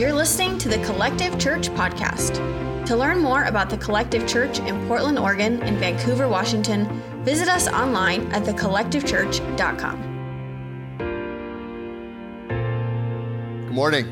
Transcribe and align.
You're 0.00 0.14
listening 0.14 0.56
to 0.60 0.70
the 0.70 0.78
Collective 0.86 1.38
Church 1.38 1.68
Podcast. 1.68 2.86
To 2.86 2.96
learn 2.96 3.18
more 3.18 3.44
about 3.44 3.68
the 3.68 3.76
Collective 3.76 4.26
Church 4.26 4.58
in 4.60 4.88
Portland, 4.88 5.18
Oregon, 5.18 5.62
and 5.62 5.76
Vancouver, 5.76 6.26
Washington, 6.26 6.88
visit 7.22 7.48
us 7.48 7.68
online 7.68 8.22
at 8.32 8.44
thecollectivechurch.com. 8.44 10.00
Good 13.66 13.74
morning. 13.74 14.06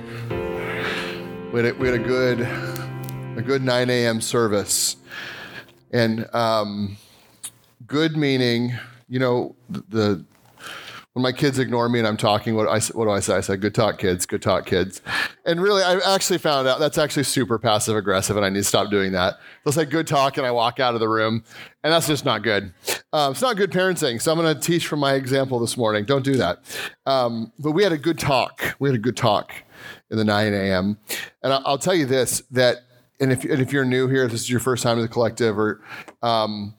We 1.55 1.63
had 1.63 1.73
a, 1.73 1.79
we 1.79 1.89
had 1.89 1.99
a 1.99 2.05
good 2.05 2.43
a 3.39 3.43
good 3.43 3.63
9 3.63 3.89
a.m. 3.89 4.21
service, 4.21 4.97
and 5.91 6.29
um, 6.35 6.99
good 7.87 8.15
meaning, 8.15 8.75
you 9.09 9.21
know, 9.21 9.57
the 9.71 10.23
when 11.19 11.25
my 11.25 11.33
kids 11.33 11.59
ignore 11.59 11.89
me 11.89 11.99
and 11.99 12.07
I'm 12.07 12.17
talking, 12.17 12.55
what, 12.55 12.69
I, 12.69 12.79
what 12.93 13.07
do 13.07 13.11
I 13.11 13.19
say? 13.19 13.35
I 13.35 13.41
say, 13.41 13.57
good 13.57 13.75
talk, 13.75 13.99
kids, 13.99 14.25
good 14.25 14.41
talk, 14.41 14.67
kids. 14.67 15.03
And 15.45 15.61
really, 15.61 15.83
I 15.83 15.99
actually 16.15 16.39
found 16.39 16.69
out 16.69 16.79
that's 16.79 16.97
actually 16.97 17.25
super 17.25 17.59
passive 17.59 17.97
aggressive, 17.97 18.37
and 18.37 18.47
I 18.47 18.51
need 18.51 18.61
to 18.61 18.65
stop 18.65 18.89
doing 18.89 19.11
that. 19.13 19.35
They'll 19.65 19.73
say, 19.73 19.85
good 19.85 20.07
talk, 20.07 20.37
and 20.37 20.47
I 20.47 20.53
walk 20.53 20.79
out 20.79 20.95
of 20.95 21.01
the 21.01 21.09
room, 21.09 21.43
and 21.83 21.93
that's 21.93 22.07
just 22.07 22.25
not 22.25 22.45
good. 22.45 22.73
Um, 23.13 23.33
it's 23.33 23.43
not 23.43 23.57
good 23.57 23.73
parenting, 23.73 24.23
so 24.23 24.31
I'm 24.31 24.39
going 24.39 24.55
to 24.55 24.61
teach 24.61 24.87
from 24.87 25.01
my 25.01 25.15
example 25.15 25.59
this 25.59 25.77
morning. 25.77 26.05
Don't 26.05 26.25
do 26.25 26.37
that. 26.37 26.61
Um, 27.05 27.53
but 27.59 27.73
we 27.73 27.83
had 27.83 27.91
a 27.91 27.99
good 27.99 28.21
talk. 28.21 28.77
We 28.79 28.89
had 28.89 28.95
a 28.95 29.03
good 29.03 29.17
talk 29.17 29.53
in 30.13 30.19
the 30.19 30.25
9 30.25 30.55
a.m. 30.55 30.99
And 31.43 31.53
I'll 31.53 31.79
tell 31.79 31.97
you 31.97 32.07
this 32.07 32.45
that, 32.53 32.77
and 33.19 33.33
if, 33.33 33.43
and 33.43 33.61
if 33.61 33.73
you're 33.73 33.85
new 33.85 34.07
here, 34.07 34.23
if 34.23 34.31
this 34.31 34.43
is 34.43 34.51
your 34.51 34.61
first 34.61 34.85
time 34.85 34.99
in 34.99 35.03
the 35.03 35.09
collective, 35.09 35.59
or 35.59 35.83
um, 36.23 36.77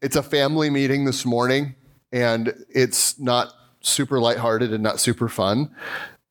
it's 0.00 0.14
a 0.14 0.22
family 0.22 0.70
meeting 0.70 1.06
this 1.06 1.24
morning 1.24 1.74
and 2.12 2.54
it's 2.68 3.18
not 3.18 3.54
super 3.80 4.20
lighthearted 4.20 4.72
and 4.72 4.82
not 4.82 5.00
super 5.00 5.28
fun. 5.28 5.74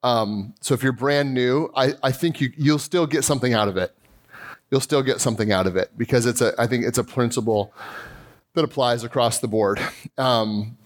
Um, 0.03 0.53
so 0.61 0.73
if 0.73 0.83
you're 0.83 0.93
brand 0.93 1.33
new, 1.33 1.71
I, 1.75 1.93
I 2.01 2.11
think 2.11 2.41
you, 2.41 2.51
you'll 2.57 2.79
still 2.79 3.05
get 3.05 3.23
something 3.23 3.53
out 3.53 3.67
of 3.67 3.77
it. 3.77 3.95
You'll 4.69 4.81
still 4.81 5.03
get 5.03 5.19
something 5.19 5.51
out 5.51 5.67
of 5.67 5.75
it 5.75 5.91
because 5.97 6.25
it's 6.25 6.41
a, 6.41 6.53
I 6.57 6.65
think 6.65 6.85
it's 6.85 6.97
a 6.97 7.03
principle 7.03 7.73
that 8.53 8.63
applies 8.63 9.03
across 9.03 9.39
the 9.39 9.47
board. 9.47 9.79
Um, 10.17 10.77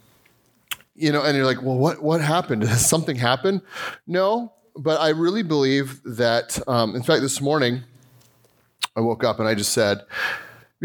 you 0.95 1.11
know, 1.11 1.23
and 1.23 1.35
you're 1.35 1.45
like, 1.45 1.61
well, 1.61 1.77
what, 1.77 2.01
what 2.01 2.21
happened? 2.21 2.63
Has 2.67 2.87
something 2.87 3.15
happened? 3.15 3.61
No, 4.07 4.53
but 4.75 4.99
I 4.99 5.09
really 5.09 5.43
believe 5.43 6.01
that, 6.03 6.59
um, 6.67 6.95
in 6.95 7.03
fact, 7.03 7.21
this 7.21 7.41
morning, 7.41 7.83
I 8.95 9.01
woke 9.01 9.23
up 9.23 9.39
and 9.39 9.47
I 9.47 9.55
just 9.55 9.73
said, 9.73 10.01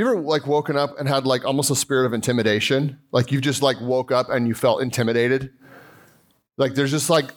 you 0.00 0.10
ever 0.10 0.20
like 0.20 0.46
woken 0.46 0.76
up 0.76 0.98
and 0.98 1.08
had 1.08 1.26
like 1.26 1.44
almost 1.44 1.70
a 1.70 1.76
spirit 1.76 2.06
of 2.06 2.14
intimidation? 2.14 2.98
Like 3.12 3.30
you 3.30 3.40
just 3.40 3.62
like 3.62 3.80
woke 3.80 4.10
up 4.10 4.30
and 4.30 4.48
you 4.48 4.54
felt 4.54 4.82
intimidated? 4.82 5.52
Like 6.56 6.74
there's 6.74 6.90
just 6.90 7.10
like 7.10 7.30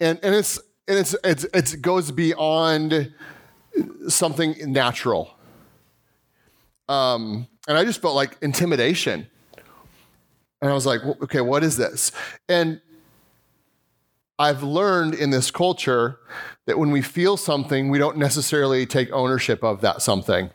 and 0.00 0.18
and 0.22 0.34
it's 0.34 0.58
and 0.86 0.98
it's 0.98 1.14
it's 1.22 1.44
it 1.44 1.82
goes 1.82 2.10
beyond 2.10 3.12
something 4.08 4.54
natural. 4.72 5.34
Um 6.88 7.46
and 7.68 7.76
I 7.76 7.84
just 7.84 8.00
felt 8.00 8.14
like 8.14 8.38
intimidation. 8.40 9.26
And 10.60 10.70
I 10.70 10.74
was 10.74 10.86
like, 10.86 11.02
okay, 11.04 11.42
what 11.42 11.62
is 11.62 11.76
this? 11.76 12.12
And 12.48 12.80
I've 14.38 14.62
learned 14.62 15.14
in 15.14 15.30
this 15.30 15.50
culture 15.50 16.20
that 16.66 16.78
when 16.78 16.90
we 16.90 17.02
feel 17.02 17.36
something, 17.36 17.88
we 17.88 17.98
don't 17.98 18.16
necessarily 18.18 18.86
take 18.86 19.10
ownership 19.10 19.64
of 19.64 19.80
that 19.80 20.00
something 20.00 20.50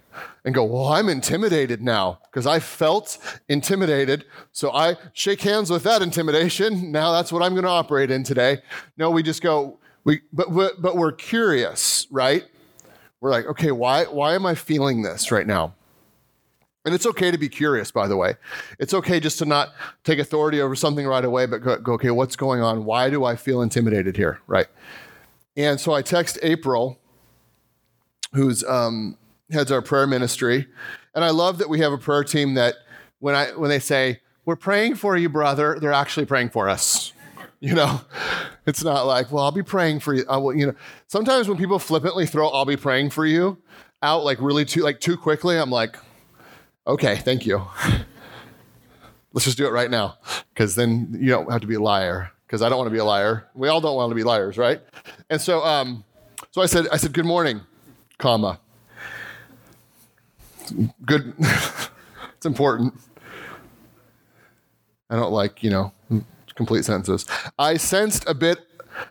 and 0.46 0.54
go, 0.54 0.64
Well, 0.64 0.88
I'm 0.88 1.10
intimidated 1.10 1.82
now 1.82 2.20
because 2.24 2.46
I 2.48 2.60
felt 2.60 3.18
intimidated. 3.50 4.26
So 4.52 4.72
I 4.72 4.96
shake 5.14 5.42
hands 5.42 5.70
with 5.70 5.84
that 5.84 6.02
intimidation. 6.02 6.92
Now 6.92 7.12
that's 7.12 7.32
what 7.32 7.44
I'm 7.44 7.54
going 7.54 7.64
to 7.64 7.70
operate 7.70 8.12
in 8.12 8.24
today. 8.24 8.60
No, 8.98 9.10
we 9.10 9.24
just 9.24 9.42
go, 9.42 9.80
we, 10.04 10.22
but, 10.32 10.54
but, 10.54 10.82
but 10.82 10.96
we're 10.96 11.12
curious, 11.12 12.08
right? 12.12 12.46
We're 13.20 13.32
like, 13.32 13.46
okay, 13.48 13.72
why, 13.72 14.06
why 14.06 14.36
am 14.36 14.46
I 14.46 14.56
feeling 14.56 15.02
this 15.02 15.32
right 15.32 15.48
now? 15.48 15.76
And 16.86 16.94
it's 16.94 17.06
okay 17.06 17.32
to 17.32 17.38
be 17.38 17.48
curious, 17.48 17.92
by 17.92 18.08
the 18.08 18.18
way. 18.18 18.36
It's 18.78 18.94
okay 18.94 19.20
just 19.20 19.40
to 19.40 19.46
not 19.46 19.74
take 20.04 20.20
authority 20.20 20.60
over 20.60 20.76
something 20.76 21.08
right 21.08 21.24
away, 21.24 21.46
but 21.46 21.60
go, 21.60 21.78
go 21.78 21.94
okay, 21.94 22.12
what's 22.12 22.36
going 22.36 22.62
on? 22.62 22.84
Why 22.84 23.10
do 23.10 23.24
I 23.24 23.36
feel 23.38 23.62
intimidated 23.62 24.18
here, 24.18 24.40
right? 24.48 24.68
And 25.56 25.80
so 25.80 25.94
I 25.94 26.02
text 26.02 26.38
April, 26.42 27.00
who's 28.34 28.64
um, 28.66 29.18
heads 29.52 29.72
our 29.72 29.82
prayer 29.82 30.08
ministry, 30.08 30.68
and 31.16 31.24
I 31.24 31.30
love 31.30 31.60
that 31.60 31.70
we 31.70 31.80
have 31.80 31.94
a 31.94 31.98
prayer 31.98 32.24
team 32.24 32.56
that 32.56 32.76
when 33.20 33.36
I 33.36 33.52
when 33.52 33.70
they 33.70 33.80
say 33.80 34.20
we're 34.46 34.58
praying 34.58 34.96
for 34.96 35.16
you, 35.16 35.30
brother, 35.30 35.78
they're 35.80 35.94
actually 35.94 36.26
praying 36.26 36.50
for 36.50 36.68
us. 36.68 37.14
You 37.60 37.76
know, 37.76 38.02
it's 38.66 38.84
not 38.84 39.04
like, 39.04 39.32
well, 39.32 39.46
I'll 39.46 39.52
be 39.52 39.64
praying 39.64 40.02
for 40.02 40.14
you. 40.14 40.26
I 40.30 40.36
will, 40.36 40.54
you 40.54 40.68
know, 40.68 40.76
sometimes 41.08 41.48
when 41.48 41.58
people 41.58 41.80
flippantly 41.80 42.26
throw 42.26 42.50
"I'll 42.50 42.66
be 42.66 42.76
praying 42.76 43.12
for 43.12 43.26
you" 43.26 43.58
out 44.02 44.26
like 44.26 44.42
really 44.42 44.66
too 44.66 44.82
like 44.82 45.00
too 45.00 45.16
quickly, 45.16 45.58
I'm 45.58 45.70
like, 45.70 45.96
okay, 46.88 47.18
thank 47.18 47.46
you. 47.46 47.66
Let's 49.34 49.46
just 49.46 49.58
do 49.58 49.66
it 49.66 49.72
right 49.72 49.90
now, 49.90 50.18
because 50.54 50.76
then 50.76 51.18
you 51.20 51.30
don't 51.30 51.52
have 51.52 51.62
to 51.62 51.68
be 51.68 51.76
a 51.76 51.82
liar. 51.82 52.32
Because 52.46 52.62
I 52.62 52.70
don't 52.70 52.78
want 52.78 52.88
to 52.88 52.92
be 52.92 53.00
a 53.00 53.06
liar. 53.06 53.48
We 53.56 53.68
all 53.68 53.82
don't 53.82 53.96
want 53.96 54.12
to 54.12 54.16
be 54.16 54.24
liars, 54.24 54.60
right? 54.60 54.80
And 55.32 55.42
so, 55.42 55.64
um, 55.64 56.04
so 56.52 56.62
I 56.62 56.68
said, 56.68 56.86
I 56.92 56.98
said, 56.98 57.12
good 57.12 57.26
morning, 57.26 57.62
comma. 58.20 58.60
Good. 61.04 61.34
it's 61.40 62.46
important. 62.46 62.94
I 65.10 65.16
don't 65.16 65.32
like, 65.32 65.64
you 65.64 65.72
know, 65.72 65.94
complete 66.56 66.86
sentences. 66.86 67.26
I 67.58 67.78
sensed 67.78 68.24
a 68.28 68.34
bit 68.34 68.60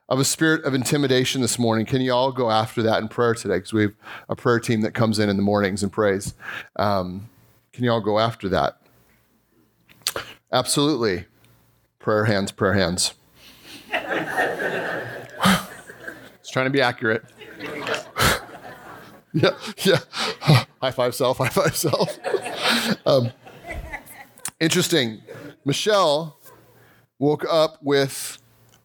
of 0.08 0.20
a 0.20 0.24
spirit 0.24 0.64
of 0.64 0.74
intimidation 0.74 1.40
this 1.40 1.58
morning. 1.58 1.86
Can 1.86 2.00
you 2.00 2.12
all 2.12 2.30
go 2.32 2.50
after 2.50 2.82
that 2.82 3.02
in 3.02 3.08
prayer 3.08 3.34
today? 3.34 3.56
Because 3.56 3.72
we 3.72 3.82
have 3.82 3.94
a 4.28 4.36
prayer 4.36 4.60
team 4.60 4.82
that 4.82 4.94
comes 4.94 5.18
in 5.18 5.28
in 5.28 5.36
the 5.36 5.42
mornings 5.42 5.82
and 5.82 5.92
prays. 5.92 6.34
Um, 6.76 7.28
can 7.72 7.84
you 7.84 7.90
all 7.90 8.00
go 8.00 8.18
after 8.18 8.48
that? 8.50 8.78
Absolutely. 10.52 11.26
Prayer 11.98 12.24
hands, 12.24 12.52
prayer 12.52 12.74
hands. 12.74 13.14
It's 16.40 16.50
trying 16.50 16.66
to 16.66 16.70
be 16.70 16.82
accurate. 16.82 17.24
yeah, 19.32 19.50
yeah. 19.78 19.98
high 20.80 20.90
five 20.90 21.14
self, 21.14 21.38
high 21.38 21.48
five 21.48 21.76
self. 21.76 22.18
Um, 23.06 23.30
interesting. 24.60 25.22
Michelle 25.64 26.38
woke 27.18 27.44
up 27.48 27.78
with 27.82 28.38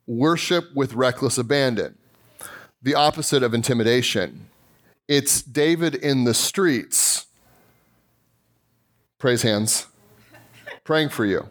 worship 0.05 0.65
with 0.75 0.93
reckless 0.93 1.37
abandon, 1.37 1.97
the 2.81 2.95
opposite 2.95 3.43
of 3.43 3.53
intimidation. 3.53 4.47
It's 5.07 5.41
David 5.41 5.95
in 5.95 6.23
the 6.25 6.33
streets. 6.33 7.26
Praise 9.19 9.41
hands. 9.41 9.87
Praying 10.83 11.09
for 11.09 11.25
you. 11.25 11.49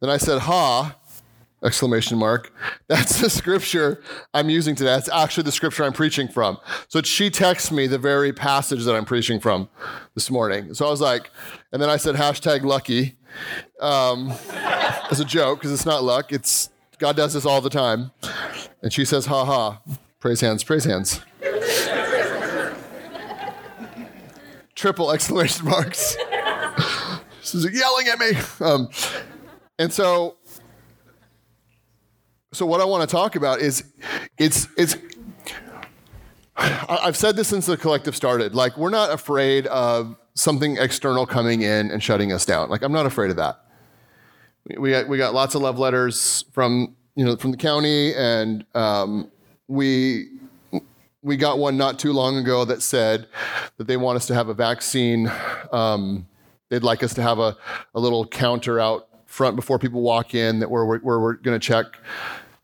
Then 0.00 0.10
I 0.10 0.18
said, 0.18 0.40
Ha, 0.40 0.94
exclamation 1.64 2.18
mark. 2.18 2.52
That's 2.88 3.20
the 3.20 3.30
scripture 3.30 4.02
I'm 4.34 4.50
using 4.50 4.74
today. 4.74 4.90
That's 4.90 5.08
actually 5.08 5.44
the 5.44 5.52
scripture 5.52 5.84
I'm 5.84 5.94
preaching 5.94 6.28
from. 6.28 6.58
So 6.88 7.00
she 7.02 7.30
texts 7.30 7.72
me 7.72 7.86
the 7.86 7.98
very 7.98 8.32
passage 8.32 8.84
that 8.84 8.94
I'm 8.94 9.06
preaching 9.06 9.40
from 9.40 9.70
this 10.14 10.30
morning. 10.30 10.74
So 10.74 10.86
I 10.86 10.90
was 10.90 11.00
like, 11.00 11.30
and 11.72 11.80
then 11.80 11.88
I 11.88 11.96
said 11.96 12.14
hashtag 12.14 12.62
lucky 12.62 13.16
um, 13.80 14.32
as 15.10 15.18
a 15.18 15.24
joke 15.24 15.60
because 15.60 15.72
it's 15.72 15.86
not 15.86 16.04
luck. 16.04 16.30
It's 16.30 16.68
God 16.98 17.16
does 17.16 17.32
this 17.32 17.46
all 17.46 17.62
the 17.62 17.70
time. 17.70 18.10
And 18.82 18.92
she 18.92 19.06
says, 19.06 19.26
ha 19.26 19.44
ha. 19.44 19.80
Praise 20.20 20.40
hands, 20.40 20.62
praise 20.62 20.84
hands. 20.84 21.20
Triple 24.74 25.10
exclamation 25.10 25.66
marks. 25.66 26.16
She's 27.46 27.64
yelling 27.72 28.08
at 28.08 28.18
me. 28.18 28.32
Um, 28.60 28.88
and 29.78 29.92
so 29.92 30.36
so 32.52 32.64
what 32.64 32.80
I 32.80 32.84
want 32.84 33.08
to 33.08 33.12
talk 33.14 33.36
about 33.36 33.60
is 33.60 33.84
it's 34.38 34.66
it's 34.76 34.96
I've 36.56 37.16
said 37.16 37.36
this 37.36 37.48
since 37.48 37.66
the 37.66 37.76
collective 37.76 38.16
started. 38.16 38.54
Like 38.54 38.76
we're 38.78 38.90
not 38.90 39.12
afraid 39.12 39.66
of 39.66 40.16
something 40.34 40.78
external 40.78 41.26
coming 41.26 41.62
in 41.62 41.90
and 41.90 42.02
shutting 42.02 42.32
us 42.32 42.46
down. 42.46 42.70
Like 42.70 42.82
I'm 42.82 42.92
not 42.92 43.06
afraid 43.06 43.30
of 43.30 43.36
that. 43.36 43.60
We 44.78 44.90
got, 44.90 45.08
we 45.08 45.18
got 45.18 45.34
lots 45.34 45.54
of 45.54 45.62
love 45.62 45.78
letters 45.78 46.44
from 46.52 46.96
you 47.14 47.24
know 47.24 47.36
from 47.36 47.50
the 47.50 47.56
county, 47.56 48.14
and 48.14 48.64
um, 48.74 49.30
we 49.68 50.30
we 51.22 51.36
got 51.36 51.58
one 51.58 51.76
not 51.76 51.98
too 51.98 52.12
long 52.12 52.36
ago 52.36 52.64
that 52.64 52.82
said 52.82 53.28
that 53.76 53.86
they 53.86 53.96
want 53.96 54.16
us 54.16 54.26
to 54.26 54.34
have 54.34 54.48
a 54.48 54.54
vaccine. 54.54 55.30
Um, 55.72 56.26
they'd 56.68 56.82
like 56.82 57.02
us 57.02 57.14
to 57.14 57.22
have 57.22 57.38
a, 57.38 57.56
a 57.94 58.00
little 58.00 58.26
counter 58.26 58.80
out 58.80 59.08
front 59.26 59.56
before 59.56 59.78
people 59.78 60.02
walk 60.02 60.34
in 60.34 60.60
that 60.60 60.70
we're, 60.70 60.84
we're, 60.84 61.20
we're 61.20 61.34
going 61.34 61.58
to 61.58 61.64
check 61.64 61.86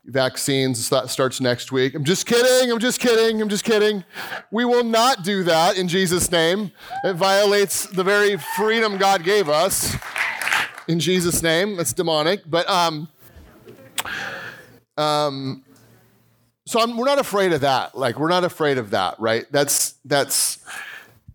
vaccines. 0.05 0.89
That 0.89 1.09
starts 1.09 1.39
next 1.39 1.71
week. 1.71 1.95
I'm 1.95 2.03
just 2.03 2.25
kidding. 2.25 2.71
I'm 2.71 2.79
just 2.79 2.99
kidding. 2.99 3.41
I'm 3.41 3.49
just 3.49 3.63
kidding. 3.63 4.03
We 4.51 4.65
will 4.65 4.83
not 4.83 5.23
do 5.23 5.43
that 5.43 5.77
in 5.77 5.87
Jesus' 5.87 6.31
name. 6.31 6.71
It 7.03 7.13
violates 7.13 7.85
the 7.85 8.03
very 8.03 8.37
freedom 8.55 8.97
God 8.97 9.23
gave 9.23 9.49
us. 9.49 9.95
In 10.87 10.99
Jesus' 10.99 11.41
name, 11.41 11.77
that's 11.77 11.93
demonic. 11.93 12.41
But 12.45 12.67
um, 12.69 13.07
um, 14.97 15.63
so 16.65 16.81
I'm, 16.81 16.97
we're 16.97 17.05
not 17.05 17.19
afraid 17.19 17.53
of 17.53 17.61
that. 17.61 17.97
Like 17.97 18.19
we're 18.19 18.29
not 18.29 18.43
afraid 18.43 18.77
of 18.77 18.89
that, 18.91 19.19
right? 19.19 19.45
That's 19.51 19.95
that's 20.05 20.59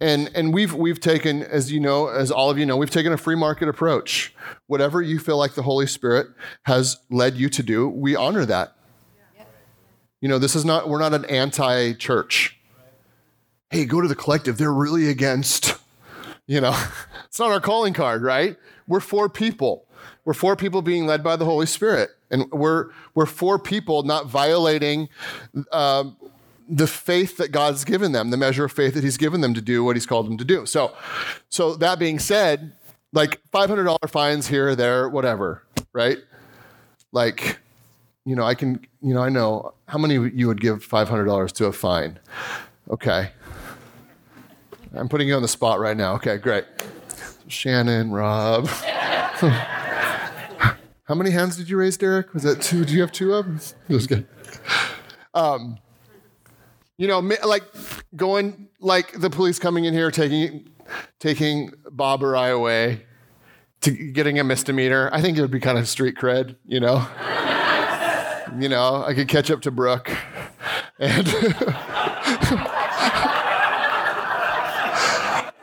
and 0.00 0.30
and 0.34 0.54
we've 0.54 0.74
we've 0.74 1.00
taken, 1.00 1.42
as 1.42 1.72
you 1.72 1.80
know, 1.80 2.08
as 2.08 2.30
all 2.30 2.50
of 2.50 2.58
you 2.58 2.66
know, 2.66 2.76
we've 2.76 2.90
taken 2.90 3.12
a 3.12 3.16
free 3.16 3.34
market 3.34 3.68
approach. 3.68 4.34
Whatever 4.66 5.02
you 5.02 5.18
feel 5.18 5.36
like 5.36 5.54
the 5.54 5.62
Holy 5.62 5.86
Spirit 5.86 6.28
has 6.64 6.98
led 7.10 7.36
you 7.36 7.48
to 7.48 7.62
do, 7.62 7.88
we 7.88 8.14
honor 8.14 8.44
that. 8.44 8.74
You 10.20 10.28
know, 10.28 10.38
this 10.38 10.56
is 10.56 10.64
not 10.64 10.88
we're 10.88 11.00
not 11.00 11.14
an 11.14 11.24
anti-church. 11.26 12.58
Hey, 13.70 13.84
go 13.84 14.00
to 14.00 14.08
the 14.08 14.14
collective. 14.14 14.58
They're 14.58 14.72
really 14.72 15.08
against. 15.08 15.76
You 16.50 16.62
know, 16.62 16.74
it's 17.26 17.38
not 17.38 17.50
our 17.50 17.60
calling 17.60 17.92
card, 17.92 18.22
right? 18.22 18.56
We're 18.86 19.00
for 19.00 19.28
people. 19.28 19.86
We're 20.24 20.34
for 20.34 20.56
people 20.56 20.82
being 20.82 21.06
led 21.06 21.22
by 21.22 21.36
the 21.36 21.44
Holy 21.44 21.64
Spirit. 21.64 22.10
And 22.30 22.50
we're, 22.50 22.90
we're 23.14 23.26
for 23.26 23.58
people 23.58 24.02
not 24.02 24.26
violating 24.26 25.08
um, 25.72 26.17
the 26.68 26.86
faith 26.86 27.36
that 27.38 27.50
God's 27.50 27.84
given 27.84 28.12
them, 28.12 28.30
the 28.30 28.36
measure 28.36 28.64
of 28.64 28.72
faith 28.72 28.94
that 28.94 29.04
He's 29.04 29.16
given 29.16 29.40
them 29.40 29.54
to 29.54 29.60
do 29.60 29.82
what 29.84 29.96
He's 29.96 30.06
called 30.06 30.26
them 30.26 30.36
to 30.38 30.44
do. 30.44 30.66
So, 30.66 30.94
so 31.48 31.74
that 31.76 31.98
being 31.98 32.18
said, 32.18 32.72
like 33.12 33.40
$500 33.52 34.10
fines 34.10 34.48
here 34.48 34.74
there, 34.74 35.08
whatever, 35.08 35.62
right? 35.92 36.18
Like, 37.12 37.58
you 38.24 38.36
know, 38.36 38.44
I 38.44 38.54
can, 38.54 38.86
you 39.00 39.14
know, 39.14 39.22
I 39.22 39.30
know 39.30 39.72
how 39.86 39.98
many 39.98 40.14
you 40.14 40.46
would 40.46 40.60
give 40.60 40.86
$500 40.86 41.52
to 41.52 41.66
a 41.66 41.72
fine. 41.72 42.18
Okay. 42.90 43.30
I'm 44.94 45.08
putting 45.08 45.28
you 45.28 45.34
on 45.34 45.42
the 45.42 45.48
spot 45.48 45.80
right 45.80 45.96
now. 45.96 46.14
Okay, 46.14 46.36
great. 46.36 46.64
Shannon, 47.46 48.10
Rob. 48.10 48.68
How 51.08 51.14
many 51.14 51.30
hands 51.30 51.56
did 51.56 51.70
you 51.70 51.78
raise, 51.78 51.96
Derek? 51.96 52.34
Was 52.34 52.42
that 52.42 52.60
two? 52.60 52.84
Do 52.84 52.92
you 52.92 53.00
have 53.00 53.12
two 53.12 53.32
of 53.32 53.46
them? 53.46 53.60
Was 53.88 54.06
good. 54.06 54.26
Um, 55.32 55.78
you 56.98 57.06
know, 57.06 57.20
like 57.44 57.62
going, 58.16 58.68
like 58.80 59.12
the 59.12 59.30
police 59.30 59.58
coming 59.58 59.84
in 59.84 59.94
here, 59.94 60.10
taking, 60.10 60.68
taking 61.20 61.72
Bob 61.90 62.22
or 62.22 62.36
I 62.36 62.48
away, 62.48 63.06
to 63.82 63.92
getting 63.92 64.38
a 64.40 64.44
misdemeanor. 64.44 65.08
I 65.12 65.22
think 65.22 65.38
it 65.38 65.40
would 65.40 65.52
be 65.52 65.60
kind 65.60 65.78
of 65.78 65.88
street 65.88 66.16
cred, 66.16 66.56
you 66.66 66.80
know. 66.80 67.06
you 68.58 68.68
know, 68.68 69.04
I 69.06 69.14
could 69.14 69.28
catch 69.28 69.50
up 69.50 69.62
to 69.62 69.70
Brooke, 69.70 70.10
and 70.98 71.26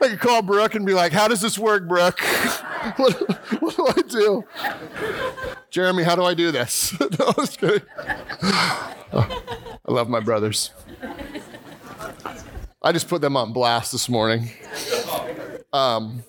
I 0.00 0.08
could 0.08 0.20
call 0.20 0.40
Brooke 0.40 0.74
and 0.74 0.86
be 0.86 0.94
like, 0.94 1.12
"How 1.12 1.28
does 1.28 1.42
this 1.42 1.58
work, 1.58 1.86
Brooke?" 1.86 2.20
what, 2.96 3.12
what, 3.60 3.76
do 3.76 3.86
I 3.88 4.02
do? 4.08 4.44
Jeremy, 5.70 6.04
how 6.04 6.16
do 6.16 6.22
I 6.22 6.34
do 6.34 6.50
this? 6.50 6.98
no, 7.00 7.08
I 7.36 7.46
kidding. 7.46 7.82
Oh, 9.12 9.42
I 9.84 9.92
love 9.92 10.08
my 10.08 10.20
brothers. 10.20 10.70
I 12.86 12.92
just 12.92 13.08
put 13.08 13.20
them 13.20 13.36
on 13.36 13.52
blast 13.52 13.90
this 13.90 14.08
morning. 14.08 14.48
Um, 15.72 16.22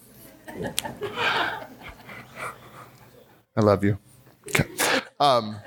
I 3.56 3.62
love 3.62 3.84
you. 3.84 4.00
Okay. 4.50 4.66
Um, 5.20 5.58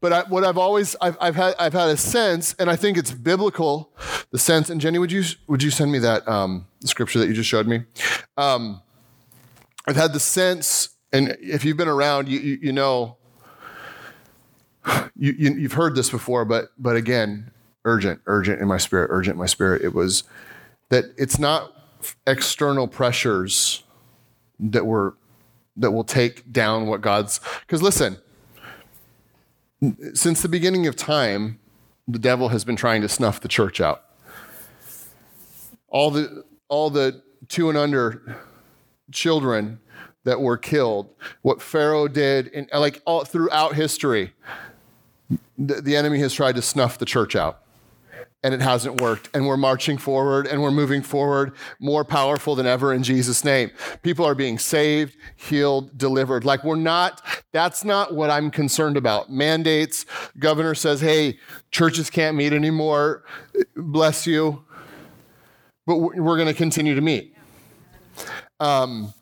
but 0.00 0.12
I, 0.12 0.20
what 0.28 0.44
I've 0.44 0.58
always 0.58 0.94
I've, 1.00 1.16
I've, 1.20 1.34
had 1.34 1.56
I've 1.58 1.72
had 1.72 1.88
a 1.88 1.96
sense, 1.96 2.54
and 2.60 2.70
I 2.70 2.76
think 2.76 2.98
it's 2.98 3.10
biblical, 3.10 3.90
the 4.30 4.38
sense. 4.38 4.70
And 4.70 4.80
Jenny, 4.80 5.00
would 5.00 5.10
you 5.10 5.24
would 5.48 5.60
you 5.60 5.72
send 5.72 5.90
me 5.90 5.98
that 5.98 6.28
um, 6.28 6.68
scripture 6.84 7.18
that 7.18 7.26
you 7.26 7.34
just 7.34 7.48
showed 7.48 7.66
me? 7.66 7.82
Um, 8.36 8.80
I've 9.88 9.96
had 9.96 10.12
the 10.12 10.20
sense, 10.20 10.90
and 11.12 11.36
if 11.40 11.64
you've 11.64 11.76
been 11.76 11.88
around, 11.88 12.28
you, 12.28 12.38
you, 12.38 12.58
you 12.62 12.72
know, 12.72 13.16
you, 15.16 15.32
you, 15.32 15.62
have 15.62 15.72
heard 15.72 15.96
this 15.96 16.10
before, 16.10 16.44
but, 16.44 16.68
but 16.78 16.94
again, 16.94 17.50
urgent, 17.84 18.20
urgent 18.26 18.60
in 18.60 18.68
my 18.68 18.78
spirit, 18.78 19.08
urgent 19.10 19.34
in 19.34 19.38
my 19.38 19.46
spirit. 19.46 19.82
It 19.82 19.94
was 19.94 20.24
that 20.88 21.06
it's 21.16 21.38
not 21.38 21.72
external 22.26 22.88
pressures 22.88 23.84
that 24.58 24.86
were 24.86 25.16
that 25.76 25.90
will 25.90 26.04
take 26.04 26.52
down 26.52 26.86
what 26.86 27.00
God's 27.00 27.40
because 27.60 27.82
listen, 27.82 28.18
since 30.14 30.42
the 30.42 30.48
beginning 30.48 30.86
of 30.86 30.96
time, 30.96 31.58
the 32.06 32.18
devil 32.18 32.48
has 32.48 32.64
been 32.64 32.76
trying 32.76 33.02
to 33.02 33.08
snuff 33.08 33.40
the 33.40 33.48
church 33.48 33.80
out. 33.80 34.04
All 35.88 36.10
the 36.10 36.44
all 36.68 36.90
the 36.90 37.22
two 37.48 37.68
and 37.68 37.78
under 37.78 38.38
children 39.10 39.80
that 40.24 40.40
were 40.40 40.56
killed, 40.56 41.08
what 41.42 41.60
Pharaoh 41.60 42.08
did, 42.08 42.50
and 42.54 42.68
like 42.72 43.02
all 43.04 43.24
throughout 43.24 43.74
history, 43.74 44.32
the, 45.58 45.80
the 45.80 45.96
enemy 45.96 46.18
has 46.20 46.32
tried 46.32 46.54
to 46.54 46.62
snuff 46.62 46.98
the 46.98 47.04
church 47.04 47.34
out. 47.34 47.60
And 48.44 48.52
it 48.52 48.60
hasn't 48.60 49.00
worked. 49.00 49.30
And 49.34 49.46
we're 49.46 49.56
marching 49.56 49.98
forward 49.98 50.48
and 50.48 50.62
we're 50.62 50.72
moving 50.72 51.02
forward 51.02 51.52
more 51.78 52.04
powerful 52.04 52.56
than 52.56 52.66
ever 52.66 52.92
in 52.92 53.04
Jesus' 53.04 53.44
name. 53.44 53.70
People 54.02 54.24
are 54.24 54.34
being 54.34 54.58
saved, 54.58 55.16
healed, 55.36 55.96
delivered. 55.96 56.44
Like 56.44 56.64
we're 56.64 56.74
not, 56.74 57.22
that's 57.52 57.84
not 57.84 58.14
what 58.14 58.30
I'm 58.30 58.50
concerned 58.50 58.96
about. 58.96 59.30
Mandates, 59.30 60.06
governor 60.40 60.74
says, 60.74 61.00
hey, 61.00 61.38
churches 61.70 62.10
can't 62.10 62.36
meet 62.36 62.52
anymore. 62.52 63.22
Bless 63.76 64.26
you. 64.26 64.64
But 65.86 65.98
we're 65.98 66.36
going 66.36 66.48
to 66.48 66.54
continue 66.54 66.96
to 66.96 67.00
meet. 67.00 67.36
Um, 68.58 69.14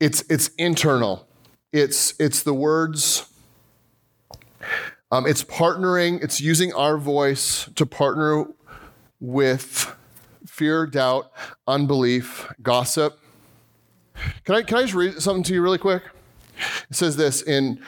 it's 0.00 0.22
it's 0.28 0.48
internal. 0.58 1.28
It's 1.72 2.14
it's 2.18 2.42
the 2.42 2.54
words. 2.54 3.31
Um, 5.12 5.26
it's 5.26 5.44
partnering. 5.44 6.24
It's 6.24 6.40
using 6.40 6.72
our 6.72 6.96
voice 6.96 7.68
to 7.74 7.84
partner 7.84 8.46
with 9.20 9.94
fear, 10.46 10.86
doubt, 10.86 11.30
unbelief, 11.66 12.50
gossip. 12.62 13.20
Can 14.44 14.54
I 14.54 14.62
can 14.62 14.78
I 14.78 14.82
just 14.82 14.94
read 14.94 15.20
something 15.20 15.42
to 15.44 15.54
you 15.54 15.60
really 15.60 15.76
quick? 15.76 16.02
It 16.88 16.96
says 16.96 17.16
this 17.16 17.42
in 17.42 17.78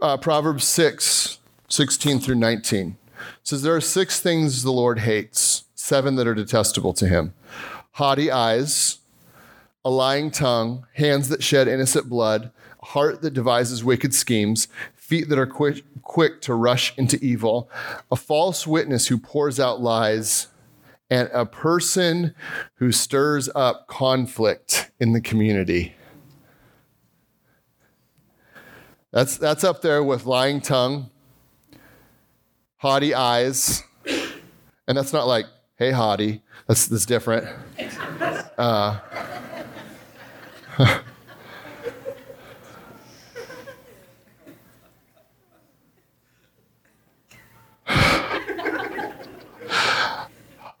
uh, 0.00 0.16
Proverbs 0.16 0.64
6, 0.64 1.38
16 1.68 2.20
through 2.20 2.36
19. 2.36 2.96
It 3.02 3.26
says, 3.42 3.62
There 3.62 3.76
are 3.76 3.80
six 3.80 4.20
things 4.20 4.62
the 4.62 4.72
Lord 4.72 5.00
hates, 5.00 5.64
seven 5.74 6.16
that 6.16 6.26
are 6.26 6.34
detestable 6.34 6.94
to 6.94 7.06
him 7.06 7.34
haughty 7.96 8.30
eyes, 8.30 9.00
a 9.84 9.90
lying 9.90 10.30
tongue, 10.30 10.86
hands 10.94 11.28
that 11.28 11.42
shed 11.42 11.68
innocent 11.68 12.08
blood, 12.08 12.50
heart 12.82 13.20
that 13.20 13.34
devises 13.34 13.84
wicked 13.84 14.14
schemes, 14.14 14.68
feet 15.12 15.28
that 15.28 15.38
are 15.38 15.46
quick, 15.46 15.84
quick 16.00 16.40
to 16.40 16.54
rush 16.54 16.96
into 16.96 17.22
evil, 17.22 17.70
a 18.10 18.16
false 18.16 18.66
witness 18.66 19.08
who 19.08 19.18
pours 19.18 19.60
out 19.60 19.78
lies, 19.78 20.46
and 21.10 21.28
a 21.34 21.44
person 21.44 22.34
who 22.76 22.90
stirs 22.90 23.50
up 23.54 23.86
conflict 23.88 24.90
in 24.98 25.12
the 25.12 25.20
community. 25.20 25.94
That's, 29.10 29.36
that's 29.36 29.64
up 29.64 29.82
there 29.82 30.02
with 30.02 30.24
lying 30.24 30.62
tongue, 30.62 31.10
haughty 32.78 33.12
eyes, 33.12 33.82
and 34.88 34.96
that's 34.96 35.12
not 35.12 35.26
like, 35.26 35.44
hey, 35.76 35.90
haughty. 35.90 36.40
That's, 36.66 36.86
that's 36.86 37.04
different. 37.04 37.46
Uh, 38.56 38.98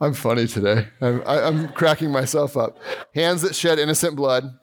I'm 0.02 0.14
funny 0.14 0.48
today. 0.48 0.88
I'm, 1.00 1.22
I'm, 1.24 1.68
cracking 1.74 2.10
myself 2.10 2.56
up. 2.56 2.76
Hands 3.14 3.40
that 3.42 3.54
shed 3.54 3.78
innocent 3.78 4.16
blood, 4.16 4.58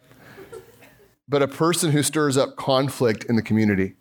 but 1.30 1.42
a 1.42 1.48
person 1.48 1.92
who 1.92 2.04
stirs 2.04 2.36
up 2.36 2.58
conflict 2.58 3.24
in 3.24 3.38
the 3.38 3.42
community. 3.42 3.94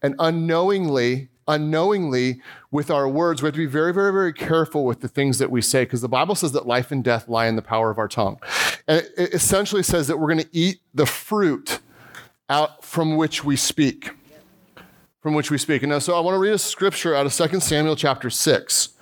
And 0.00 0.14
unknowingly, 0.18 1.28
unknowingly, 1.46 2.40
with 2.70 2.90
our 2.90 3.06
words, 3.06 3.42
we 3.42 3.48
have 3.48 3.52
to 3.52 3.58
be 3.58 3.66
very, 3.66 3.92
very, 3.92 4.10
very 4.10 4.32
careful 4.32 4.86
with 4.86 5.02
the 5.02 5.08
things 5.08 5.36
that 5.38 5.50
we 5.50 5.60
say 5.60 5.84
because 5.84 6.00
the 6.00 6.08
Bible 6.08 6.34
says 6.34 6.52
that 6.52 6.66
life 6.66 6.90
and 6.90 7.04
death 7.04 7.28
lie 7.28 7.44
in 7.44 7.56
the 7.56 7.62
power 7.62 7.90
of 7.90 7.98
our 7.98 8.08
tongue. 8.08 8.40
And 8.88 9.06
it 9.18 9.34
essentially 9.34 9.82
says 9.82 10.06
that 10.06 10.18
we're 10.18 10.32
going 10.32 10.44
to 10.44 10.56
eat 10.56 10.80
the 10.94 11.04
fruit 11.04 11.80
out 12.48 12.82
from 12.82 13.16
which 13.18 13.44
we 13.44 13.56
speak. 13.56 14.12
From 15.20 15.34
which 15.34 15.50
we 15.50 15.58
speak. 15.58 15.82
And 15.82 15.92
now, 15.92 15.98
so 15.98 16.16
I 16.16 16.20
want 16.20 16.36
to 16.36 16.38
read 16.38 16.54
a 16.54 16.58
scripture 16.58 17.14
out 17.14 17.26
of 17.26 17.34
2 17.34 17.60
Samuel 17.60 17.96
chapter 17.96 18.30
6. 18.30 18.93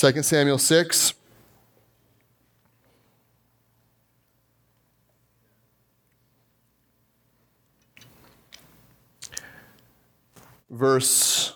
2 0.00 0.22
Samuel 0.22 0.56
6. 0.56 1.12
Verse 10.70 11.54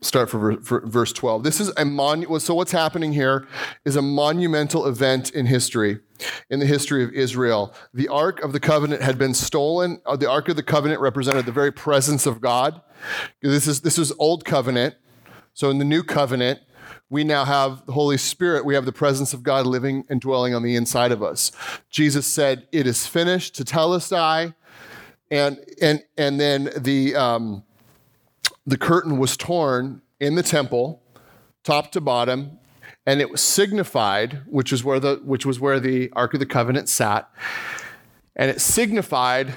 start 0.00 0.28
for, 0.28 0.56
verse 0.56 1.12
12. 1.12 1.44
This 1.44 1.60
is 1.60 1.70
a 1.76 1.84
mon- 1.84 2.40
so 2.40 2.52
what's 2.52 2.72
happening 2.72 3.12
here 3.12 3.46
is 3.84 3.94
a 3.94 4.02
monumental 4.02 4.86
event 4.86 5.30
in 5.30 5.46
history, 5.46 6.00
in 6.50 6.58
the 6.58 6.66
history 6.66 7.04
of 7.04 7.12
Israel. 7.12 7.72
The 7.94 8.08
Ark 8.08 8.42
of 8.42 8.52
the 8.52 8.58
Covenant 8.58 9.02
had 9.02 9.18
been 9.18 9.34
stolen. 9.34 10.00
Uh, 10.04 10.16
the 10.16 10.28
Ark 10.28 10.48
of 10.48 10.56
the 10.56 10.64
Covenant 10.64 11.00
represented 11.00 11.46
the 11.46 11.52
very 11.52 11.70
presence 11.70 12.26
of 12.26 12.40
God. 12.40 12.80
This 13.40 13.68
is 13.68 13.82
this 13.82 13.98
is 13.98 14.12
old 14.18 14.44
covenant. 14.44 14.96
So 15.54 15.70
in 15.70 15.78
the 15.78 15.84
new 15.84 16.02
covenant, 16.02 16.58
we 17.12 17.24
now 17.24 17.44
have 17.44 17.84
the 17.84 17.92
Holy 17.92 18.16
Spirit. 18.16 18.64
We 18.64 18.74
have 18.74 18.86
the 18.86 18.92
presence 18.92 19.34
of 19.34 19.42
God 19.42 19.66
living 19.66 20.06
and 20.08 20.18
dwelling 20.18 20.54
on 20.54 20.62
the 20.62 20.74
inside 20.76 21.12
of 21.12 21.22
us. 21.22 21.52
Jesus 21.90 22.26
said, 22.26 22.66
"It 22.72 22.86
is 22.86 23.06
finished." 23.06 23.54
Tetelestai, 23.54 24.54
and 25.30 25.58
and 25.82 26.02
and 26.16 26.40
then 26.40 26.70
the 26.74 27.14
um, 27.14 27.64
the 28.66 28.78
curtain 28.78 29.18
was 29.18 29.36
torn 29.36 30.00
in 30.20 30.36
the 30.36 30.42
temple, 30.42 31.02
top 31.64 31.92
to 31.92 32.00
bottom, 32.00 32.58
and 33.04 33.20
it 33.20 33.30
was 33.30 33.42
signified, 33.42 34.40
which 34.46 34.72
is 34.72 34.82
where 34.82 34.98
the 34.98 35.20
which 35.22 35.44
was 35.44 35.60
where 35.60 35.78
the 35.78 36.10
Ark 36.14 36.32
of 36.32 36.40
the 36.40 36.46
Covenant 36.46 36.88
sat, 36.88 37.30
and 38.34 38.50
it 38.50 38.58
signified 38.58 39.52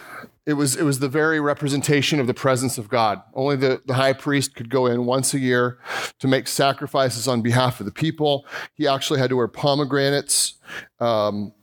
it 0.45 0.53
was 0.53 0.75
it 0.75 0.83
was 0.83 0.99
the 0.99 1.09
very 1.09 1.39
representation 1.39 2.19
of 2.19 2.27
the 2.27 2.33
presence 2.33 2.77
of 2.77 2.89
God. 2.89 3.21
Only 3.33 3.55
the, 3.55 3.81
the 3.85 3.95
high 3.95 4.13
priest 4.13 4.55
could 4.55 4.69
go 4.69 4.85
in 4.85 5.05
once 5.05 5.33
a 5.33 5.39
year 5.39 5.79
to 6.19 6.27
make 6.27 6.47
sacrifices 6.47 7.27
on 7.27 7.41
behalf 7.41 7.79
of 7.79 7.85
the 7.85 7.91
people. 7.91 8.45
He 8.73 8.87
actually 8.87 9.19
had 9.19 9.29
to 9.29 9.35
wear 9.35 9.47
pomegranates. 9.47 10.55
Um, 10.99 11.53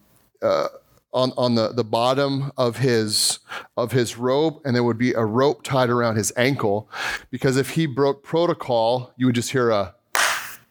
uh, 0.43 0.69
on, 1.15 1.33
on 1.37 1.55
the, 1.55 1.69
the 1.73 1.85
bottom 1.85 2.51
of 2.57 2.79
his 2.79 3.41
of 3.77 3.93
his 3.93 4.17
robe, 4.17 4.61
and 4.65 4.75
there 4.75 4.83
would 4.83 4.99
be 4.99 5.13
a 5.13 5.25
rope 5.25 5.63
tied 5.63 5.91
around 5.91 6.17
his 6.17 6.33
ankle, 6.37 6.89
because 7.31 7.57
if 7.57 7.71
he 7.71 7.87
broke 7.87 8.23
protocol, 8.23 9.13
you 9.17 9.27
would 9.27 9.35
just 9.35 9.51
hear 9.51 9.71
a 9.71 9.95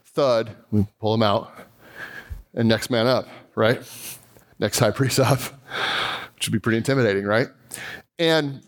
thud. 0.03 0.55
We 0.71 0.87
pull 0.99 1.13
him 1.13 1.23
out, 1.23 1.53
and 2.53 2.67
next 2.67 2.89
man 2.89 3.07
up, 3.07 3.27
right? 3.55 3.81
Next 4.59 4.79
high 4.79 4.91
priest 4.91 5.19
up, 5.19 5.39
which 6.41 6.47
would 6.47 6.53
be 6.53 6.59
pretty 6.59 6.77
intimidating, 6.77 7.23
right? 7.23 7.49
And 8.17 8.63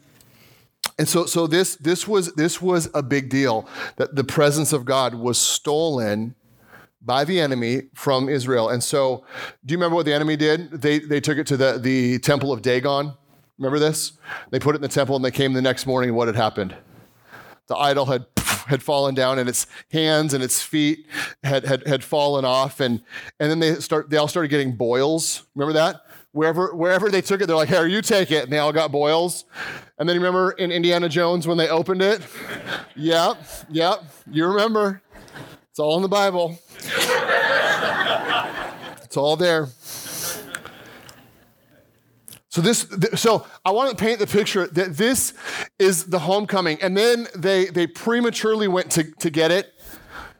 and 1.00 1.10
so 1.10 1.26
so 1.26 1.48
this 1.48 1.76
this 1.78 2.08
was 2.08 2.32
this 2.34 2.62
was 2.62 2.88
a 2.94 3.02
big 3.02 3.30
deal 3.30 3.68
that 3.96 4.16
the 4.16 4.24
presence 4.24 4.74
of 4.74 4.86
God 4.86 5.16
was 5.16 5.40
stolen 5.40 6.36
by 7.02 7.26
the 7.26 7.40
enemy 7.40 7.84
from 7.96 8.30
Israel. 8.30 8.70
And 8.70 8.84
so, 8.84 9.26
do 9.66 9.72
you 9.72 9.78
remember 9.80 9.96
what 9.96 10.06
the 10.06 10.14
enemy 10.14 10.36
did? 10.36 10.70
They, 10.70 11.00
they 11.00 11.20
took 11.20 11.38
it 11.38 11.48
to 11.48 11.58
the, 11.58 11.78
the 11.78 12.20
temple 12.20 12.54
of 12.54 12.62
Dagon. 12.62 13.14
Remember 13.58 13.78
this? 13.78 14.14
They 14.52 14.60
put 14.60 14.76
it 14.76 14.78
in 14.78 14.84
the 14.84 14.88
temple 14.88 15.18
and 15.18 15.26
they 15.26 15.32
came 15.32 15.52
the 15.52 15.62
next 15.62 15.86
morning, 15.86 16.12
and 16.12 16.18
what 16.18 16.30
had 16.30 16.38
happened? 16.38 16.78
The 17.68 17.76
idol 17.76 18.06
had, 18.06 18.26
had 18.68 18.82
fallen 18.82 19.16
down 19.16 19.38
and 19.38 19.50
its 19.50 19.68
hands 19.92 20.34
and 20.34 20.42
its 20.42 20.62
feet 20.62 21.06
had, 21.44 21.66
had, 21.66 21.86
had 21.86 22.06
fallen 22.06 22.46
off. 22.46 22.80
And, 22.80 23.02
and 23.38 23.52
then 23.52 23.60
they, 23.60 23.76
start, 23.82 24.10
they 24.10 24.16
all 24.16 24.30
started 24.30 24.48
getting 24.48 24.78
boils. 24.78 25.44
Remember 25.56 25.74
that? 25.74 26.04
Wherever, 26.34 26.76
wherever 26.76 27.10
they 27.10 27.22
took 27.22 27.42
it, 27.42 27.48
they're 27.48 27.56
like, 27.56 27.70
here, 27.70 27.86
you 27.86 28.02
take 28.02 28.32
it. 28.32 28.44
And 28.44 28.52
they 28.52 28.58
all 28.58 28.74
got 28.74 28.92
boils. 28.92 29.46
And 29.98 30.10
then 30.10 30.16
you 30.16 30.20
remember 30.20 30.52
in 30.52 30.72
Indiana 30.72 31.08
Jones 31.08 31.48
when 31.48 31.58
they 31.58 31.70
opened 31.70 32.02
it? 32.02 32.22
yep, 32.96 33.38
yep, 33.70 34.04
you 34.30 34.46
remember. 34.48 35.02
It's 35.70 35.80
all 35.80 35.96
in 35.96 36.02
the 36.02 36.08
Bible. 36.08 36.60
it's 39.04 39.16
all 39.16 39.36
there. 39.38 39.68
So 42.50 42.62
this, 42.62 42.86
so 43.16 43.48
I 43.66 43.72
want 43.72 43.90
to 43.90 44.04
paint 44.04 44.20
the 44.20 44.28
picture 44.28 44.68
that 44.68 44.96
this 44.96 45.34
is 45.80 46.06
the 46.06 46.20
homecoming, 46.20 46.80
and 46.84 46.96
then 46.96 47.28
they 47.36 47.66
they 47.66 47.88
prematurely 47.88 48.68
went 48.68 48.92
to, 48.92 49.06
to 49.06 49.32
get 49.32 49.50
it, 49.50 49.74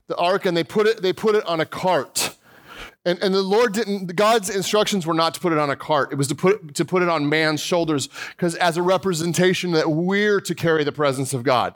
the 0.06 0.16
ark, 0.18 0.46
and 0.46 0.56
they 0.56 0.64
put 0.64 0.86
it 0.86 1.02
they 1.02 1.12
put 1.12 1.34
it 1.34 1.44
on 1.48 1.60
a 1.60 1.66
cart, 1.66 2.38
and 3.06 3.22
and 3.22 3.34
the 3.34 3.42
Lord 3.42 3.74
didn't. 3.74 4.16
God's 4.16 4.50
instructions 4.50 5.06
were 5.06 5.14
not 5.14 5.34
to 5.34 5.40
put 5.40 5.52
it 5.52 5.60
on 5.60 5.70
a 5.70 5.76
cart; 5.76 6.12
it 6.12 6.16
was 6.16 6.28
to 6.28 6.36
put 6.36 6.76
to 6.76 6.86
put 6.86 7.02
it 7.02 7.10
on 7.10 7.28
man's 7.28 7.60
shoulders, 7.60 8.10
because 8.32 8.56
as 8.56 8.78
a 8.78 8.82
representation 8.82 9.72
that 9.72 9.92
we're 9.92 10.40
to 10.42 10.56
carry 10.56 10.84
the 10.84 10.92
presence 10.92 11.34
of 11.34 11.44
God, 11.44 11.76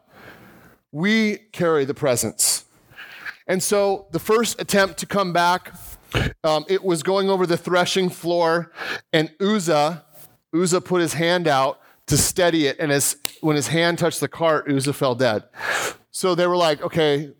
we 0.92 1.38
carry 1.52 1.86
the 1.86 1.94
presence. 1.94 2.66
And 3.48 3.64
so 3.64 4.08
the 4.12 4.20
first 4.20 4.60
attempt 4.62 4.98
to 5.00 5.06
come 5.06 5.32
back, 5.32 5.74
um, 6.44 6.66
it 6.68 6.84
was 6.84 7.04
going 7.04 7.30
over 7.30 7.46
the 7.46 7.58
threshing 7.58 8.10
floor, 8.10 8.72
and 9.14 9.32
Uzzah, 9.40 10.06
Uzzah 10.54 10.82
put 10.82 11.02
his 11.02 11.14
hand 11.14 11.48
out 11.48 11.82
to 12.08 12.18
steady 12.18 12.68
it, 12.68 12.78
and 12.80 12.92
as 12.92 13.18
when 13.42 13.56
his 13.56 13.68
hand 13.68 14.00
touched 14.00 14.20
the 14.20 14.28
cart, 14.28 14.70
Uzzah 14.70 14.94
fell 14.94 15.16
dead. 15.16 15.44
So 16.12 16.36
they 16.36 16.48
were 16.48 16.58
like, 16.58 16.82
okay, 16.82 17.34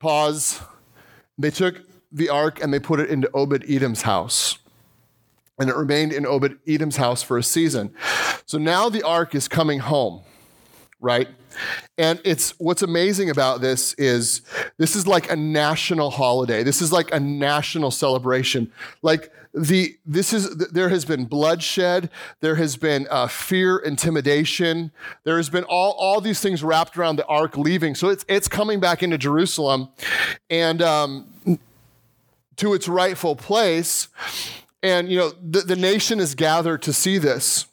pause. 0.00 0.60
They 1.38 1.50
took 1.50 1.80
the 2.12 2.28
ark 2.28 2.62
and 2.62 2.72
they 2.72 2.80
put 2.80 3.00
it 3.00 3.08
into 3.10 3.30
Obed 3.34 3.64
Edom's 3.68 4.02
house. 4.02 4.58
And 5.58 5.68
it 5.68 5.76
remained 5.76 6.12
in 6.12 6.26
Obed 6.26 6.58
Edom's 6.66 6.96
house 6.96 7.22
for 7.22 7.38
a 7.38 7.42
season. 7.42 7.94
So 8.46 8.58
now 8.58 8.88
the 8.88 9.02
ark 9.02 9.34
is 9.34 9.48
coming 9.48 9.80
home 9.80 10.22
right? 11.02 11.28
And 11.98 12.20
it's 12.24 12.58
what's 12.58 12.80
amazing 12.80 13.28
about 13.28 13.60
this 13.60 13.92
is 13.94 14.40
this 14.78 14.96
is 14.96 15.06
like 15.06 15.30
a 15.30 15.36
national 15.36 16.10
holiday. 16.10 16.62
This 16.62 16.80
is 16.80 16.92
like 16.92 17.12
a 17.12 17.20
national 17.20 17.90
celebration. 17.90 18.72
Like 19.02 19.30
the 19.52 19.96
this 20.06 20.32
is 20.32 20.48
there 20.56 20.88
has 20.88 21.04
been 21.04 21.26
bloodshed, 21.26 22.08
there 22.40 22.54
has 22.54 22.76
been 22.76 23.06
uh, 23.10 23.26
fear, 23.26 23.76
intimidation, 23.76 24.92
there 25.24 25.36
has 25.36 25.50
been 25.50 25.64
all 25.64 25.92
all 25.98 26.22
these 26.22 26.40
things 26.40 26.62
wrapped 26.62 26.96
around 26.96 27.16
the 27.16 27.26
ark 27.26 27.58
leaving. 27.58 27.94
So 27.94 28.08
it's 28.08 28.24
it's 28.28 28.48
coming 28.48 28.80
back 28.80 29.02
into 29.02 29.18
Jerusalem, 29.18 29.90
and 30.48 30.80
um, 30.80 31.58
to 32.56 32.74
its 32.74 32.88
rightful 32.88 33.36
place. 33.36 34.08
And 34.82 35.08
you 35.08 35.18
know 35.18 35.32
the, 35.42 35.60
the 35.60 35.76
nation 35.76 36.20
is 36.20 36.34
gathered 36.34 36.82
to 36.82 36.92
see 36.92 37.18
this. 37.18 37.66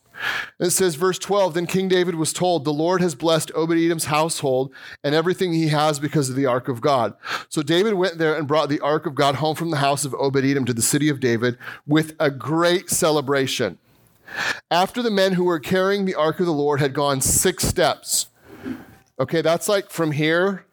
It 0.59 0.71
says, 0.71 0.95
verse 0.95 1.17
12 1.17 1.53
Then 1.53 1.65
King 1.65 1.87
David 1.87 2.15
was 2.15 2.33
told, 2.33 2.65
The 2.65 2.73
Lord 2.73 3.01
has 3.01 3.15
blessed 3.15 3.51
Obed 3.55 3.77
Edom's 3.77 4.05
household 4.05 4.73
and 5.03 5.15
everything 5.15 5.53
he 5.53 5.69
has 5.69 5.99
because 5.99 6.29
of 6.29 6.35
the 6.35 6.45
ark 6.45 6.67
of 6.67 6.81
God. 6.81 7.13
So 7.47 7.61
David 7.61 7.93
went 7.93 8.17
there 8.17 8.35
and 8.35 8.47
brought 8.47 8.69
the 8.69 8.81
ark 8.81 9.05
of 9.05 9.15
God 9.15 9.35
home 9.35 9.55
from 9.55 9.71
the 9.71 9.77
house 9.77 10.05
of 10.05 10.13
Obed 10.15 10.43
Edom 10.43 10.65
to 10.65 10.73
the 10.73 10.81
city 10.81 11.09
of 11.09 11.19
David 11.19 11.57
with 11.87 12.15
a 12.19 12.29
great 12.29 12.89
celebration. 12.89 13.77
After 14.69 15.01
the 15.01 15.11
men 15.11 15.33
who 15.33 15.45
were 15.45 15.59
carrying 15.59 16.05
the 16.05 16.15
ark 16.15 16.39
of 16.39 16.45
the 16.45 16.51
Lord 16.51 16.79
had 16.79 16.93
gone 16.93 17.21
six 17.21 17.63
steps, 17.67 18.27
okay, 19.19 19.41
that's 19.41 19.67
like 19.67 19.89
from 19.89 20.11
here 20.11 20.65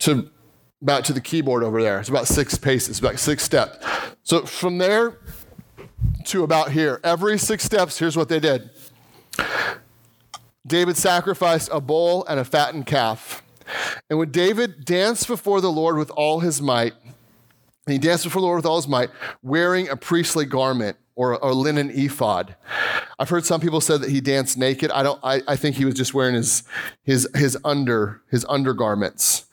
to 0.00 0.30
about 0.84 1.04
to 1.06 1.12
the 1.12 1.20
keyboard 1.20 1.64
over 1.64 1.82
there. 1.82 1.98
It's 1.98 2.08
about 2.08 2.28
six 2.28 2.56
paces, 2.56 3.00
about 3.00 3.18
six 3.18 3.42
steps. 3.42 3.84
So 4.22 4.46
from 4.46 4.78
there 4.78 5.18
to 6.24 6.42
about 6.42 6.72
here. 6.72 7.00
Every 7.04 7.38
six 7.38 7.64
steps, 7.64 7.98
here's 7.98 8.16
what 8.16 8.28
they 8.28 8.40
did 8.40 8.70
David 10.66 10.96
sacrificed 10.96 11.68
a 11.72 11.80
bull 11.80 12.24
and 12.26 12.40
a 12.40 12.44
fattened 12.44 12.86
calf. 12.86 13.42
And 14.10 14.18
when 14.18 14.30
David 14.30 14.84
danced 14.84 15.26
before 15.26 15.60
the 15.60 15.72
Lord 15.72 15.96
with 15.96 16.10
all 16.10 16.40
his 16.40 16.60
might, 16.60 16.92
he 17.86 17.98
danced 17.98 18.24
before 18.24 18.40
the 18.40 18.46
Lord 18.46 18.58
with 18.58 18.66
all 18.66 18.76
his 18.76 18.88
might, 18.88 19.10
wearing 19.42 19.88
a 19.88 19.96
priestly 19.96 20.44
garment 20.44 20.96
or 21.16 21.32
a 21.32 21.52
linen 21.52 21.90
ephod. 21.90 22.56
I've 23.18 23.28
heard 23.28 23.44
some 23.44 23.60
people 23.60 23.80
say 23.80 23.96
that 23.96 24.10
he 24.10 24.20
danced 24.20 24.58
naked. 24.58 24.90
I 24.90 25.02
don't. 25.02 25.20
I, 25.22 25.42
I 25.46 25.56
think 25.56 25.76
he 25.76 25.84
was 25.84 25.94
just 25.94 26.12
wearing 26.14 26.34
his 26.34 26.64
his 27.02 27.28
his 27.34 27.56
under 27.64 28.22
his 28.30 28.44
undergarments. 28.48 29.46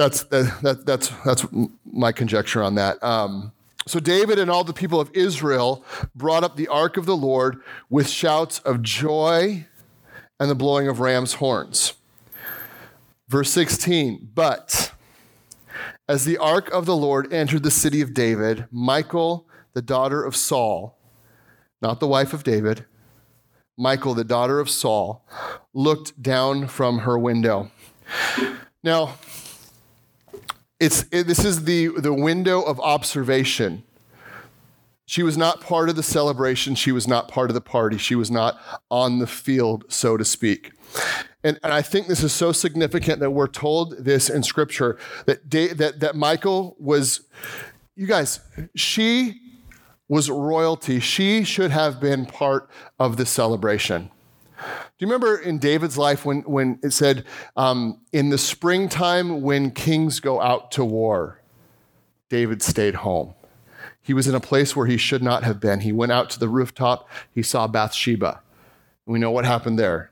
That's 0.00 0.22
that, 0.22 0.62
that 0.62 0.86
that's 0.86 1.10
that's 1.26 1.44
my 1.84 2.10
conjecture 2.10 2.62
on 2.62 2.76
that. 2.76 3.04
Um, 3.04 3.52
so 3.86 4.00
David 4.00 4.38
and 4.38 4.50
all 4.50 4.64
the 4.64 4.72
people 4.72 4.98
of 4.98 5.10
Israel 5.12 5.84
brought 6.14 6.42
up 6.42 6.56
the 6.56 6.68
ark 6.68 6.96
of 6.96 7.04
the 7.04 7.16
Lord 7.16 7.60
with 7.90 8.08
shouts 8.08 8.60
of 8.60 8.80
joy 8.80 9.66
and 10.38 10.50
the 10.50 10.54
blowing 10.54 10.88
of 10.88 11.00
ram's 11.00 11.34
horns. 11.34 11.92
Verse 13.28 13.50
16, 13.50 14.30
but 14.34 14.92
as 16.08 16.24
the 16.24 16.38
ark 16.38 16.70
of 16.70 16.86
the 16.86 16.96
Lord 16.96 17.30
entered 17.30 17.62
the 17.62 17.70
city 17.70 18.00
of 18.00 18.14
David, 18.14 18.68
Michal, 18.72 19.46
the 19.74 19.82
daughter 19.82 20.24
of 20.24 20.34
Saul, 20.34 20.96
not 21.82 22.00
the 22.00 22.08
wife 22.08 22.32
of 22.32 22.42
David, 22.42 22.86
Michal, 23.76 24.14
the 24.14 24.24
daughter 24.24 24.60
of 24.60 24.70
Saul, 24.70 25.26
looked 25.74 26.22
down 26.22 26.68
from 26.68 27.00
her 27.00 27.18
window. 27.18 27.70
Now, 28.82 29.18
it's, 30.80 31.04
it, 31.12 31.26
this 31.26 31.44
is 31.44 31.64
the, 31.64 31.88
the 31.88 32.12
window 32.12 32.62
of 32.62 32.80
observation. 32.80 33.84
She 35.04 35.22
was 35.22 35.36
not 35.36 35.60
part 35.60 35.88
of 35.88 35.96
the 35.96 36.02
celebration. 36.02 36.74
She 36.74 36.92
was 36.92 37.06
not 37.06 37.28
part 37.28 37.50
of 37.50 37.54
the 37.54 37.60
party. 37.60 37.98
She 37.98 38.14
was 38.14 38.30
not 38.30 38.58
on 38.90 39.18
the 39.18 39.26
field, 39.26 39.84
so 39.88 40.16
to 40.16 40.24
speak. 40.24 40.72
And, 41.42 41.58
and 41.62 41.72
I 41.72 41.82
think 41.82 42.06
this 42.06 42.22
is 42.22 42.32
so 42.32 42.52
significant 42.52 43.20
that 43.20 43.30
we're 43.30 43.48
told 43.48 44.04
this 44.04 44.30
in 44.30 44.42
Scripture 44.42 44.98
that, 45.26 45.50
that, 45.50 46.00
that 46.00 46.16
Michal 46.16 46.76
was, 46.78 47.22
you 47.96 48.06
guys, 48.06 48.40
she 48.74 49.40
was 50.08 50.30
royalty. 50.30 51.00
She 51.00 51.44
should 51.44 51.70
have 51.70 52.00
been 52.00 52.24
part 52.24 52.70
of 52.98 53.16
the 53.16 53.26
celebration. 53.26 54.10
Do 54.60 54.66
you 54.98 55.06
remember 55.06 55.38
in 55.38 55.58
David's 55.58 55.96
life 55.96 56.24
when, 56.24 56.42
when 56.42 56.78
it 56.82 56.90
said, 56.90 57.24
um, 57.56 58.00
in 58.12 58.28
the 58.28 58.38
springtime 58.38 59.42
when 59.42 59.70
kings 59.70 60.20
go 60.20 60.40
out 60.40 60.70
to 60.72 60.84
war, 60.84 61.40
David 62.28 62.62
stayed 62.62 62.96
home? 62.96 63.34
He 64.02 64.14
was 64.14 64.26
in 64.26 64.34
a 64.34 64.40
place 64.40 64.74
where 64.76 64.86
he 64.86 64.96
should 64.96 65.22
not 65.22 65.44
have 65.44 65.60
been. 65.60 65.80
He 65.80 65.92
went 65.92 66.12
out 66.12 66.30
to 66.30 66.38
the 66.38 66.48
rooftop, 66.48 67.08
he 67.34 67.42
saw 67.42 67.66
Bathsheba. 67.66 68.40
We 69.06 69.18
know 69.18 69.30
what 69.30 69.44
happened 69.44 69.78
there. 69.78 70.10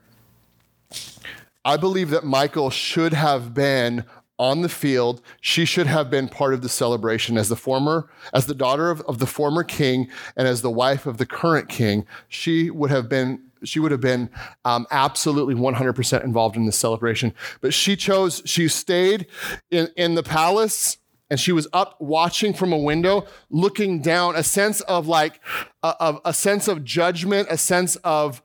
I 1.63 1.77
believe 1.77 2.09
that 2.09 2.25
Michal 2.25 2.69
should 2.69 3.13
have 3.13 3.53
been 3.53 4.05
on 4.39 4.61
the 4.61 4.69
field. 4.69 5.21
She 5.41 5.65
should 5.65 5.87
have 5.87 6.09
been 6.09 6.29
part 6.29 6.53
of 6.53 6.61
the 6.61 6.69
celebration 6.69 7.37
as 7.37 7.49
the 7.49 7.55
former, 7.55 8.09
as 8.33 8.45
the 8.45 8.55
daughter 8.55 8.89
of, 8.89 9.01
of 9.01 9.19
the 9.19 9.27
former 9.27 9.63
king 9.63 10.09
and 10.35 10.47
as 10.47 10.61
the 10.61 10.71
wife 10.71 11.05
of 11.05 11.17
the 11.17 11.25
current 11.25 11.67
king. 11.67 12.07
She 12.29 12.69
would 12.71 12.89
have 12.89 13.09
been 13.09 13.41
she 13.63 13.79
would 13.79 13.91
have 13.91 14.01
been 14.01 14.29
um, 14.65 14.87
absolutely 14.91 15.55
100% 15.55 16.23
involved 16.23 16.55
in 16.55 16.65
this 16.65 16.77
celebration. 16.77 17.33
But 17.61 17.73
she 17.73 17.95
chose, 17.95 18.41
she 18.45 18.67
stayed 18.67 19.27
in, 19.71 19.89
in 19.95 20.15
the 20.15 20.23
palace 20.23 20.97
and 21.29 21.39
she 21.39 21.51
was 21.51 21.67
up 21.73 21.95
watching 21.99 22.53
from 22.53 22.73
a 22.73 22.77
window, 22.77 23.25
looking 23.49 24.01
down, 24.01 24.35
a 24.35 24.43
sense 24.43 24.81
of 24.81 25.07
like, 25.07 25.39
a, 25.83 25.95
of 25.99 26.19
a 26.25 26.33
sense 26.33 26.67
of 26.67 26.83
judgment, 26.83 27.47
a 27.51 27.57
sense 27.57 27.95
of, 27.97 28.41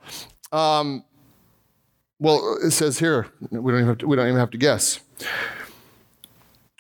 um, 0.52 1.04
well, 2.18 2.59
it 2.62 2.73
says 2.73 2.99
here, 2.99 3.26
we 3.50 3.73
don't 3.73 3.80
even 3.80 3.88
have 3.88 3.99
to, 3.99 4.06
we 4.06 4.16
don't 4.16 4.26
even 4.26 4.38
have 4.38 4.50
to 4.50 4.59
guess. 4.59 5.00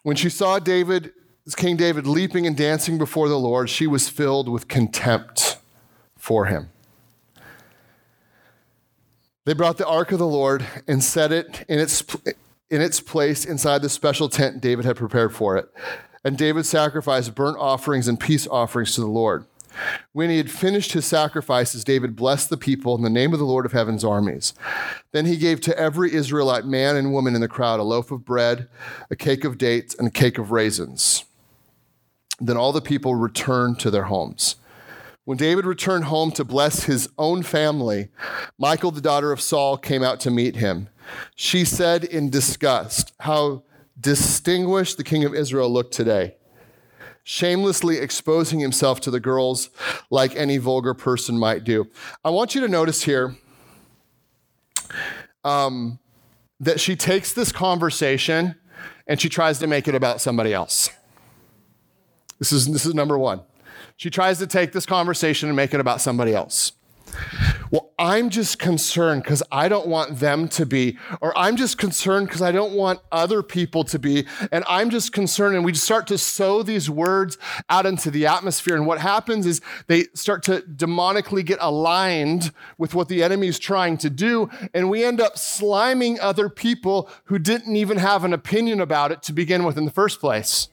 When 0.02 0.16
she 0.16 0.28
saw 0.28 0.58
David, 0.58 1.12
King 1.56 1.76
David, 1.76 2.06
leaping 2.06 2.46
and 2.46 2.56
dancing 2.56 2.98
before 2.98 3.28
the 3.28 3.38
Lord, 3.38 3.70
she 3.70 3.86
was 3.86 4.08
filled 4.08 4.48
with 4.48 4.68
contempt 4.68 5.58
for 6.16 6.46
him. 6.46 6.70
They 9.44 9.52
brought 9.52 9.76
the 9.76 9.86
ark 9.86 10.12
of 10.12 10.18
the 10.18 10.26
Lord 10.26 10.66
and 10.88 11.02
set 11.02 11.30
it 11.30 11.64
in 11.68 11.78
its, 11.78 12.02
in 12.70 12.80
its 12.80 13.00
place 13.00 13.44
inside 13.44 13.82
the 13.82 13.88
special 13.88 14.28
tent 14.28 14.60
David 14.60 14.84
had 14.84 14.96
prepared 14.96 15.34
for 15.34 15.56
it. 15.56 15.68
And 16.24 16.38
David 16.38 16.64
sacrificed 16.64 17.34
burnt 17.34 17.58
offerings 17.58 18.08
and 18.08 18.18
peace 18.18 18.46
offerings 18.46 18.94
to 18.94 19.02
the 19.02 19.06
Lord. 19.06 19.44
When 20.12 20.30
he 20.30 20.38
had 20.38 20.50
finished 20.50 20.92
his 20.92 21.04
sacrifices, 21.04 21.84
David 21.84 22.16
blessed 22.16 22.48
the 22.48 22.56
people 22.56 22.94
in 22.96 23.02
the 23.02 23.10
name 23.10 23.32
of 23.32 23.38
the 23.38 23.44
Lord 23.44 23.66
of 23.66 23.72
heaven's 23.72 24.04
armies. 24.04 24.54
Then 25.12 25.26
he 25.26 25.36
gave 25.36 25.60
to 25.62 25.78
every 25.78 26.14
Israelite 26.14 26.64
man 26.64 26.96
and 26.96 27.12
woman 27.12 27.34
in 27.34 27.40
the 27.40 27.48
crowd 27.48 27.80
a 27.80 27.82
loaf 27.82 28.10
of 28.10 28.24
bread, 28.24 28.68
a 29.10 29.16
cake 29.16 29.44
of 29.44 29.58
dates, 29.58 29.94
and 29.94 30.08
a 30.08 30.12
cake 30.12 30.38
of 30.38 30.52
raisins. 30.52 31.24
Then 32.40 32.56
all 32.56 32.72
the 32.72 32.80
people 32.80 33.14
returned 33.14 33.78
to 33.80 33.90
their 33.90 34.04
homes. 34.04 34.56
When 35.24 35.38
David 35.38 35.64
returned 35.64 36.04
home 36.04 36.32
to 36.32 36.44
bless 36.44 36.84
his 36.84 37.08
own 37.16 37.42
family, 37.42 38.08
Michal, 38.58 38.90
the 38.90 39.00
daughter 39.00 39.32
of 39.32 39.40
Saul, 39.40 39.78
came 39.78 40.02
out 40.02 40.20
to 40.20 40.30
meet 40.30 40.56
him. 40.56 40.88
She 41.34 41.64
said 41.64 42.04
in 42.04 42.30
disgust, 42.30 43.12
How 43.20 43.62
distinguished 43.98 44.96
the 44.96 45.04
king 45.04 45.24
of 45.24 45.34
Israel 45.34 45.70
looked 45.70 45.94
today 45.94 46.34
shamelessly 47.24 47.96
exposing 47.96 48.60
himself 48.60 49.00
to 49.00 49.10
the 49.10 49.18
girls 49.18 49.70
like 50.10 50.36
any 50.36 50.58
vulgar 50.58 50.94
person 50.94 51.38
might 51.38 51.64
do. 51.64 51.88
I 52.22 52.30
want 52.30 52.54
you 52.54 52.60
to 52.60 52.68
notice 52.68 53.02
here 53.02 53.34
um, 55.42 55.98
that 56.60 56.78
she 56.78 56.94
takes 56.94 57.32
this 57.32 57.50
conversation 57.50 58.56
and 59.06 59.20
she 59.20 59.30
tries 59.30 59.58
to 59.60 59.66
make 59.66 59.88
it 59.88 59.94
about 59.94 60.20
somebody 60.20 60.52
else. 60.52 60.90
This 62.38 62.52
is, 62.52 62.66
this 62.70 62.84
is 62.84 62.94
number 62.94 63.18
one. 63.18 63.40
She 63.96 64.10
tries 64.10 64.38
to 64.38 64.46
take 64.46 64.72
this 64.72 64.86
conversation 64.86 65.48
and 65.48 65.56
make 65.56 65.72
it 65.72 65.80
about 65.80 66.00
somebody 66.00 66.34
else. 66.34 66.72
Well, 67.70 67.92
I'm 67.98 68.30
just 68.30 68.58
concerned 68.58 69.22
because 69.22 69.42
I 69.50 69.68
don't 69.68 69.86
want 69.86 70.18
them 70.18 70.48
to 70.48 70.66
be, 70.66 70.98
or 71.20 71.36
I'm 71.36 71.56
just 71.56 71.78
concerned 71.78 72.28
because 72.28 72.42
I 72.42 72.52
don't 72.52 72.72
want 72.72 73.00
other 73.10 73.42
people 73.42 73.84
to 73.84 73.98
be, 73.98 74.26
and 74.52 74.64
I'm 74.68 74.90
just 74.90 75.12
concerned. 75.12 75.56
And 75.56 75.64
we 75.64 75.74
start 75.74 76.06
to 76.08 76.18
sow 76.18 76.62
these 76.62 76.88
words 76.90 77.38
out 77.68 77.86
into 77.86 78.10
the 78.10 78.26
atmosphere. 78.26 78.76
And 78.76 78.86
what 78.86 79.00
happens 79.00 79.46
is 79.46 79.60
they 79.86 80.04
start 80.14 80.42
to 80.44 80.60
demonically 80.62 81.44
get 81.44 81.58
aligned 81.60 82.52
with 82.78 82.94
what 82.94 83.08
the 83.08 83.22
enemy 83.22 83.48
is 83.48 83.58
trying 83.58 83.96
to 83.98 84.10
do. 84.10 84.50
And 84.72 84.90
we 84.90 85.04
end 85.04 85.20
up 85.20 85.36
sliming 85.36 86.18
other 86.20 86.48
people 86.48 87.08
who 87.24 87.38
didn't 87.38 87.74
even 87.76 87.98
have 87.98 88.24
an 88.24 88.32
opinion 88.32 88.80
about 88.80 89.10
it 89.12 89.22
to 89.24 89.32
begin 89.32 89.64
with 89.64 89.78
in 89.78 89.84
the 89.84 89.90
first 89.90 90.20
place. 90.20 90.68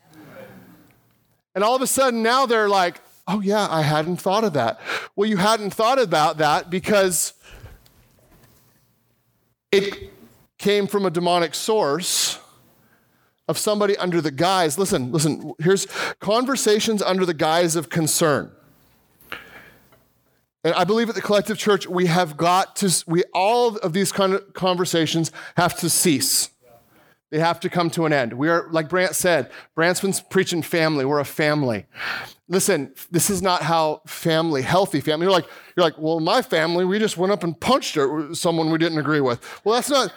And 1.53 1.63
all 1.63 1.75
of 1.75 1.81
a 1.81 1.87
sudden 1.87 2.23
now 2.23 2.45
they're 2.45 2.69
like, 2.69 3.01
Oh, 3.33 3.39
yeah, 3.39 3.65
I 3.69 3.81
hadn't 3.83 4.17
thought 4.17 4.43
of 4.43 4.51
that. 4.53 4.77
Well, 5.15 5.29
you 5.29 5.37
hadn't 5.37 5.69
thought 5.69 5.99
about 5.99 6.37
that 6.39 6.69
because 6.69 7.33
it 9.71 10.11
came 10.57 10.85
from 10.85 11.05
a 11.05 11.09
demonic 11.09 11.55
source 11.55 12.39
of 13.47 13.57
somebody 13.57 13.95
under 13.95 14.19
the 14.19 14.31
guise. 14.31 14.77
Listen, 14.77 15.13
listen, 15.13 15.53
here's 15.59 15.85
conversations 16.19 17.01
under 17.01 17.25
the 17.25 17.33
guise 17.33 17.77
of 17.77 17.89
concern. 17.89 18.51
And 20.65 20.73
I 20.75 20.83
believe 20.83 21.07
at 21.07 21.15
the 21.15 21.21
collective 21.21 21.57
church, 21.57 21.87
we 21.87 22.07
have 22.07 22.35
got 22.35 22.75
to, 22.77 23.03
we, 23.07 23.23
all 23.33 23.77
of 23.77 23.93
these 23.93 24.11
kind 24.11 24.33
of 24.33 24.53
conversations 24.53 25.31
have 25.55 25.79
to 25.79 25.89
cease. 25.89 26.49
They 27.29 27.39
have 27.39 27.61
to 27.61 27.69
come 27.69 27.89
to 27.91 28.05
an 28.05 28.11
end. 28.11 28.33
We 28.33 28.49
are, 28.49 28.67
like 28.71 28.89
Brant 28.89 29.15
said, 29.15 29.51
Brant's 29.73 30.01
been 30.01 30.13
preaching 30.29 30.61
family. 30.61 31.05
We're 31.05 31.19
a 31.19 31.25
family. 31.25 31.85
Listen, 32.51 32.93
this 33.11 33.29
is 33.29 33.41
not 33.41 33.61
how 33.61 34.01
family, 34.05 34.61
healthy 34.61 34.99
family. 34.99 35.23
You're 35.23 35.31
like, 35.31 35.47
you're 35.77 35.85
like, 35.85 35.97
well, 35.97 36.19
my 36.19 36.41
family, 36.41 36.83
we 36.83 36.99
just 36.99 37.15
went 37.15 37.31
up 37.31 37.45
and 37.45 37.57
punched 37.57 37.97
someone 38.33 38.69
we 38.69 38.77
didn't 38.77 38.99
agree 38.99 39.21
with. 39.21 39.39
Well, 39.63 39.75
that's 39.75 39.89
not. 39.89 40.13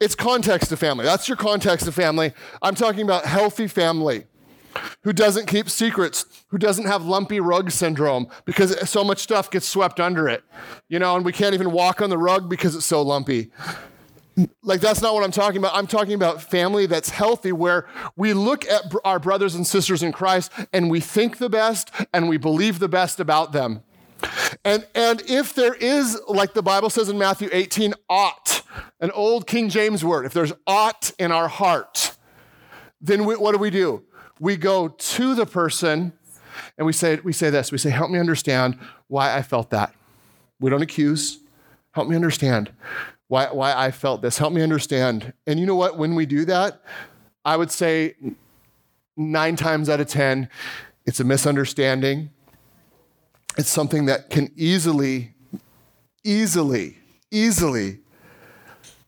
It's 0.00 0.16
context 0.16 0.72
of 0.72 0.80
family. 0.80 1.04
That's 1.04 1.28
your 1.28 1.36
context 1.36 1.86
of 1.86 1.94
family. 1.94 2.32
I'm 2.62 2.74
talking 2.74 3.02
about 3.02 3.26
healthy 3.26 3.68
family 3.68 4.24
who 5.04 5.12
doesn't 5.12 5.46
keep 5.46 5.70
secrets, 5.70 6.26
who 6.48 6.58
doesn't 6.58 6.86
have 6.86 7.04
lumpy 7.04 7.38
rug 7.38 7.70
syndrome 7.70 8.26
because 8.44 8.88
so 8.90 9.04
much 9.04 9.18
stuff 9.18 9.48
gets 9.48 9.68
swept 9.68 10.00
under 10.00 10.28
it. 10.28 10.42
You 10.88 10.98
know, 10.98 11.14
and 11.14 11.24
we 11.24 11.32
can't 11.32 11.54
even 11.54 11.70
walk 11.70 12.02
on 12.02 12.10
the 12.10 12.18
rug 12.18 12.50
because 12.50 12.74
it's 12.74 12.86
so 12.86 13.02
lumpy. 13.02 13.52
Like, 14.62 14.80
that's 14.80 15.02
not 15.02 15.14
what 15.14 15.24
I'm 15.24 15.30
talking 15.30 15.58
about. 15.58 15.74
I'm 15.74 15.86
talking 15.86 16.14
about 16.14 16.42
family 16.42 16.86
that's 16.86 17.10
healthy, 17.10 17.52
where 17.52 17.88
we 18.16 18.32
look 18.32 18.64
at 18.66 18.92
our 19.04 19.18
brothers 19.18 19.54
and 19.54 19.66
sisters 19.66 20.02
in 20.02 20.12
Christ 20.12 20.52
and 20.72 20.90
we 20.90 21.00
think 21.00 21.38
the 21.38 21.48
best 21.48 21.90
and 22.12 22.28
we 22.28 22.36
believe 22.36 22.78
the 22.78 22.88
best 22.88 23.18
about 23.20 23.52
them. 23.52 23.82
And, 24.64 24.86
and 24.94 25.22
if 25.26 25.54
there 25.54 25.74
is, 25.74 26.20
like 26.28 26.54
the 26.54 26.62
Bible 26.62 26.90
says 26.90 27.08
in 27.08 27.18
Matthew 27.18 27.48
18, 27.52 27.94
ought, 28.08 28.62
an 29.00 29.10
old 29.12 29.46
King 29.46 29.68
James 29.68 30.04
word, 30.04 30.26
if 30.26 30.32
there's 30.32 30.52
ought 30.66 31.12
in 31.18 31.32
our 31.32 31.48
heart, 31.48 32.16
then 33.00 33.24
we, 33.24 33.36
what 33.36 33.52
do 33.52 33.58
we 33.58 33.70
do? 33.70 34.04
We 34.40 34.56
go 34.56 34.88
to 34.88 35.34
the 35.34 35.46
person 35.46 36.12
and 36.76 36.86
we 36.86 36.92
say, 36.92 37.16
we 37.22 37.32
say 37.32 37.50
this 37.50 37.72
we 37.72 37.78
say, 37.78 37.90
Help 37.90 38.10
me 38.10 38.18
understand 38.18 38.78
why 39.08 39.36
I 39.36 39.42
felt 39.42 39.70
that. 39.70 39.94
We 40.60 40.70
don't 40.70 40.82
accuse. 40.82 41.38
Help 41.92 42.08
me 42.08 42.16
understand 42.16 42.72
why, 43.28 43.46
why 43.52 43.74
I 43.74 43.90
felt 43.90 44.22
this. 44.22 44.38
Help 44.38 44.52
me 44.52 44.62
understand. 44.62 45.32
And 45.46 45.60
you 45.60 45.66
know 45.66 45.76
what? 45.76 45.96
When 45.96 46.14
we 46.14 46.26
do 46.26 46.44
that, 46.46 46.82
I 47.44 47.56
would 47.56 47.70
say 47.70 48.14
nine 49.16 49.56
times 49.56 49.88
out 49.88 50.00
of 50.00 50.08
10, 50.08 50.48
it's 51.06 51.20
a 51.20 51.24
misunderstanding. 51.24 52.30
It's 53.56 53.70
something 53.70 54.06
that 54.06 54.30
can 54.30 54.50
easily, 54.56 55.34
easily, 56.24 56.98
easily 57.30 58.00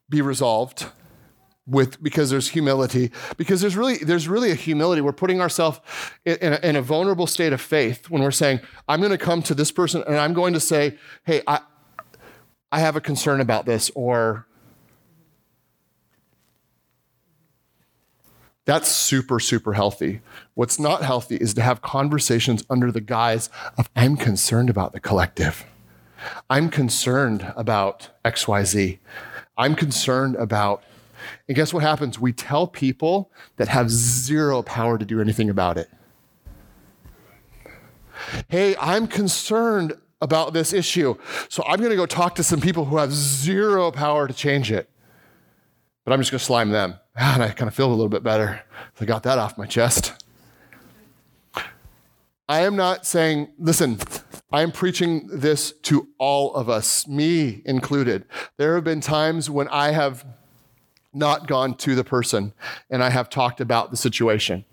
be 0.09 0.21
resolved 0.21 0.87
with 1.67 2.03
because 2.03 2.31
there's 2.31 2.49
humility 2.49 3.13
because 3.37 3.61
there's 3.61 3.77
really 3.77 3.99
there's 3.99 4.27
really 4.27 4.51
a 4.51 4.57
humility 4.57 5.01
we're 5.01 5.13
putting 5.13 5.41
ourselves 5.41 5.79
in, 6.25 6.37
in, 6.39 6.53
in, 6.65 6.77
a 6.77 6.83
vulnerable 6.83 7.29
state 7.29 7.53
of 7.53 7.61
faith 7.61 8.11
when 8.11 8.23
we're 8.23 8.31
saying 8.33 8.59
i'm 8.89 8.99
going 8.99 9.13
to 9.13 9.19
come 9.19 9.41
to 9.41 9.55
this 9.55 9.71
person 9.71 10.03
and 10.09 10.17
i'm 10.17 10.33
going 10.33 10.53
to 10.53 10.59
say 10.59 10.99
hey 11.25 11.43
I, 11.47 11.61
I 12.73 12.81
have 12.81 12.97
a 12.97 13.01
concern 13.01 13.41
about 13.41 13.67
this, 13.67 13.91
or 13.95 14.47
that's 18.65 18.89
super, 18.89 19.41
super 19.41 19.73
healthy. 19.73 20.21
What's 20.55 20.79
not 20.79 21.03
healthy 21.03 21.37
is 21.37 21.55
to 21.55 21.63
have 21.63 21.83
conversations 21.83 22.63
under 22.71 22.93
the 22.93 23.01
guise 23.01 23.51
of, 23.77 23.91
I'm 23.97 24.17
concerned 24.17 24.71
about 24.71 24.93
the 24.93 25.01
collective. 25.01 25.65
I'm 26.49 26.69
concerned 26.69 27.53
about 27.57 28.11
XYZ. 28.25 28.99
I'm 29.57 29.75
concerned 29.75 30.37
about, 30.37 30.85
and 31.49 31.57
guess 31.57 31.75
what 31.75 31.83
happens? 31.83 32.21
We 32.21 32.33
tell 32.33 32.67
people 32.67 33.33
that 33.57 33.69
have 33.69 33.91
zero 33.91 34.63
power 34.63 34.99
to 34.99 35.05
do 35.05 35.21
anything 35.21 35.51
about 35.51 35.77
it. 35.77 35.91
Hey, 38.49 38.77
I'm 38.81 39.07
concerned 39.07 39.95
about 40.21 40.53
this 40.53 40.73
issue. 40.73 41.17
So 41.49 41.65
I'm 41.67 41.79
going 41.79 41.91
to 41.91 41.97
go 41.97 42.07
talk 42.07 42.35
to 42.37 42.43
some 42.43 42.61
people 42.61 42.85
who 42.85 42.99
have 42.99 43.13
zero 43.13 43.91
power 43.91 44.29
to 44.29 44.35
change 44.35 44.71
it. 44.71 44.91
But 46.05 46.13
I'm 46.13 46.21
just 46.21 46.31
going 46.31 46.39
to 46.39 46.45
slime 46.45 46.71
them. 46.71 46.95
And 47.17 47.43
I 47.43 47.51
kind 47.51 47.69
of 47.69 47.75
feel 47.75 47.89
a 47.89 47.91
little 47.91 48.09
bit 48.09 48.23
better. 48.23 48.63
I 49.01 49.05
got 49.05 49.23
that 49.25 49.39
off 49.39 49.59
my 49.59 49.67
chest. 49.67 50.25
I 52.49 52.63
am 52.63 52.75
not 52.75 53.07
saying, 53.07 53.53
listen, 53.59 53.99
I 54.51 54.63
am 54.63 54.73
preaching 54.73 55.29
this 55.33 55.73
to 55.83 56.09
all 56.19 56.53
of 56.55 56.69
us, 56.69 57.07
me 57.07 57.63
included. 57.65 58.25
There 58.57 58.75
have 58.75 58.83
been 58.83 59.01
times 59.01 59.49
when 59.49 59.69
I 59.69 59.93
have 59.93 60.27
not 61.13 61.47
gone 61.47 61.75
to 61.77 61.95
the 61.95 62.03
person 62.03 62.53
and 62.89 63.05
I 63.05 63.11
have 63.11 63.31
talked 63.31 63.61
about 63.61 63.91
the 63.91 63.97
situation. 63.97 64.65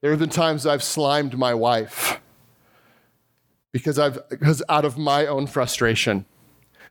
There 0.00 0.10
have 0.10 0.20
been 0.20 0.28
times 0.28 0.66
I've 0.66 0.82
slimed 0.82 1.38
my 1.38 1.54
wife 1.54 2.20
because 3.72 3.98
I've 3.98 4.18
because 4.28 4.62
out 4.68 4.84
of 4.84 4.96
my 4.96 5.26
own 5.26 5.46
frustration 5.46 6.26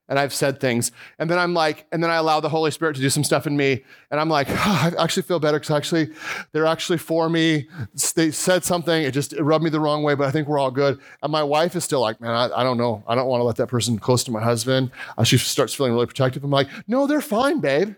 and 0.07 0.19
I've 0.19 0.33
said 0.33 0.59
things. 0.59 0.91
And 1.17 1.29
then 1.29 1.39
I'm 1.39 1.53
like, 1.53 1.87
and 1.91 2.03
then 2.03 2.11
I 2.11 2.15
allow 2.15 2.39
the 2.39 2.49
Holy 2.49 2.69
Spirit 2.71 2.95
to 2.95 3.01
do 3.01 3.09
some 3.09 3.23
stuff 3.23 3.47
in 3.47 3.57
me. 3.57 3.83
And 4.11 4.19
I'm 4.19 4.29
like, 4.29 4.47
oh, 4.49 4.53
I 4.97 5.03
actually 5.03 5.23
feel 5.23 5.39
better 5.39 5.59
because 5.59 5.75
actually 5.75 6.09
they're 6.51 6.65
actually 6.65 6.97
for 6.97 7.29
me. 7.29 7.67
They 8.15 8.31
said 8.31 8.63
something, 8.63 9.03
it 9.03 9.11
just 9.11 9.33
it 9.33 9.41
rubbed 9.41 9.63
me 9.63 9.69
the 9.69 9.79
wrong 9.79 10.03
way, 10.03 10.15
but 10.15 10.27
I 10.27 10.31
think 10.31 10.47
we're 10.47 10.59
all 10.59 10.71
good. 10.71 10.99
And 11.23 11.31
my 11.31 11.43
wife 11.43 11.75
is 11.75 11.83
still 11.83 12.01
like, 12.01 12.21
man, 12.21 12.31
I, 12.31 12.49
I 12.59 12.63
don't 12.63 12.77
know. 12.77 13.03
I 13.07 13.15
don't 13.15 13.27
want 13.27 13.39
to 13.41 13.45
let 13.45 13.55
that 13.57 13.67
person 13.67 13.97
close 13.97 14.23
to 14.25 14.31
my 14.31 14.41
husband. 14.41 14.91
Uh, 15.17 15.23
she 15.23 15.37
starts 15.37 15.73
feeling 15.73 15.93
really 15.93 16.05
protective. 16.05 16.43
I'm 16.43 16.51
like, 16.51 16.69
no, 16.87 17.07
they're 17.07 17.21
fine, 17.21 17.59
babe. 17.59 17.95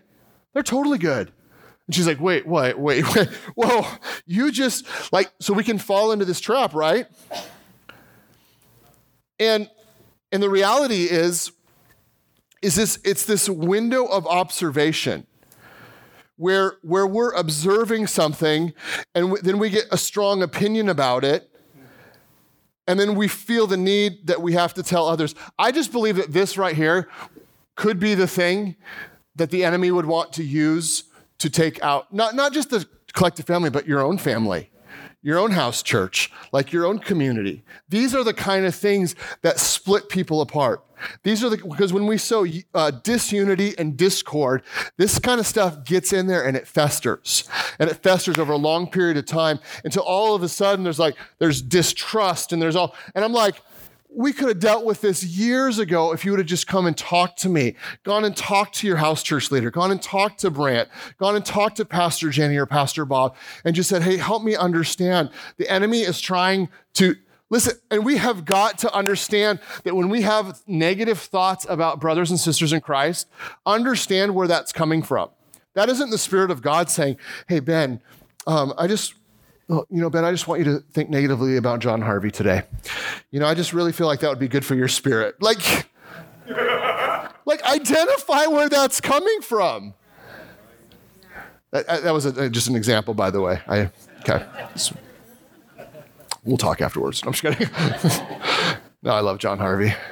They're 0.54 0.62
totally 0.62 0.98
good. 0.98 1.30
And 1.86 1.94
she's 1.94 2.06
like, 2.06 2.20
wait, 2.20 2.46
wait, 2.46 2.78
wait, 2.78 3.14
wait. 3.14 3.28
Whoa, 3.54 3.86
you 4.26 4.50
just 4.50 4.86
like, 5.12 5.30
so 5.40 5.52
we 5.52 5.64
can 5.64 5.78
fall 5.78 6.12
into 6.12 6.24
this 6.24 6.40
trap, 6.40 6.74
right? 6.74 7.06
And 9.38 9.70
and 10.30 10.42
the 10.42 10.50
reality 10.50 11.04
is, 11.04 11.52
is 12.60 12.74
this 12.74 12.98
it's 13.04 13.24
this 13.24 13.48
window 13.48 14.04
of 14.06 14.26
observation 14.26 15.26
where 16.36 16.76
where 16.82 17.06
we're 17.06 17.32
observing 17.32 18.06
something 18.06 18.72
and 19.14 19.26
w- 19.26 19.42
then 19.42 19.58
we 19.58 19.70
get 19.70 19.84
a 19.90 19.98
strong 19.98 20.42
opinion 20.42 20.88
about 20.88 21.24
it. 21.24 21.50
And 22.86 22.98
then 22.98 23.16
we 23.16 23.28
feel 23.28 23.66
the 23.66 23.76
need 23.76 24.28
that 24.28 24.40
we 24.40 24.54
have 24.54 24.72
to 24.74 24.82
tell 24.82 25.06
others. 25.06 25.34
I 25.58 25.72
just 25.72 25.92
believe 25.92 26.16
that 26.16 26.32
this 26.32 26.56
right 26.56 26.74
here 26.74 27.06
could 27.76 28.00
be 28.00 28.14
the 28.14 28.26
thing 28.26 28.76
that 29.36 29.50
the 29.50 29.62
enemy 29.62 29.90
would 29.90 30.06
want 30.06 30.32
to 30.34 30.42
use 30.42 31.04
to 31.38 31.50
take 31.50 31.82
out 31.82 32.12
not, 32.12 32.34
not 32.34 32.52
just 32.52 32.70
the 32.70 32.86
collective 33.12 33.46
family 33.46 33.70
but 33.70 33.86
your 33.86 34.00
own 34.00 34.18
family 34.18 34.70
your 35.22 35.38
own 35.38 35.50
house 35.50 35.82
church, 35.82 36.30
like 36.52 36.72
your 36.72 36.86
own 36.86 36.98
community. 36.98 37.64
These 37.88 38.14
are 38.14 38.24
the 38.24 38.34
kind 38.34 38.64
of 38.64 38.74
things 38.74 39.14
that 39.42 39.58
split 39.58 40.08
people 40.08 40.40
apart. 40.40 40.84
These 41.22 41.44
are 41.44 41.48
the, 41.48 41.56
because 41.56 41.92
when 41.92 42.06
we 42.06 42.18
sow 42.18 42.46
uh, 42.74 42.90
disunity 42.90 43.74
and 43.78 43.96
discord, 43.96 44.62
this 44.96 45.18
kind 45.18 45.40
of 45.40 45.46
stuff 45.46 45.84
gets 45.84 46.12
in 46.12 46.26
there 46.26 46.44
and 46.44 46.56
it 46.56 46.66
festers. 46.66 47.48
And 47.78 47.88
it 47.88 48.02
festers 48.02 48.38
over 48.38 48.52
a 48.52 48.56
long 48.56 48.90
period 48.90 49.16
of 49.16 49.26
time 49.26 49.60
until 49.84 50.02
all 50.02 50.34
of 50.34 50.42
a 50.42 50.48
sudden 50.48 50.84
there's 50.84 50.98
like, 50.98 51.16
there's 51.38 51.62
distrust 51.62 52.52
and 52.52 52.60
there's 52.60 52.76
all, 52.76 52.94
and 53.14 53.24
I'm 53.24 53.32
like, 53.32 53.62
we 54.10 54.32
could 54.32 54.48
have 54.48 54.58
dealt 54.58 54.84
with 54.84 55.00
this 55.00 55.22
years 55.22 55.78
ago 55.78 56.12
if 56.12 56.24
you 56.24 56.30
would 56.30 56.40
have 56.40 56.46
just 56.46 56.66
come 56.66 56.86
and 56.86 56.96
talked 56.96 57.38
to 57.40 57.48
me, 57.48 57.74
gone 58.04 58.24
and 58.24 58.36
talked 58.36 58.74
to 58.76 58.86
your 58.86 58.96
house 58.96 59.22
church 59.22 59.50
leader, 59.50 59.70
gone 59.70 59.90
and 59.90 60.02
talked 60.02 60.40
to 60.40 60.50
Brant, 60.50 60.88
gone 61.18 61.36
and 61.36 61.44
talked 61.44 61.76
to 61.76 61.84
Pastor 61.84 62.30
Jenny 62.30 62.56
or 62.56 62.66
Pastor 62.66 63.04
Bob, 63.04 63.36
and 63.64 63.76
just 63.76 63.88
said, 63.88 64.02
hey, 64.02 64.16
help 64.16 64.42
me 64.42 64.56
understand. 64.56 65.30
The 65.56 65.70
enemy 65.70 66.00
is 66.00 66.20
trying 66.20 66.68
to. 66.94 67.16
Listen, 67.50 67.78
and 67.90 68.04
we 68.04 68.18
have 68.18 68.44
got 68.44 68.76
to 68.78 68.92
understand 68.92 69.58
that 69.84 69.96
when 69.96 70.10
we 70.10 70.20
have 70.20 70.60
negative 70.66 71.18
thoughts 71.18 71.64
about 71.66 71.98
brothers 71.98 72.28
and 72.28 72.38
sisters 72.38 72.74
in 72.74 72.82
Christ, 72.82 73.26
understand 73.64 74.34
where 74.34 74.46
that's 74.46 74.70
coming 74.70 75.02
from. 75.02 75.30
That 75.72 75.88
isn't 75.88 76.10
the 76.10 76.18
Spirit 76.18 76.50
of 76.50 76.60
God 76.60 76.90
saying, 76.90 77.16
hey, 77.48 77.60
Ben, 77.60 78.02
um, 78.46 78.74
I 78.76 78.86
just 78.86 79.14
you 79.68 79.86
know, 79.90 80.08
Ben, 80.08 80.24
I 80.24 80.30
just 80.30 80.48
want 80.48 80.64
you 80.64 80.64
to 80.64 80.78
think 80.92 81.10
negatively 81.10 81.56
about 81.56 81.80
John 81.80 82.00
Harvey 82.00 82.30
today. 82.30 82.62
You 83.30 83.40
know, 83.40 83.46
I 83.46 83.54
just 83.54 83.72
really 83.72 83.92
feel 83.92 84.06
like 84.06 84.20
that 84.20 84.30
would 84.30 84.38
be 84.38 84.48
good 84.48 84.64
for 84.64 84.74
your 84.74 84.88
spirit. 84.88 85.40
Like, 85.42 85.88
like 87.44 87.62
identify 87.64 88.46
where 88.46 88.68
that's 88.68 89.00
coming 89.00 89.40
from. 89.42 89.94
That, 91.70 91.86
that 91.86 92.12
was 92.12 92.24
a, 92.24 92.48
just 92.48 92.68
an 92.68 92.76
example, 92.76 93.12
by 93.12 93.30
the 93.30 93.42
way. 93.42 93.60
I 93.68 93.90
okay. 94.20 94.46
We'll 96.44 96.56
talk 96.56 96.80
afterwards. 96.80 97.22
I'm 97.26 97.32
just 97.34 97.42
kidding. 97.42 97.68
no, 99.02 99.12
I 99.12 99.20
love 99.20 99.38
John 99.38 99.58
Harvey. 99.58 99.92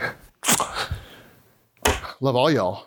Love 2.21 2.35
all 2.35 2.51
y'all. 2.51 2.87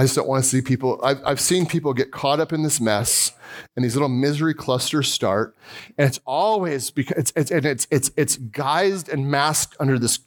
I 0.00 0.04
just 0.04 0.16
don't 0.16 0.26
want 0.26 0.42
to 0.42 0.48
see 0.48 0.62
people. 0.62 0.98
I've, 1.02 1.20
I've 1.26 1.40
seen 1.40 1.66
people 1.66 1.92
get 1.92 2.10
caught 2.10 2.40
up 2.40 2.54
in 2.54 2.62
this 2.62 2.80
mess 2.80 3.32
and 3.76 3.84
these 3.84 3.94
little 3.94 4.08
misery 4.08 4.54
clusters 4.54 5.12
start. 5.12 5.54
And 5.98 6.08
it's 6.08 6.20
always 6.24 6.90
because 6.90 7.18
it's, 7.18 7.32
it's, 7.36 7.50
and 7.50 7.66
it's, 7.66 7.86
it's, 7.90 8.10
it's 8.16 8.38
guised 8.38 9.12
and 9.12 9.30
masked 9.30 9.76
under 9.78 9.98
this 9.98 10.20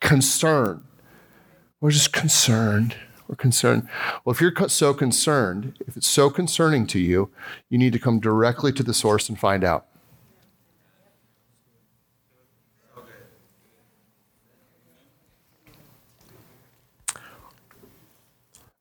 concern. 0.00 0.82
We're 1.80 1.92
just 1.92 2.12
concerned. 2.12 2.96
We're 3.28 3.36
concerned. 3.36 3.88
Well, 4.24 4.34
if 4.34 4.40
you're 4.40 4.52
so 4.66 4.94
concerned, 4.94 5.78
if 5.86 5.96
it's 5.96 6.08
so 6.08 6.28
concerning 6.28 6.88
to 6.88 6.98
you, 6.98 7.30
you 7.68 7.78
need 7.78 7.92
to 7.92 8.00
come 8.00 8.18
directly 8.18 8.72
to 8.72 8.82
the 8.82 8.92
source 8.92 9.28
and 9.28 9.38
find 9.38 9.62
out. 9.62 9.86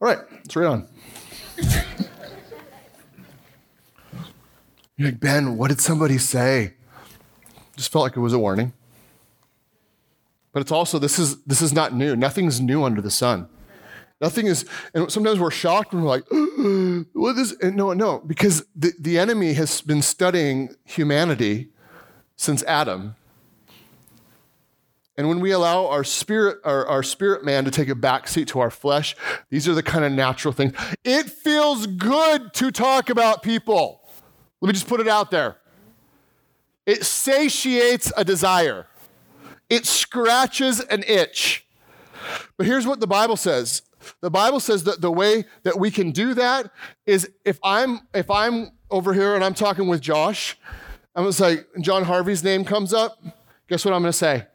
All 0.01 0.07
right, 0.07 0.19
let's 0.31 0.55
read 0.55 0.67
on. 0.67 0.87
You're 4.95 5.09
like, 5.09 5.19
Ben, 5.19 5.57
what 5.57 5.69
did 5.69 5.81
somebody 5.81 6.17
say? 6.17 6.73
Just 7.75 7.91
felt 7.91 8.03
like 8.03 8.15
it 8.15 8.19
was 8.19 8.33
a 8.33 8.39
warning. 8.39 8.73
But 10.51 10.61
it's 10.61 10.71
also, 10.71 10.99
this 10.99 11.19
is, 11.19 11.41
this 11.43 11.61
is 11.61 11.73
not 11.73 11.93
new. 11.93 12.15
Nothing's 12.15 12.59
new 12.59 12.83
under 12.83 13.01
the 13.01 13.11
sun. 13.11 13.47
Nothing 14.21 14.47
is, 14.47 14.65
and 14.93 15.11
sometimes 15.11 15.39
we're 15.39 15.51
shocked 15.51 15.93
when 15.93 16.03
we're 16.03 16.09
like, 16.09 16.25
what 17.13 17.37
is, 17.37 17.53
and 17.61 17.75
no, 17.75 17.93
no, 17.93 18.19
because 18.19 18.65
the, 18.75 18.93
the 18.99 19.17
enemy 19.17 19.53
has 19.53 19.81
been 19.81 20.01
studying 20.01 20.75
humanity 20.83 21.69
since 22.35 22.63
Adam 22.63 23.15
and 25.19 25.27
when 25.27 25.41
we 25.41 25.51
allow 25.51 25.87
our 25.87 26.05
spirit, 26.05 26.59
our, 26.63 26.87
our 26.87 27.03
spirit 27.03 27.43
man 27.43 27.65
to 27.65 27.71
take 27.71 27.89
a 27.89 27.93
backseat 27.93 28.47
to 28.47 28.61
our 28.61 28.71
flesh, 28.71 29.17
these 29.49 29.67
are 29.67 29.73
the 29.73 29.83
kind 29.83 30.05
of 30.05 30.13
natural 30.13 30.53
things. 30.53 30.71
It 31.03 31.29
feels 31.29 31.87
good 31.87 32.53
to 32.53 32.71
talk 32.71 33.09
about 33.09 33.43
people. 33.43 33.99
Let 34.61 34.67
me 34.67 34.73
just 34.73 34.87
put 34.87 35.01
it 35.01 35.09
out 35.09 35.29
there. 35.29 35.57
It 36.85 37.03
satiates 37.03 38.13
a 38.15 38.23
desire. 38.23 38.87
It 39.69 39.85
scratches 39.85 40.79
an 40.79 41.03
itch. 41.05 41.67
But 42.55 42.65
here's 42.65 42.87
what 42.87 43.01
the 43.01 43.07
Bible 43.07 43.35
says. 43.35 43.81
The 44.21 44.31
Bible 44.31 44.61
says 44.61 44.85
that 44.85 45.01
the 45.01 45.11
way 45.11 45.43
that 45.63 45.77
we 45.77 45.91
can 45.91 46.11
do 46.11 46.33
that 46.35 46.71
is 47.05 47.29
if 47.43 47.59
I'm 47.61 48.07
if 48.13 48.31
I'm 48.31 48.71
over 48.89 49.13
here 49.13 49.35
and 49.35 49.43
I'm 49.43 49.53
talking 49.53 49.89
with 49.89 49.99
Josh, 49.99 50.57
I'm 51.13 51.23
gonna 51.23 51.33
say 51.33 51.63
John 51.81 52.05
Harvey's 52.05 52.41
name 52.41 52.63
comes 52.63 52.93
up. 52.93 53.21
Guess 53.67 53.83
what 53.83 53.93
I'm 53.93 54.01
gonna 54.01 54.13
say? 54.13 54.45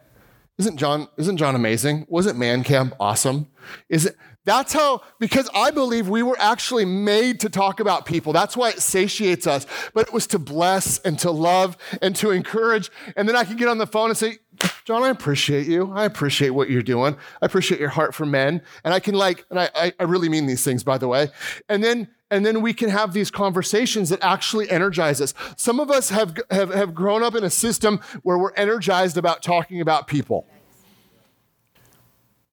Isn't 0.58 0.76
John, 0.76 1.08
isn't 1.16 1.36
John 1.36 1.54
amazing? 1.54 2.06
Wasn't 2.08 2.38
Man 2.38 2.62
Camp 2.62 2.94
awesome? 3.00 3.48
Is 3.88 4.06
it 4.06 4.16
that's 4.44 4.74
how, 4.74 5.00
because 5.18 5.48
I 5.54 5.70
believe 5.70 6.08
we 6.08 6.22
were 6.22 6.36
actually 6.38 6.84
made 6.84 7.40
to 7.40 7.48
talk 7.48 7.80
about 7.80 8.04
people. 8.04 8.32
That's 8.32 8.56
why 8.56 8.68
it 8.70 8.80
satiates 8.80 9.46
us. 9.46 9.66
But 9.94 10.06
it 10.06 10.12
was 10.12 10.26
to 10.28 10.38
bless 10.38 10.98
and 10.98 11.18
to 11.20 11.30
love 11.30 11.78
and 12.02 12.14
to 12.16 12.30
encourage. 12.30 12.90
And 13.16 13.26
then 13.26 13.36
I 13.36 13.44
can 13.44 13.56
get 13.56 13.68
on 13.68 13.78
the 13.78 13.86
phone 13.86 14.10
and 14.10 14.18
say, 14.18 14.38
John, 14.84 15.02
I 15.02 15.08
appreciate 15.08 15.66
you. 15.66 15.90
I 15.94 16.04
appreciate 16.04 16.50
what 16.50 16.68
you're 16.68 16.82
doing. 16.82 17.16
I 17.40 17.46
appreciate 17.46 17.80
your 17.80 17.88
heart 17.88 18.14
for 18.14 18.26
men. 18.26 18.60
And 18.84 18.92
I 18.92 19.00
can 19.00 19.14
like, 19.14 19.46
and 19.48 19.58
I, 19.58 19.92
I 19.98 20.02
really 20.04 20.28
mean 20.28 20.46
these 20.46 20.62
things, 20.62 20.84
by 20.84 20.98
the 20.98 21.08
way. 21.08 21.28
And 21.70 21.82
then 21.82 22.08
and 22.34 22.44
then 22.44 22.62
we 22.62 22.74
can 22.74 22.88
have 22.88 23.12
these 23.12 23.30
conversations 23.30 24.08
that 24.08 24.18
actually 24.20 24.68
energize 24.68 25.20
us. 25.20 25.34
Some 25.56 25.78
of 25.78 25.88
us 25.88 26.10
have, 26.10 26.36
have, 26.50 26.74
have 26.74 26.92
grown 26.92 27.22
up 27.22 27.36
in 27.36 27.44
a 27.44 27.50
system 27.50 28.00
where 28.24 28.36
we're 28.36 28.52
energized 28.54 29.16
about 29.16 29.40
talking 29.40 29.80
about 29.80 30.08
people. 30.08 30.44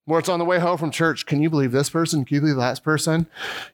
Where 0.05 0.19
it's 0.19 0.29
on 0.29 0.37
the 0.37 0.45
way 0.45 0.59
home 0.59 0.77
from 0.77 0.91
church. 0.91 1.25
Can 1.25 1.41
you 1.41 1.49
believe 1.49 1.71
this 1.71 1.89
person? 1.89 2.25
Can 2.25 2.35
you 2.35 2.41
believe 2.41 2.57
that 2.57 2.83
person? 2.83 3.25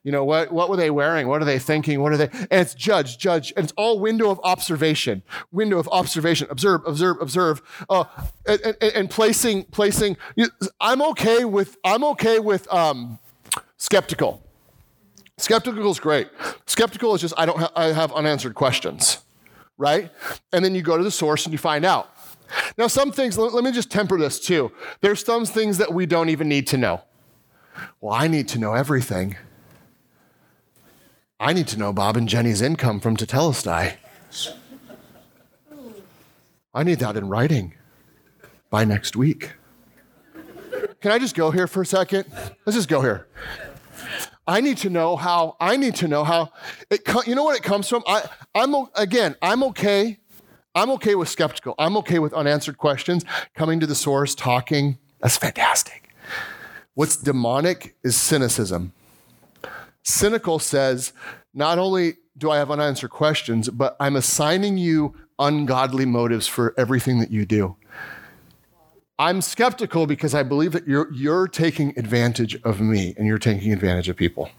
You 0.03 0.13
know, 0.13 0.23
what, 0.23 0.53
what 0.53 0.69
were 0.69 0.77
they 0.77 0.89
wearing? 0.89 1.27
What 1.27 1.41
are 1.41 1.45
they 1.45 1.59
thinking? 1.59 2.01
What 2.01 2.13
are 2.13 2.17
they? 2.17 2.29
And 2.29 2.61
it's 2.61 2.73
judge, 2.73 3.17
judge. 3.17 3.51
And 3.57 3.65
it's 3.65 3.73
all 3.75 3.99
window 3.99 4.29
of 4.29 4.39
observation. 4.45 5.23
Window 5.51 5.77
of 5.77 5.89
observation. 5.91 6.47
Observe, 6.49 6.81
observe, 6.85 7.17
observe. 7.19 7.61
Uh, 7.89 8.05
and, 8.47 8.61
and, 8.61 8.77
and 8.81 9.09
placing, 9.09 9.65
placing. 9.65 10.15
I'm 10.79 11.01
okay 11.01 11.43
with, 11.43 11.77
I'm 11.83 12.05
okay 12.05 12.39
with 12.39 12.71
um, 12.73 13.19
skeptical. 13.75 14.46
Skeptical 15.37 15.91
is 15.91 15.99
great. 15.99 16.29
Skeptical 16.65 17.13
is 17.13 17.21
just, 17.21 17.33
I 17.37 17.45
don't 17.45 17.59
ha- 17.59 17.71
I 17.75 17.85
have 17.87 18.11
unanswered 18.11 18.55
questions, 18.55 19.19
right? 19.77 20.11
And 20.51 20.65
then 20.65 20.73
you 20.73 20.81
go 20.81 20.97
to 20.97 21.03
the 21.03 21.11
source 21.11 21.45
and 21.45 21.53
you 21.53 21.59
find 21.59 21.85
out. 21.85 22.09
Now, 22.77 22.87
some 22.87 23.11
things, 23.11 23.37
let, 23.37 23.53
let 23.53 23.63
me 23.63 23.71
just 23.71 23.91
temper 23.91 24.17
this 24.17 24.39
too. 24.39 24.71
There's 25.01 25.23
some 25.23 25.45
things 25.45 25.77
that 25.77 25.93
we 25.93 26.05
don't 26.05 26.29
even 26.29 26.47
need 26.47 26.65
to 26.67 26.77
know. 26.77 27.01
Well, 28.01 28.13
I 28.13 28.27
need 28.27 28.47
to 28.49 28.59
know 28.59 28.73
everything. 28.73 29.35
I 31.39 31.53
need 31.53 31.67
to 31.67 31.77
know 31.77 31.93
Bob 31.93 32.17
and 32.17 32.27
Jenny's 32.27 32.61
income 32.61 32.99
from 32.99 33.15
Tetelestai. 33.15 33.97
I 36.73 36.83
need 36.83 36.99
that 36.99 37.15
in 37.15 37.27
writing 37.29 37.75
by 38.71 38.85
next 38.85 39.15
week. 39.15 39.53
can 40.99 41.11
I 41.11 41.19
just 41.19 41.35
go 41.35 41.51
here 41.51 41.67
for 41.67 41.81
a 41.81 41.85
second? 41.85 42.25
Let's 42.65 42.75
just 42.75 42.89
go 42.89 43.01
here. 43.01 43.27
I 44.47 44.61
need 44.61 44.77
to 44.77 44.89
know 44.89 45.17
how, 45.17 45.57
I 45.59 45.75
need 45.75 45.95
to 45.95 46.07
know 46.07 46.23
how, 46.23 46.51
it, 46.89 47.01
you 47.27 47.35
know 47.35 47.43
what 47.43 47.57
it 47.57 47.63
comes 47.63 47.89
from? 47.89 48.03
I, 48.07 48.23
I'm, 48.55 48.73
again, 48.95 49.35
I'm 49.41 49.61
okay. 49.63 50.19
I'm 50.73 50.89
okay 50.91 51.15
with 51.15 51.27
skeptical. 51.27 51.75
I'm 51.77 51.97
okay 51.97 52.19
with 52.19 52.33
unanswered 52.33 52.77
questions, 52.77 53.25
coming 53.55 53.79
to 53.81 53.87
the 53.87 53.95
source, 53.95 54.35
talking. 54.35 54.97
That's 55.21 55.35
fantastic. 55.35 56.09
What's 56.93 57.17
demonic 57.17 57.95
is 58.03 58.15
cynicism. 58.15 58.93
Cynical 60.03 60.59
says, 60.59 61.11
not 61.53 61.77
only 61.77 62.13
do 62.37 62.49
I 62.49 62.57
have 62.57 62.71
unanswered 62.71 63.09
questions, 63.09 63.69
but 63.69 63.97
I'm 63.99 64.15
assigning 64.15 64.77
you 64.77 65.15
ungodly 65.39 66.05
motives 66.05 66.47
for 66.47 66.73
everything 66.77 67.19
that 67.19 67.31
you 67.31 67.45
do. 67.45 67.75
I'm 69.19 69.41
skeptical 69.41 70.05
because 70.05 70.35
I 70.35 70.43
believe 70.43 70.73
that 70.73 70.87
you're, 70.87 71.11
you're 71.11 71.47
taking 71.47 71.97
advantage 71.97 72.61
of 72.63 72.79
me 72.79 73.15
and 73.17 73.25
you're 73.25 73.39
taking 73.39 73.73
advantage 73.73 74.09
of 74.09 74.15
people. 74.15 74.49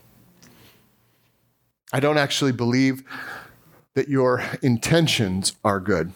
I 1.93 1.99
don't 1.99 2.17
actually 2.17 2.51
believe 2.51 3.03
that 3.93 4.09
your 4.09 4.43
intentions 4.61 5.53
are 5.63 5.79
good. 5.79 6.11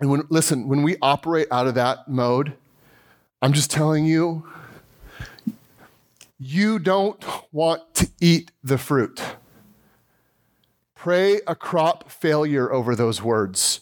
And 0.00 0.10
when, 0.10 0.22
listen, 0.30 0.68
when 0.68 0.82
we 0.82 0.96
operate 1.02 1.48
out 1.50 1.66
of 1.66 1.74
that 1.74 2.08
mode, 2.08 2.54
I'm 3.40 3.52
just 3.52 3.70
telling 3.70 4.04
you, 4.04 4.46
you 6.38 6.78
don't 6.78 7.24
want 7.52 7.94
to 7.94 8.08
eat 8.20 8.52
the 8.62 8.78
fruit. 8.78 9.20
Pray 10.94 11.40
a 11.46 11.54
crop 11.56 12.08
failure 12.10 12.72
over 12.72 12.94
those 12.94 13.20
words. 13.20 13.80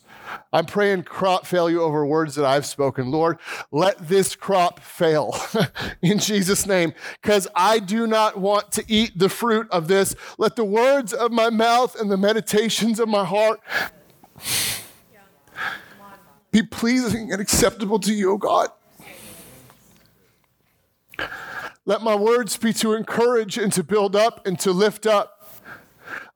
I'm 0.53 0.66
praying 0.66 1.05
crop 1.05 1.47
failure 1.47 1.81
over 1.81 2.05
words 2.05 2.35
that 2.35 2.45
I've 2.45 2.66
spoken. 2.66 3.11
Lord, 3.11 3.38
let 3.71 4.09
this 4.09 4.35
crop 4.35 4.81
fail 4.81 5.37
in 6.03 6.19
Jesus' 6.19 6.66
name, 6.66 6.93
because 7.21 7.49
I 7.55 7.79
do 7.79 8.07
not 8.07 8.37
want 8.37 8.73
to 8.73 8.85
eat 8.88 9.19
the 9.19 9.29
fruit 9.29 9.69
of 9.71 9.88
this. 9.88 10.14
Let 10.38 10.57
the 10.57 10.64
words 10.64 11.12
of 11.12 11.33
my 11.33 11.51
mouth 11.51 11.99
and 11.99 12.11
the 12.11 12.16
meditations 12.16 12.99
of 13.01 13.09
my 13.09 13.25
heart 13.25 13.61
be 16.51 16.62
pleasing 16.62 17.33
and 17.33 17.40
acceptable 17.40 17.99
to 18.01 18.12
you, 18.12 18.33
O 18.33 18.37
God. 18.37 18.69
Let 21.87 22.03
my 22.03 22.14
words 22.14 22.57
be 22.57 22.73
to 22.75 22.93
encourage 22.95 23.59
and 23.59 23.73
to 23.73 23.83
build 23.83 24.14
up 24.14 24.47
and 24.47 24.59
to 24.61 24.73
lift 24.73 25.07
up. 25.07 25.39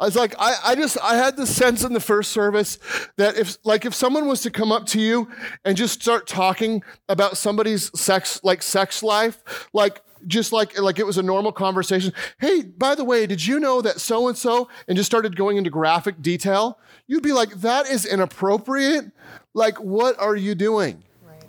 I 0.00 0.04
was 0.04 0.16
like, 0.16 0.34
I, 0.38 0.54
I 0.64 0.74
just, 0.74 0.98
I 1.02 1.16
had 1.16 1.36
the 1.36 1.46
sense 1.46 1.84
in 1.84 1.92
the 1.92 2.00
first 2.00 2.32
service 2.32 2.78
that 3.16 3.36
if, 3.36 3.56
like, 3.64 3.84
if 3.84 3.94
someone 3.94 4.26
was 4.26 4.40
to 4.42 4.50
come 4.50 4.72
up 4.72 4.86
to 4.86 5.00
you 5.00 5.28
and 5.64 5.76
just 5.76 6.02
start 6.02 6.26
talking 6.26 6.82
about 7.08 7.36
somebody's 7.36 7.90
sex, 7.98 8.40
like, 8.42 8.62
sex 8.62 9.02
life, 9.02 9.68
like, 9.72 10.00
just 10.26 10.52
like, 10.52 10.78
like 10.80 10.98
it 10.98 11.06
was 11.06 11.18
a 11.18 11.22
normal 11.22 11.52
conversation. 11.52 12.12
Hey, 12.38 12.62
by 12.62 12.94
the 12.94 13.04
way, 13.04 13.26
did 13.26 13.46
you 13.46 13.60
know 13.60 13.82
that 13.82 14.00
so 14.00 14.28
and 14.28 14.36
so, 14.36 14.68
and 14.88 14.96
just 14.96 15.10
started 15.10 15.36
going 15.36 15.56
into 15.56 15.70
graphic 15.70 16.22
detail, 16.22 16.78
you'd 17.06 17.22
be 17.22 17.32
like, 17.32 17.50
that 17.56 17.86
is 17.88 18.06
inappropriate. 18.06 19.12
Like, 19.52 19.78
what 19.78 20.18
are 20.18 20.36
you 20.36 20.54
doing? 20.54 21.02
Right. 21.26 21.44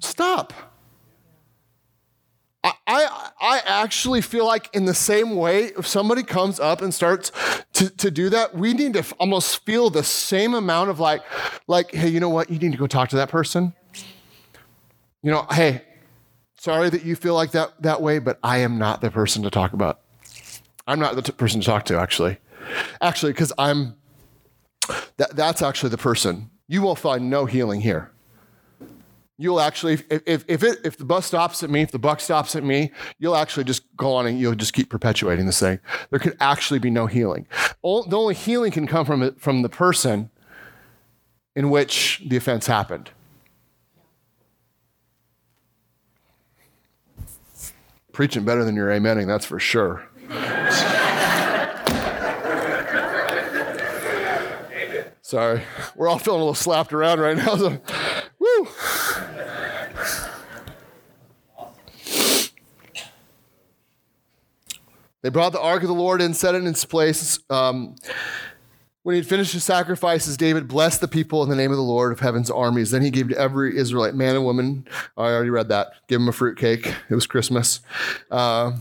Stop. 0.00 0.52
I, 2.86 3.30
I 3.40 3.62
actually 3.66 4.20
feel 4.20 4.46
like 4.46 4.74
in 4.74 4.86
the 4.86 4.94
same 4.94 5.36
way, 5.36 5.72
if 5.78 5.86
somebody 5.86 6.22
comes 6.22 6.58
up 6.58 6.80
and 6.80 6.92
starts 6.92 7.30
to, 7.74 7.90
to 7.90 8.10
do 8.10 8.30
that, 8.30 8.54
we 8.54 8.72
need 8.72 8.94
to 8.94 9.04
almost 9.18 9.64
feel 9.64 9.90
the 9.90 10.02
same 10.02 10.54
amount 10.54 10.90
of 10.90 10.98
like, 10.98 11.22
like, 11.66 11.92
hey, 11.92 12.08
you 12.08 12.20
know 12.20 12.28
what? 12.28 12.50
You 12.50 12.58
need 12.58 12.72
to 12.72 12.78
go 12.78 12.86
talk 12.86 13.10
to 13.10 13.16
that 13.16 13.28
person. 13.28 13.74
You 15.22 15.32
know, 15.32 15.46
hey, 15.50 15.82
sorry 16.58 16.88
that 16.90 17.04
you 17.04 17.16
feel 17.16 17.34
like 17.34 17.52
that 17.52 17.82
that 17.82 18.00
way, 18.00 18.18
but 18.18 18.38
I 18.42 18.58
am 18.58 18.78
not 18.78 19.00
the 19.00 19.10
person 19.10 19.42
to 19.42 19.50
talk 19.50 19.72
about. 19.72 20.00
I'm 20.86 21.00
not 21.00 21.16
the 21.16 21.22
t- 21.22 21.32
person 21.32 21.60
to 21.60 21.66
talk 21.66 21.84
to, 21.86 21.98
actually. 21.98 22.38
Actually, 23.00 23.32
because 23.32 23.52
I'm 23.58 23.96
that, 25.16 25.34
that's 25.34 25.62
actually 25.62 25.90
the 25.90 25.98
person. 25.98 26.50
You 26.68 26.82
will 26.82 26.96
find 26.96 27.28
no 27.28 27.46
healing 27.46 27.80
here 27.80 28.12
you'll 29.38 29.60
actually, 29.60 29.94
if, 30.10 30.44
if, 30.48 30.62
it, 30.62 30.78
if 30.84 30.96
the 30.96 31.04
bus 31.04 31.26
stops 31.26 31.62
at 31.62 31.70
me, 31.70 31.82
if 31.82 31.90
the 31.90 31.98
buck 31.98 32.20
stops 32.20 32.56
at 32.56 32.64
me, 32.64 32.90
you'll 33.18 33.36
actually 33.36 33.64
just 33.64 33.84
go 33.96 34.14
on 34.14 34.26
and 34.26 34.38
you'll 34.38 34.54
just 34.54 34.72
keep 34.72 34.88
perpetuating 34.88 35.46
this 35.46 35.60
thing. 35.60 35.78
There 36.10 36.18
could 36.18 36.36
actually 36.40 36.78
be 36.78 36.90
no 36.90 37.06
healing. 37.06 37.46
The 37.82 38.16
only 38.16 38.34
healing 38.34 38.72
can 38.72 38.86
come 38.86 39.04
from, 39.04 39.34
from 39.36 39.62
the 39.62 39.68
person 39.68 40.30
in 41.54 41.70
which 41.70 42.22
the 42.26 42.36
offense 42.36 42.66
happened. 42.66 43.10
Preaching 48.12 48.44
better 48.44 48.64
than 48.64 48.74
you're 48.74 48.88
amening, 48.88 49.26
that's 49.26 49.44
for 49.44 49.58
sure. 49.58 50.06
Sorry, 55.26 55.62
we're 55.96 56.08
all 56.08 56.20
feeling 56.20 56.40
a 56.40 56.44
little 56.44 56.54
slapped 56.54 56.92
around 56.92 57.18
right 57.18 57.36
now. 57.36 57.56
So, 57.56 57.80
woo! 58.38 58.68
They 65.26 65.30
brought 65.30 65.50
the 65.50 65.60
ark 65.60 65.82
of 65.82 65.88
the 65.88 65.94
Lord 65.94 66.22
and 66.22 66.36
set 66.36 66.54
it 66.54 66.58
in 66.58 66.68
its 66.68 66.84
place. 66.84 67.40
Um, 67.50 67.96
when 69.02 69.14
he 69.14 69.18
had 69.18 69.26
finished 69.26 69.52
his 69.54 69.64
sacrifices, 69.64 70.36
David 70.36 70.68
blessed 70.68 71.00
the 71.00 71.08
people 71.08 71.42
in 71.42 71.48
the 71.48 71.56
name 71.56 71.72
of 71.72 71.76
the 71.76 71.82
Lord 71.82 72.12
of 72.12 72.20
heaven's 72.20 72.48
armies. 72.48 72.92
Then 72.92 73.02
he 73.02 73.10
gave 73.10 73.30
to 73.30 73.36
every 73.36 73.76
Israelite, 73.76 74.14
man 74.14 74.36
and 74.36 74.44
woman, 74.44 74.86
I 75.16 75.22
already 75.22 75.50
read 75.50 75.68
that, 75.70 75.94
give 76.06 76.20
him 76.20 76.28
a 76.28 76.32
fruitcake. 76.32 76.94
It 77.10 77.14
was 77.16 77.26
Christmas. 77.26 77.80
Uh, 78.30 78.76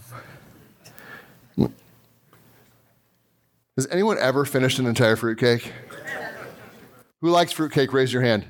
has 3.76 3.88
anyone 3.90 4.20
ever 4.20 4.46
finished 4.46 4.78
an 4.78 4.86
entire 4.86 5.16
fruitcake? 5.16 5.74
Who 7.22 7.32
likes 7.32 7.54
fruitcake? 7.54 7.92
Raise 7.92 8.14
your 8.14 8.22
hand. 8.22 8.46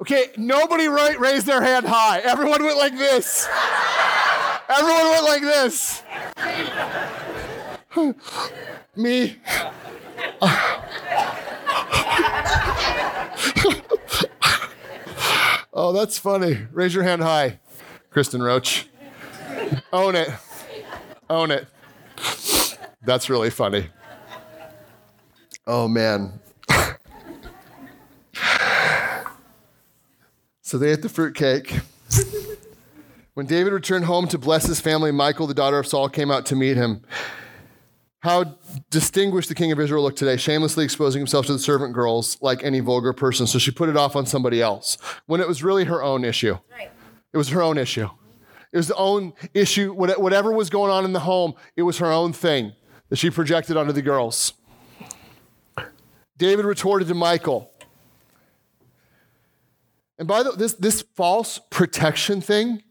Okay, 0.00 0.30
nobody 0.38 0.88
raised 0.88 1.44
their 1.44 1.60
hand 1.60 1.84
high. 1.84 2.20
Everyone 2.20 2.64
went 2.64 2.78
like 2.78 2.96
this. 2.96 3.46
Everyone 4.68 5.10
went 5.10 5.24
like 5.24 5.40
this. 5.40 6.02
Me. 8.96 9.36
oh, 15.72 15.92
that's 15.92 16.18
funny. 16.18 16.66
Raise 16.72 16.94
your 16.94 17.04
hand 17.04 17.22
high, 17.22 17.58
Kristen 18.10 18.42
Roach. 18.42 18.88
Own 19.92 20.14
it. 20.14 20.28
Own 21.30 21.50
it. 21.50 21.66
That's 23.02 23.30
really 23.30 23.50
funny. 23.50 23.88
Oh, 25.66 25.88
man. 25.88 26.40
so 30.60 30.76
they 30.76 30.92
ate 30.92 31.00
the 31.00 31.08
fruitcake. 31.08 31.80
When 33.38 33.46
David 33.46 33.72
returned 33.72 34.06
home 34.06 34.26
to 34.30 34.36
bless 34.36 34.66
his 34.66 34.80
family, 34.80 35.12
Michal, 35.12 35.46
the 35.46 35.54
daughter 35.54 35.78
of 35.78 35.86
Saul, 35.86 36.08
came 36.08 36.28
out 36.28 36.44
to 36.46 36.56
meet 36.56 36.76
him. 36.76 37.02
How 38.18 38.56
distinguished 38.90 39.48
the 39.48 39.54
king 39.54 39.70
of 39.70 39.78
Israel 39.78 40.02
looked 40.02 40.18
today, 40.18 40.36
shamelessly 40.36 40.82
exposing 40.82 41.20
himself 41.20 41.46
to 41.46 41.52
the 41.52 41.60
servant 41.60 41.94
girls 41.94 42.36
like 42.40 42.64
any 42.64 42.80
vulgar 42.80 43.12
person. 43.12 43.46
So 43.46 43.60
she 43.60 43.70
put 43.70 43.88
it 43.88 43.96
off 43.96 44.16
on 44.16 44.26
somebody 44.26 44.60
else 44.60 44.98
when 45.26 45.40
it 45.40 45.46
was 45.46 45.62
really 45.62 45.84
her 45.84 46.02
own 46.02 46.24
issue. 46.24 46.58
Right. 46.72 46.90
It 47.32 47.36
was 47.36 47.50
her 47.50 47.62
own 47.62 47.78
issue. 47.78 48.08
It 48.72 48.76
was 48.76 48.88
the 48.88 48.96
own 48.96 49.32
issue. 49.54 49.92
Whatever 49.92 50.50
was 50.50 50.68
going 50.68 50.90
on 50.90 51.04
in 51.04 51.12
the 51.12 51.20
home, 51.20 51.54
it 51.76 51.82
was 51.82 51.98
her 51.98 52.10
own 52.10 52.32
thing 52.32 52.72
that 53.08 53.20
she 53.20 53.30
projected 53.30 53.76
onto 53.76 53.92
the 53.92 54.02
girls. 54.02 54.52
David 56.36 56.64
retorted 56.64 57.06
to 57.06 57.14
Michal. 57.14 57.70
And 60.18 60.26
by 60.26 60.42
the 60.42 60.50
way, 60.50 60.56
this, 60.56 60.74
this 60.74 61.02
false 61.14 61.60
protection 61.70 62.40
thing 62.40 62.82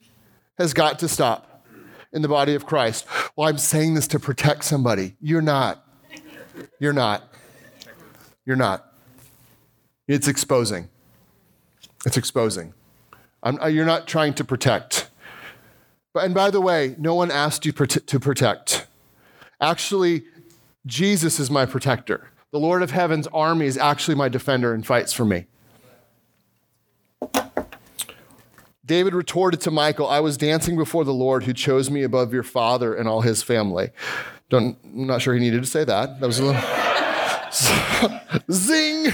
has 0.57 0.73
got 0.73 0.99
to 0.99 1.07
stop 1.07 1.65
in 2.13 2.21
the 2.21 2.27
body 2.27 2.55
of 2.55 2.65
Christ. 2.65 3.05
Well, 3.35 3.47
I'm 3.47 3.57
saying 3.57 3.93
this 3.93 4.07
to 4.09 4.19
protect 4.19 4.63
somebody. 4.63 5.15
You're 5.19 5.41
not. 5.41 5.85
You're 6.79 6.93
not. 6.93 7.31
You're 8.45 8.55
not. 8.55 8.93
It's 10.07 10.27
exposing. 10.27 10.89
It's 12.05 12.17
exposing. 12.17 12.73
I'm, 13.43 13.59
uh, 13.59 13.67
you're 13.67 13.85
not 13.85 14.07
trying 14.07 14.33
to 14.35 14.43
protect. 14.43 15.09
But, 16.13 16.25
and 16.25 16.33
by 16.33 16.49
the 16.49 16.61
way, 16.61 16.95
no 16.97 17.13
one 17.13 17.29
asked 17.29 17.65
you 17.65 17.71
to 17.71 18.19
protect. 18.19 18.87
Actually, 19.61 20.23
Jesus 20.85 21.39
is 21.39 21.51
my 21.51 21.65
protector. 21.65 22.31
The 22.51 22.59
Lord 22.59 22.81
of 22.81 22.91
Heaven's 22.91 23.27
army 23.27 23.65
is 23.65 23.77
actually 23.77 24.15
my 24.15 24.29
defender 24.29 24.73
and 24.73 24.85
fights 24.85 25.11
for 25.11 25.25
me. 25.25 25.47
David 28.87 29.13
retorted 29.13 29.59
to 29.61 29.71
Michal, 29.71 30.07
I 30.07 30.21
was 30.21 30.37
dancing 30.37 30.77
before 30.77 31.03
the 31.03 31.13
Lord 31.13 31.43
who 31.43 31.51
chose 31.53 31.91
me 31.91 32.03
above 32.03 32.33
your 32.33 32.43
father 32.43 32.95
and 32.95 33.07
all 33.07 33.19
his 33.19 33.43
family. 33.43 33.89
Don't, 34.49 34.77
I'm 34.83 35.05
not 35.05 35.21
sure 35.21 35.33
he 35.33 35.41
needed 35.41 35.61
to 35.61 35.67
say 35.67 35.83
that. 35.83 36.21
That 36.21 36.25
was 36.25 36.39
a 36.39 36.45
little. 36.45 36.61
zing! 38.51 39.05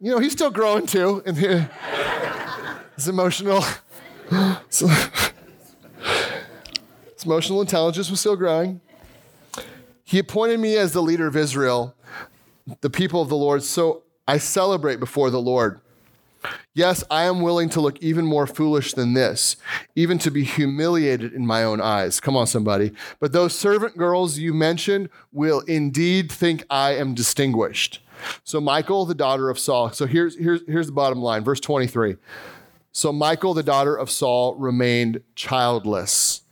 You 0.00 0.10
know, 0.10 0.18
he's 0.18 0.32
still 0.32 0.50
growing 0.50 0.86
too. 0.86 1.22
And 1.24 1.36
his 2.96 3.06
emotional, 3.06 3.64
his 4.68 4.82
emotional 7.24 7.60
intelligence 7.60 8.10
was 8.10 8.18
still 8.18 8.36
growing. 8.36 8.80
He 10.02 10.18
appointed 10.18 10.58
me 10.58 10.76
as 10.76 10.92
the 10.92 11.02
leader 11.02 11.28
of 11.28 11.36
Israel, 11.36 11.94
the 12.80 12.90
people 12.90 13.22
of 13.22 13.28
the 13.28 13.36
Lord. 13.36 13.62
So 13.62 14.03
I 14.26 14.38
celebrate 14.38 15.00
before 15.00 15.30
the 15.30 15.40
Lord. 15.40 15.80
Yes, 16.74 17.04
I 17.10 17.24
am 17.24 17.40
willing 17.40 17.68
to 17.70 17.80
look 17.80 18.02
even 18.02 18.26
more 18.26 18.46
foolish 18.46 18.92
than 18.92 19.14
this, 19.14 19.56
even 19.94 20.18
to 20.18 20.30
be 20.30 20.44
humiliated 20.44 21.32
in 21.32 21.46
my 21.46 21.64
own 21.64 21.80
eyes. 21.80 22.20
Come 22.20 22.36
on, 22.36 22.46
somebody. 22.46 22.92
But 23.20 23.32
those 23.32 23.56
servant 23.56 23.96
girls 23.96 24.38
you 24.38 24.52
mentioned 24.52 25.08
will 25.32 25.60
indeed 25.60 26.30
think 26.30 26.64
I 26.68 26.94
am 26.96 27.14
distinguished. 27.14 28.00
So, 28.42 28.60
Michal, 28.60 29.06
the 29.06 29.14
daughter 29.14 29.50
of 29.50 29.58
Saul. 29.58 29.90
So, 29.92 30.06
here's, 30.06 30.36
here's, 30.36 30.60
here's 30.66 30.86
the 30.86 30.92
bottom 30.92 31.20
line, 31.20 31.44
verse 31.44 31.60
23. 31.60 32.16
So, 32.92 33.12
Michal, 33.12 33.54
the 33.54 33.62
daughter 33.62 33.96
of 33.96 34.10
Saul, 34.10 34.54
remained 34.56 35.22
childless 35.34 36.42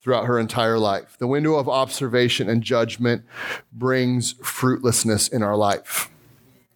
throughout 0.00 0.26
her 0.26 0.38
entire 0.38 0.78
life. 0.78 1.16
The 1.18 1.26
window 1.26 1.54
of 1.54 1.68
observation 1.68 2.48
and 2.48 2.62
judgment 2.62 3.24
brings 3.72 4.34
fruitlessness 4.42 5.28
in 5.28 5.42
our 5.42 5.56
life. 5.56 6.10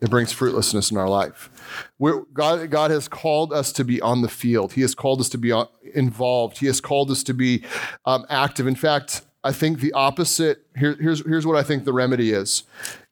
It 0.00 0.10
brings 0.10 0.32
fruitlessness 0.32 0.92
in 0.92 0.96
our 0.96 1.08
life. 1.08 1.50
We're, 1.98 2.22
God, 2.32 2.70
God 2.70 2.90
has 2.90 3.08
called 3.08 3.52
us 3.52 3.72
to 3.72 3.84
be 3.84 4.00
on 4.00 4.22
the 4.22 4.28
field. 4.28 4.74
He 4.74 4.82
has 4.82 4.94
called 4.94 5.20
us 5.20 5.28
to 5.30 5.38
be 5.38 5.52
involved. 5.94 6.58
He 6.58 6.66
has 6.66 6.80
called 6.80 7.10
us 7.10 7.24
to 7.24 7.34
be 7.34 7.64
um, 8.04 8.24
active. 8.30 8.66
In 8.66 8.76
fact, 8.76 9.22
I 9.42 9.52
think 9.52 9.80
the 9.80 9.92
opposite, 9.92 10.66
here, 10.76 10.96
here's, 11.00 11.24
here's 11.24 11.46
what 11.46 11.56
I 11.56 11.62
think 11.62 11.84
the 11.84 11.92
remedy 11.92 12.32
is. 12.32 12.62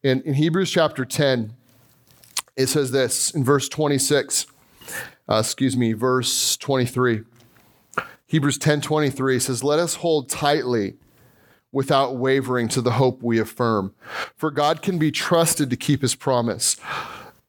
In, 0.02 0.22
in 0.22 0.34
Hebrews 0.34 0.70
chapter 0.70 1.04
10, 1.04 1.52
it 2.56 2.68
says 2.68 2.90
this 2.92 3.32
in 3.32 3.44
verse 3.44 3.68
26, 3.68 4.46
uh, 5.28 5.38
excuse 5.40 5.76
me, 5.76 5.92
verse 5.92 6.56
23. 6.56 7.22
Hebrews 8.26 8.58
10 8.58 8.80
23 8.80 9.38
says, 9.38 9.64
Let 9.64 9.78
us 9.78 9.96
hold 9.96 10.28
tightly 10.28 10.94
without 11.76 12.16
wavering 12.16 12.68
to 12.68 12.80
the 12.80 12.92
hope 12.92 13.22
we 13.22 13.38
affirm. 13.38 13.94
For 14.34 14.50
God 14.50 14.80
can 14.80 14.96
be 14.96 15.10
trusted 15.10 15.68
to 15.68 15.76
keep 15.76 16.00
his 16.00 16.14
promise. 16.14 16.78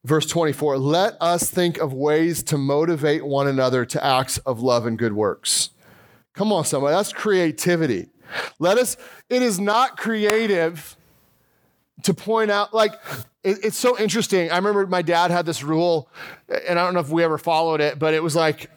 Verse 0.04 0.26
24, 0.26 0.78
let 0.80 1.16
us 1.22 1.50
think 1.50 1.78
of 1.78 1.94
ways 1.94 2.44
to 2.44 2.58
motivate 2.58 3.26
one 3.26 3.48
another 3.48 3.86
to 3.86 4.06
acts 4.06 4.38
of 4.40 4.60
love 4.60 4.86
and 4.86 4.98
good 5.00 5.13
works. 5.13 5.70
Come 6.34 6.52
on, 6.52 6.66
somebody, 6.66 6.94
that's 6.94 7.13
creativity. 7.13 8.10
Let 8.60 8.78
us, 8.78 8.98
it 9.30 9.42
is 9.42 9.62
not 9.62 9.96
creative 9.96 10.98
to 12.04 12.13
point 12.13 12.52
out, 12.52 12.74
like, 12.74 12.96
it, 13.46 13.60
it's 13.63 13.78
so 13.78 13.98
interesting. 13.98 14.52
I 14.52 14.58
remember 14.58 14.86
my 14.88 15.04
dad 15.04 15.32
had 15.32 15.46
this 15.46 15.63
rule, 15.63 16.10
and 16.50 16.78
I 16.78 16.84
don't 16.84 16.94
know 16.94 17.00
if 17.00 17.10
we 17.10 17.24
ever 17.24 17.38
followed 17.38 17.80
it, 17.80 17.98
but 17.98 18.13
it 18.13 18.22
was 18.22 18.36
like, 18.36 18.70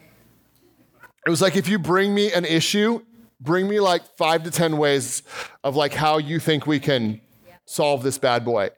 it 1.26 1.28
was 1.28 1.42
like 1.42 1.56
if 1.56 1.68
you 1.68 1.80
bring 1.80 2.14
me 2.14 2.32
an 2.32 2.44
issue 2.44 3.02
bring 3.40 3.68
me 3.68 3.80
like 3.80 4.02
five 4.16 4.42
to 4.44 4.50
10 4.50 4.76
ways 4.76 5.22
of 5.64 5.76
like 5.76 5.94
how 5.94 6.18
you 6.18 6.38
think 6.38 6.66
we 6.66 6.78
can 6.78 7.20
solve 7.64 8.02
this 8.02 8.18
bad 8.18 8.44
boy. 8.44 8.70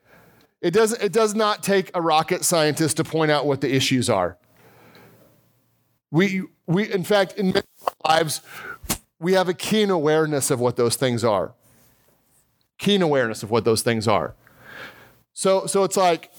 It 0.61 0.73
does, 0.73 0.93
it 0.93 1.13
does 1.13 1.35
not 1.35 1.63
take 1.63 1.91
a 1.95 2.01
rocket 2.01 2.45
scientist 2.45 2.97
to 2.99 3.05
point 3.05 3.31
out 3.31 3.47
what 3.47 3.61
the 3.61 3.75
issues 3.75 4.09
are. 4.09 4.39
We, 6.11 6.43
we 6.67 6.93
in 6.93 7.05
fact, 7.05 7.33
in 7.35 7.47
many 7.47 7.67
lives, 8.07 8.43
we 9.19 9.33
have 9.33 9.49
a 9.49 9.55
keen 9.55 9.91
awareness 9.91 10.51
of 10.51 10.61
what 10.61 10.77
those 10.77 10.97
things 10.97 11.25
are. 11.25 11.55
Keen 12.79 13.03
awareness 13.03 13.43
of 13.43 13.51
what 13.51 13.65
those 13.65 13.83
things 13.83 14.07
are. 14.07 14.35
So, 15.33 15.67
so 15.67 15.85
it's 15.85 15.97
like 15.97 16.31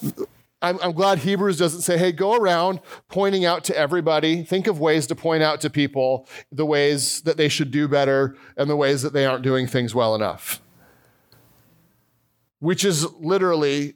I'm, 0.63 0.79
I'm, 0.81 0.93
glad 0.93 1.19
Hebrews 1.19 1.57
doesn't 1.57 1.81
say, 1.81 1.97
hey, 1.97 2.13
go 2.13 2.35
around 2.35 2.79
pointing 3.09 3.43
out 3.43 3.65
to 3.65 3.77
everybody, 3.77 4.43
think 4.43 4.65
of 4.65 4.79
ways 4.79 5.05
to 5.07 5.15
point 5.15 5.43
out 5.43 5.59
to 5.61 5.69
people 5.69 6.25
the 6.53 6.65
ways 6.65 7.21
that 7.23 7.35
they 7.35 7.49
should 7.49 7.69
do 7.69 7.89
better 7.89 8.37
and 8.55 8.69
the 8.69 8.77
ways 8.77 9.01
that 9.01 9.11
they 9.11 9.25
aren't 9.25 9.43
doing 9.43 9.67
things 9.67 9.93
well 9.93 10.15
enough. 10.15 10.61
Which 12.59 12.85
is 12.85 13.05
literally 13.15 13.95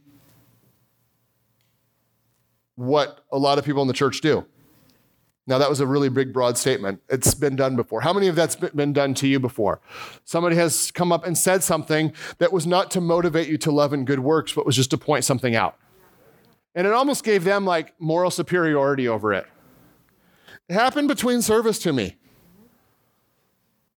what 2.75 3.23
a 3.32 3.38
lot 3.38 3.58
of 3.58 3.63
people 3.63 3.82
in 3.82 3.88
the 3.88 3.93
church 3.93 4.19
do. 4.19 4.45
Now, 5.49 5.58
that 5.60 5.69
was 5.69 5.80
a 5.80 5.88
really 5.88 6.10
big, 6.10 6.34
broad 6.34 6.58
statement. 6.58 7.01
It's 7.08 7.34
been 7.34 7.56
done 7.56 7.77
before. 7.77 8.01
How 8.01 8.12
many 8.12 8.27
of 8.27 8.36
that's 8.36 8.58
been 8.58 8.91
done 8.91 9.13
to 9.13 9.27
you 9.27 9.39
before? 9.39 9.80
Somebody 10.25 10.58
has 10.58 10.91
come 10.91 11.13
up 11.13 11.25
and 11.25 11.38
said 11.38 11.63
something 11.63 12.12
that 12.39 12.51
was 12.51 12.67
not 12.67 12.91
to 12.91 12.99
motivate 12.99 13.47
you 13.47 13.58
to 13.60 13.71
love 13.71 13.93
and 13.93 14.06
good 14.06 14.19
works, 14.19 14.51
but 14.51 14.65
was 14.65 14.75
just 14.75 14.89
to 14.89 14.97
point 14.97 15.23
something 15.23 15.56
out. 15.56 15.77
And 16.78 16.86
it 16.86 16.94
almost 16.94 17.24
gave 17.24 17.44
them 17.44 17.66
like 17.66 18.00
moral 18.00 18.30
superiority 18.30 19.08
over 19.08 19.34
it. 19.34 19.48
It 20.70 20.74
happened 20.74 21.08
between 21.08 21.42
service 21.42 21.80
to 21.80 21.92
me. 21.92 22.18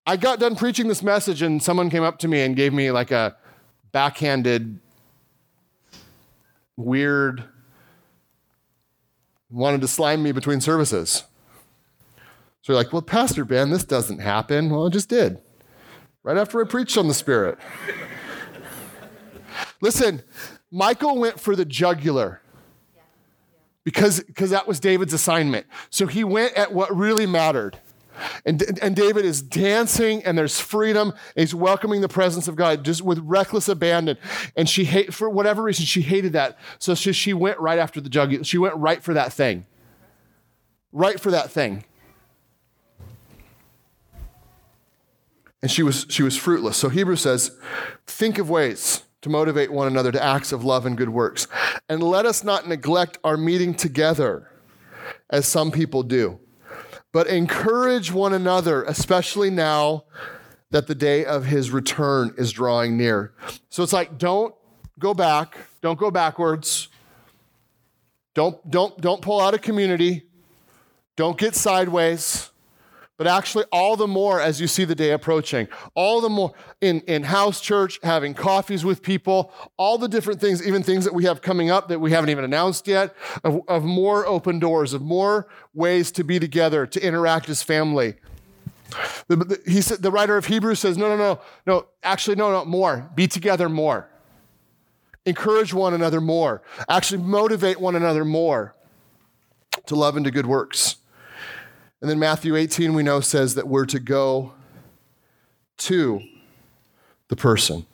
I 0.08 0.16
got 0.16 0.40
done 0.40 0.56
preaching 0.56 0.88
this 0.88 1.04
message, 1.04 1.42
and 1.42 1.62
someone 1.62 1.90
came 1.90 2.04
up 2.04 2.20
to 2.20 2.30
me 2.30 2.42
and 2.42 2.56
gave 2.56 2.72
me 2.72 2.90
like 2.90 3.12
a 3.12 3.36
backhanded, 3.92 4.80
weird, 6.78 7.44
wanted 9.52 9.82
to 9.82 9.88
slime 9.90 10.24
me 10.24 10.32
between 10.32 10.62
services. 10.62 11.26
So 12.62 12.72
you're 12.72 12.82
like, 12.82 12.94
well, 12.94 13.02
Pastor 13.02 13.44
Ben, 13.44 13.72
this 13.72 13.84
doesn't 13.84 14.20
happen. 14.20 14.70
Well, 14.70 14.88
it 14.88 14.94
just 14.94 15.10
did. 15.10 15.42
Right 16.24 16.38
after 16.38 16.64
I 16.64 16.68
preached 16.68 16.98
on 16.98 17.10
the 17.10 17.14
Spirit. 17.14 17.58
Listen, 19.82 20.24
Michal 20.72 21.18
went 21.18 21.42
for 21.42 21.58
the 21.58 21.66
jugular 21.66 22.42
because, 23.84 24.22
because 24.22 24.50
that 24.52 24.68
was 24.68 24.80
David's 24.80 25.14
assignment. 25.14 25.66
So 25.90 26.08
he 26.08 26.24
went 26.24 26.54
at 26.54 26.74
what 26.74 26.96
really 26.96 27.26
mattered. 27.26 27.80
And, 28.46 28.78
and 28.82 28.96
David 28.96 29.24
is 29.24 29.42
dancing, 29.42 30.24
and 30.26 30.38
there's 30.38 30.60
freedom. 30.60 31.10
And 31.10 31.42
he's 31.42 31.56
welcoming 31.56 32.02
the 32.02 32.10
presence 32.10 32.48
of 32.48 32.56
God 32.56 32.84
just 32.84 33.02
with 33.02 33.20
reckless 33.20 33.70
abandon. 33.70 34.18
And 34.56 34.68
she 34.68 34.86
hate 34.86 35.14
for 35.14 35.30
whatever 35.30 35.64
reason 35.64 35.86
she 35.86 36.02
hated 36.02 36.34
that. 36.34 36.58
So 36.80 36.96
she, 36.96 37.14
she 37.14 37.34
went 37.34 37.60
right 37.60 37.80
after 37.80 38.02
the 38.02 38.10
jug. 38.10 38.46
She 38.46 38.58
went 38.58 38.76
right 38.76 39.02
for 39.02 39.14
that 39.14 39.32
thing. 39.32 39.66
Right 40.92 41.20
for 41.20 41.32
that 41.32 41.52
thing. 41.52 41.86
And 45.62 45.70
she 45.70 45.84
was 45.84 46.06
she 46.10 46.24
was 46.24 46.38
fruitless. 46.38 46.78
So 46.78 46.88
Hebrews 46.88 47.22
says, 47.22 47.52
think 48.08 48.38
of 48.38 48.50
ways 48.50 49.04
to 49.22 49.30
motivate 49.30 49.72
one 49.72 49.88
another 49.88 50.12
to 50.12 50.24
acts 50.24 50.52
of 50.52 50.64
love 50.64 50.86
and 50.86 50.98
good 50.98 51.10
works. 51.10 51.48
And 51.88 52.02
let 52.02 52.26
us 52.26 52.44
not 52.44 52.68
neglect 52.68 53.18
our 53.24 53.38
meeting 53.38 53.74
together, 53.74 54.50
as 55.30 55.48
some 55.48 55.72
people 55.72 56.04
do, 56.04 56.40
but 57.12 57.28
encourage 57.28 58.12
one 58.12 58.34
another, 58.34 58.84
especially 58.84 59.50
now 59.50 60.06
that 60.72 60.88
the 60.88 60.96
day 60.96 61.26
of 61.26 61.46
his 61.46 61.72
return 61.72 62.34
is 62.38 62.52
drawing 62.52 62.96
near. 62.96 63.34
So 63.70 63.84
it's 63.84 63.94
like, 63.94 64.18
don't 64.18 64.54
go 65.00 65.14
back, 65.14 65.58
don't 65.82 66.00
go 66.00 66.12
backwards. 66.12 66.90
Don't, 68.36 68.70
don't, 68.70 68.96
don't 69.02 69.22
pull 69.22 69.42
out 69.42 69.54
of 69.54 69.62
community. 69.62 70.24
Don't 71.18 71.38
get 71.38 71.56
sideways 71.56 72.49
but 73.20 73.28
actually 73.28 73.66
all 73.70 73.98
the 73.98 74.08
more 74.08 74.40
as 74.40 74.62
you 74.62 74.68
see 74.68 74.86
the 74.86 74.96
day 74.96 75.12
approaching. 75.12 75.68
All 75.94 76.22
the 76.22 76.30
more 76.30 76.54
in, 76.80 77.02
in 77.02 77.24
house 77.24 77.60
church 77.60 78.00
having 78.02 78.34
coffees 78.34 78.86
with 78.86 79.04
people 79.04 79.52
all 79.76 79.98
the 79.98 80.08
different 80.08 80.40
things 80.40 80.66
even 80.66 80.82
things 80.84 81.04
that 81.04 81.14
we 81.14 81.26
have 81.26 81.42
coming 81.42 81.70
up 81.70 81.90
that 81.90 82.00
we 82.00 82.12
haven't 82.12 82.30
even 82.30 82.46
announced 82.46 82.88
yet 82.88 83.14
of, 83.44 83.60
of 83.68 83.84
more 83.84 84.26
open 84.26 84.58
doors 84.58 84.94
of 84.94 85.02
more 85.02 85.50
ways 85.74 86.14
to 86.14 86.24
be 86.24 86.40
together 86.40 86.88
to 86.88 87.06
interact 87.06 87.50
as 87.50 87.62
family. 87.62 88.16
The, 89.28 89.36
the, 89.36 89.62
he 89.68 89.82
said 89.82 90.02
the 90.02 90.12
writer 90.12 90.38
of 90.38 90.46
hebrews 90.46 90.80
says 90.80 90.98
no 90.98 91.10
no 91.10 91.18
no 91.18 91.42
no 91.68 91.88
actually 92.02 92.38
no 92.38 92.54
no 92.54 92.64
more. 92.64 93.10
Be 93.16 93.28
together 93.28 93.68
more. 93.68 94.08
Encourage 95.26 95.74
one 95.74 95.94
another 95.94 96.22
more. 96.22 96.62
Actually 96.88 97.22
motivate 97.22 97.82
one 97.82 97.98
another 97.98 98.24
more 98.24 98.76
to 99.88 99.96
love 99.96 100.16
and 100.16 100.24
to 100.24 100.32
good 100.32 100.46
works 100.46 100.99
and 102.02 102.10
then 102.10 102.20
Matthew 102.20 102.56
18, 102.56 102.94
we 102.94 103.04
know, 103.04 103.20
says 103.20 103.56
that 103.56 103.68
we're 103.68 103.86
to 103.86 104.00
go 104.00 104.54
to 105.78 106.22
the 107.28 107.36
person. 107.36 107.86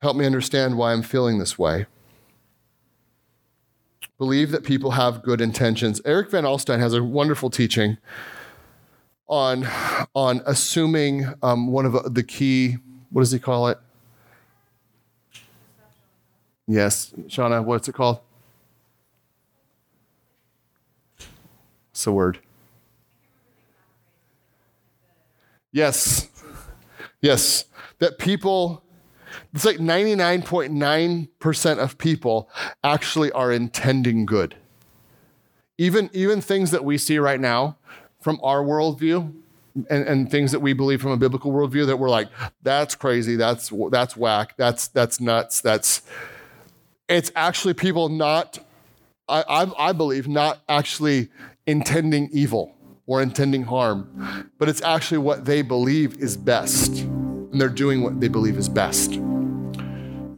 Help 0.00 0.16
me 0.16 0.24
understand 0.24 0.78
why 0.78 0.92
I'm 0.92 1.02
feeling 1.02 1.38
this 1.38 1.58
way. 1.58 1.86
Believe 4.16 4.52
that 4.52 4.64
people 4.64 4.92
have 4.92 5.22
good 5.22 5.40
intentions. 5.40 6.00
Eric 6.04 6.30
Van 6.30 6.44
Alstyne 6.44 6.78
has 6.78 6.94
a 6.94 7.02
wonderful 7.02 7.50
teaching 7.50 7.98
on, 9.28 9.66
on 10.14 10.40
assuming 10.46 11.26
um, 11.42 11.68
one 11.68 11.84
of 11.84 12.14
the 12.14 12.22
key, 12.22 12.76
what 13.10 13.22
does 13.22 13.32
he 13.32 13.38
call 13.38 13.68
it? 13.68 13.78
Yes, 16.66 17.12
Shauna, 17.26 17.64
what's 17.64 17.88
it 17.88 17.94
called? 17.94 18.20
What's 21.98 22.04
the 22.04 22.12
word? 22.12 22.38
Yes. 25.72 26.28
Yes. 27.20 27.64
That 27.98 28.18
people 28.18 28.84
It's 29.52 29.64
like 29.64 29.78
99.9% 29.78 31.78
of 31.78 31.98
people 31.98 32.48
actually 32.84 33.32
are 33.32 33.50
intending 33.50 34.26
good. 34.26 34.54
Even, 35.76 36.08
even 36.12 36.40
things 36.40 36.70
that 36.70 36.84
we 36.84 36.98
see 36.98 37.18
right 37.18 37.40
now 37.40 37.78
from 38.20 38.38
our 38.44 38.62
worldview 38.62 39.34
and, 39.90 40.06
and 40.06 40.30
things 40.30 40.52
that 40.52 40.60
we 40.60 40.74
believe 40.74 41.02
from 41.02 41.10
a 41.10 41.16
biblical 41.16 41.50
worldview 41.50 41.84
that 41.88 41.96
we're 41.96 42.10
like, 42.10 42.28
that's 42.62 42.94
crazy, 42.94 43.34
that's, 43.34 43.72
that's 43.90 44.16
whack, 44.16 44.54
that's, 44.56 44.86
that's 44.86 45.20
nuts, 45.20 45.60
that's, 45.60 46.02
it's 47.08 47.32
actually 47.34 47.74
people 47.74 48.08
not, 48.08 48.60
I, 49.28 49.66
I 49.76 49.92
believe, 49.92 50.28
not 50.28 50.60
actually 50.68 51.30
intending 51.68 52.30
evil 52.32 52.74
or 53.06 53.20
intending 53.22 53.62
harm, 53.62 54.50
but 54.58 54.68
it's 54.68 54.82
actually 54.82 55.18
what 55.18 55.44
they 55.44 55.62
believe 55.62 56.18
is 56.18 56.36
best. 56.36 57.00
And 57.00 57.60
they're 57.60 57.68
doing 57.68 58.02
what 58.02 58.20
they 58.20 58.28
believe 58.28 58.56
is 58.56 58.68
best. 58.68 59.12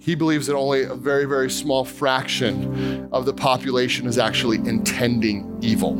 He 0.00 0.14
believes 0.16 0.48
that 0.48 0.56
only 0.56 0.82
a 0.82 0.94
very, 0.94 1.26
very 1.26 1.48
small 1.48 1.84
fraction 1.84 3.08
of 3.12 3.26
the 3.26 3.32
population 3.32 4.06
is 4.06 4.18
actually 4.18 4.58
intending 4.58 5.56
evil, 5.60 5.94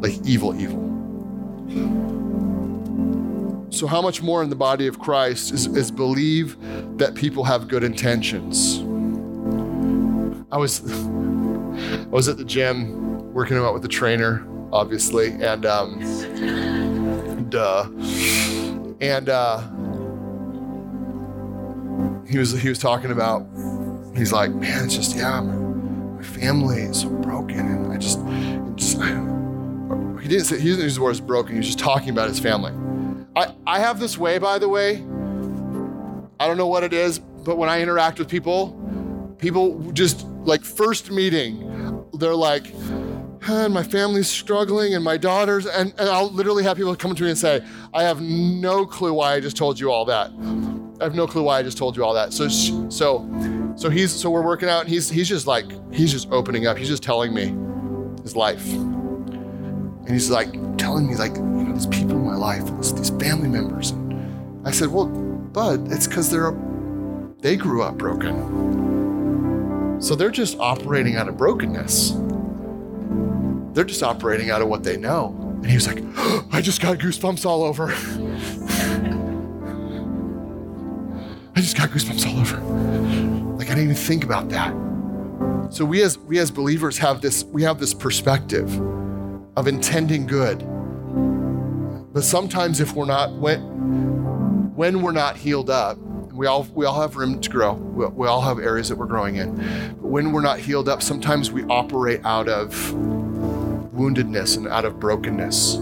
like 0.00 0.14
evil, 0.26 0.58
evil. 0.58 0.84
So, 3.70 3.86
how 3.86 4.00
much 4.00 4.22
more 4.22 4.42
in 4.42 4.48
the 4.48 4.56
body 4.56 4.86
of 4.86 4.98
Christ 4.98 5.52
is, 5.52 5.66
is 5.66 5.90
believe 5.90 6.56
that 6.96 7.14
people 7.14 7.44
have 7.44 7.68
good 7.68 7.84
intentions? 7.84 8.78
I 10.50 10.56
was, 10.56 10.80
I 10.90 12.08
was 12.08 12.28
at 12.28 12.38
the 12.38 12.44
gym 12.44 13.06
working 13.36 13.58
out 13.58 13.74
with 13.74 13.82
the 13.82 13.88
trainer, 13.88 14.42
obviously, 14.72 15.28
and 15.42 15.66
um, 15.66 16.00
duh, 17.50 17.84
and 19.02 19.28
uh, 19.28 19.58
he 22.26 22.38
was 22.38 22.52
he 22.52 22.70
was 22.70 22.78
talking 22.78 23.10
about. 23.10 23.46
He's 24.16 24.32
like, 24.32 24.50
man, 24.52 24.86
it's 24.86 24.96
just 24.96 25.14
yeah, 25.14 25.42
my, 25.42 25.54
my 25.54 26.22
family 26.22 26.80
is 26.80 27.02
so 27.02 27.10
broken, 27.10 27.60
and 27.60 27.92
I 27.92 27.98
just, 27.98 28.18
just 28.74 28.98
I, 28.98 29.10
he 30.22 30.28
didn't 30.28 30.46
say 30.46 30.58
he 30.58 30.70
didn't 30.70 30.84
use 30.84 30.94
the 30.94 31.02
words 31.02 31.20
broken. 31.20 31.52
He 31.52 31.58
was 31.58 31.66
just 31.66 31.78
talking 31.78 32.08
about 32.08 32.30
his 32.30 32.40
family. 32.40 32.72
I 33.36 33.54
I 33.66 33.80
have 33.80 34.00
this 34.00 34.16
way, 34.16 34.38
by 34.38 34.58
the 34.58 34.70
way. 34.70 35.04
I 36.40 36.46
don't 36.46 36.56
know 36.56 36.68
what 36.68 36.84
it 36.84 36.94
is, 36.94 37.18
but 37.18 37.58
when 37.58 37.68
I 37.68 37.82
interact 37.82 38.18
with 38.18 38.30
people, 38.30 39.36
people 39.36 39.92
just 39.92 40.24
like 40.46 40.64
first 40.64 41.10
meeting, 41.10 42.08
they're 42.14 42.34
like, 42.34 42.72
and 43.48 43.72
my 43.72 43.82
family's 43.82 44.28
struggling 44.28 44.94
and 44.94 45.04
my 45.04 45.16
daughters 45.16 45.66
and, 45.66 45.92
and 45.98 46.08
i'll 46.08 46.30
literally 46.30 46.64
have 46.64 46.76
people 46.76 46.94
come 46.96 47.14
to 47.14 47.22
me 47.22 47.30
and 47.30 47.38
say 47.38 47.62
i 47.94 48.02
have 48.02 48.20
no 48.20 48.84
clue 48.86 49.12
why 49.12 49.34
i 49.34 49.40
just 49.40 49.56
told 49.56 49.78
you 49.78 49.90
all 49.90 50.04
that. 50.04 50.30
I 51.00 51.04
have 51.04 51.14
no 51.14 51.26
clue 51.26 51.42
why 51.42 51.58
i 51.58 51.62
just 51.62 51.76
told 51.76 51.96
you 51.96 52.04
all 52.04 52.14
that. 52.14 52.32
So 52.32 52.48
so 52.48 53.28
so 53.76 53.90
he's 53.90 54.10
so 54.12 54.30
we're 54.30 54.42
working 54.42 54.68
out 54.68 54.80
and 54.80 54.88
he's 54.88 55.10
he's 55.10 55.28
just 55.28 55.46
like 55.46 55.66
he's 55.92 56.10
just 56.10 56.30
opening 56.30 56.66
up. 56.66 56.78
He's 56.78 56.88
just 56.88 57.02
telling 57.02 57.34
me 57.34 57.54
his 58.22 58.34
life. 58.34 58.66
And 58.72 60.08
he's 60.08 60.30
like 60.30 60.52
telling 60.78 61.06
me 61.06 61.16
like 61.16 61.36
you 61.36 61.42
know 61.42 61.74
these 61.74 61.86
people 61.86 62.12
in 62.12 62.24
my 62.24 62.36
life 62.36 62.64
these, 62.78 63.10
family 63.10 63.48
members. 63.48 63.90
And 63.90 64.66
i 64.66 64.70
said 64.70 64.88
well 64.88 65.06
bud 65.06 65.92
it's 65.92 66.06
because 66.06 66.30
they're 66.30 66.54
they 67.40 67.56
grew 67.56 67.82
up 67.82 67.98
broken. 67.98 68.34
So 70.00 70.14
they're 70.14 70.30
just 70.30 70.58
operating 70.58 71.16
out 71.16 71.28
of 71.28 71.36
brokenness 71.36 72.12
they're 73.76 73.84
just 73.84 74.02
operating 74.02 74.50
out 74.50 74.62
of 74.62 74.68
what 74.68 74.82
they 74.82 74.96
know. 74.96 75.36
And 75.56 75.66
he 75.66 75.74
was 75.74 75.86
like, 75.86 76.02
oh, 76.16 76.48
I 76.52 76.62
just 76.62 76.80
got 76.80 76.96
goosebumps 76.96 77.44
all 77.44 77.62
over. 77.62 77.92
I 81.54 81.60
just 81.60 81.76
got 81.76 81.90
goosebumps 81.90 82.26
all 82.26 82.40
over. 82.40 82.56
Like 83.58 83.66
I 83.66 83.74
didn't 83.74 83.84
even 83.84 83.94
think 83.94 84.24
about 84.24 84.48
that. 84.48 84.74
So 85.70 85.84
we 85.84 86.02
as 86.02 86.16
we 86.16 86.38
as 86.38 86.50
believers 86.50 86.96
have 86.98 87.20
this 87.20 87.44
we 87.44 87.62
have 87.64 87.78
this 87.78 87.92
perspective 87.92 88.80
of 89.56 89.68
intending 89.68 90.26
good. 90.26 90.60
But 92.14 92.24
sometimes 92.24 92.80
if 92.80 92.94
we're 92.94 93.04
not 93.04 93.34
when 93.34 93.60
when 94.74 95.02
we're 95.02 95.12
not 95.12 95.36
healed 95.36 95.68
up, 95.68 95.98
we 96.32 96.46
all 96.46 96.66
we 96.74 96.86
all 96.86 96.98
have 96.98 97.16
room 97.16 97.42
to 97.42 97.50
grow. 97.50 97.74
We, 97.74 98.06
we 98.06 98.26
all 98.26 98.40
have 98.40 98.58
areas 98.58 98.88
that 98.88 98.96
we're 98.96 99.04
growing 99.04 99.36
in. 99.36 99.54
But 100.00 100.08
when 100.08 100.32
we're 100.32 100.40
not 100.40 100.60
healed 100.60 100.88
up, 100.88 101.02
sometimes 101.02 101.50
we 101.50 101.64
operate 101.64 102.22
out 102.24 102.48
of 102.48 102.72
woundedness 103.96 104.56
and 104.56 104.68
out 104.68 104.84
of 104.84 105.00
brokenness. 105.00 105.76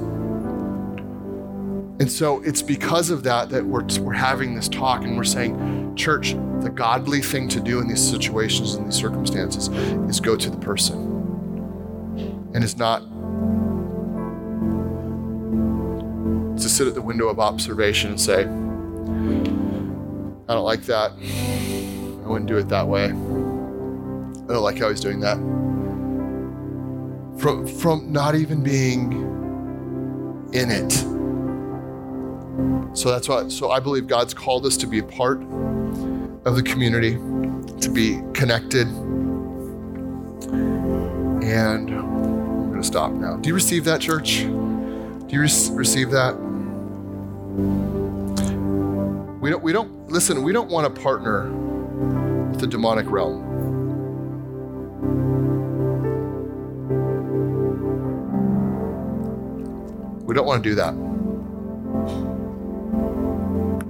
And 2.01 2.11
so 2.11 2.41
it's 2.43 2.62
because 2.62 3.11
of 3.11 3.23
that 3.23 3.51
that 3.51 3.65
we're, 3.65 3.85
we're 4.01 4.12
having 4.12 4.55
this 4.55 4.69
talk 4.69 5.03
and 5.03 5.17
we're 5.17 5.25
saying, 5.25 5.95
church, 5.95 6.35
the 6.61 6.71
godly 6.71 7.21
thing 7.21 7.49
to 7.49 7.61
do 7.61 7.79
in 7.81 7.89
these 7.89 8.03
situations 8.03 8.75
and 8.75 8.87
these 8.87 8.97
circumstances 8.97 9.69
is 10.09 10.19
go 10.19 10.37
to 10.37 10.51
the 10.51 10.57
person. 10.57 10.97
And 12.53 12.65
it's 12.65 12.77
not 12.77 13.01
to 16.59 16.69
sit 16.69 16.89
at 16.89 16.95
the 16.95 17.03
window 17.03 17.29
of 17.29 17.39
observation 17.39 18.11
and 18.11 18.21
say, 18.21 18.43
I 20.49 20.55
don't 20.55 20.65
like 20.65 20.83
that. 20.83 21.12
I 21.12 22.29
wouldn't 22.29 22.49
do 22.49 22.57
it 22.57 22.69
that 22.69 22.89
way. 22.89 23.05
I 23.05 23.09
don't 23.09 24.62
like 24.62 24.79
how 24.79 24.89
he's 24.89 25.01
doing 25.01 25.21
that 25.21 25.64
from, 27.39 27.66
from 27.66 28.12
not 28.12 28.35
even 28.35 28.62
being 28.62 29.12
in 30.53 30.70
it. 30.70 30.93
So 32.97 33.11
that's 33.11 33.28
why, 33.28 33.49
so 33.49 33.70
I 33.72 33.80
believe 33.80 34.07
God's 34.07 34.32
called 34.35 34.64
us 34.66 34.76
to 34.78 34.87
be 34.87 35.01
a 35.01 35.03
part 35.03 35.43
of 36.45 36.55
the 36.57 36.62
community, 36.62 37.14
to 37.80 37.91
be 37.93 38.20
connected. 38.32 38.87
And 41.43 41.91
I'm 41.91 42.68
going 42.68 42.80
to 42.80 42.87
stop 42.87 43.12
now. 43.12 43.37
Do 43.37 43.49
you 43.49 43.55
receive 43.55 43.85
that, 43.85 44.01
church? 44.01 44.43
Do 44.43 45.26
you 45.28 45.41
re- 45.41 45.70
receive 45.72 46.11
that? 46.12 46.37
We 49.41 49.51
don't, 49.51 49.62
we 49.62 49.72
don't, 49.72 50.09
listen, 50.09 50.43
we 50.43 50.53
don't 50.53 50.70
want 50.70 50.95
to 50.95 51.03
partner 51.03 51.51
with 52.51 52.61
the 52.61 52.66
demonic 52.66 53.11
realm. 53.11 53.54
We 60.35 60.39
don't 60.39 60.49
want 60.49 60.64
to 60.64 60.68
do 60.68 60.74
that. 60.74 60.93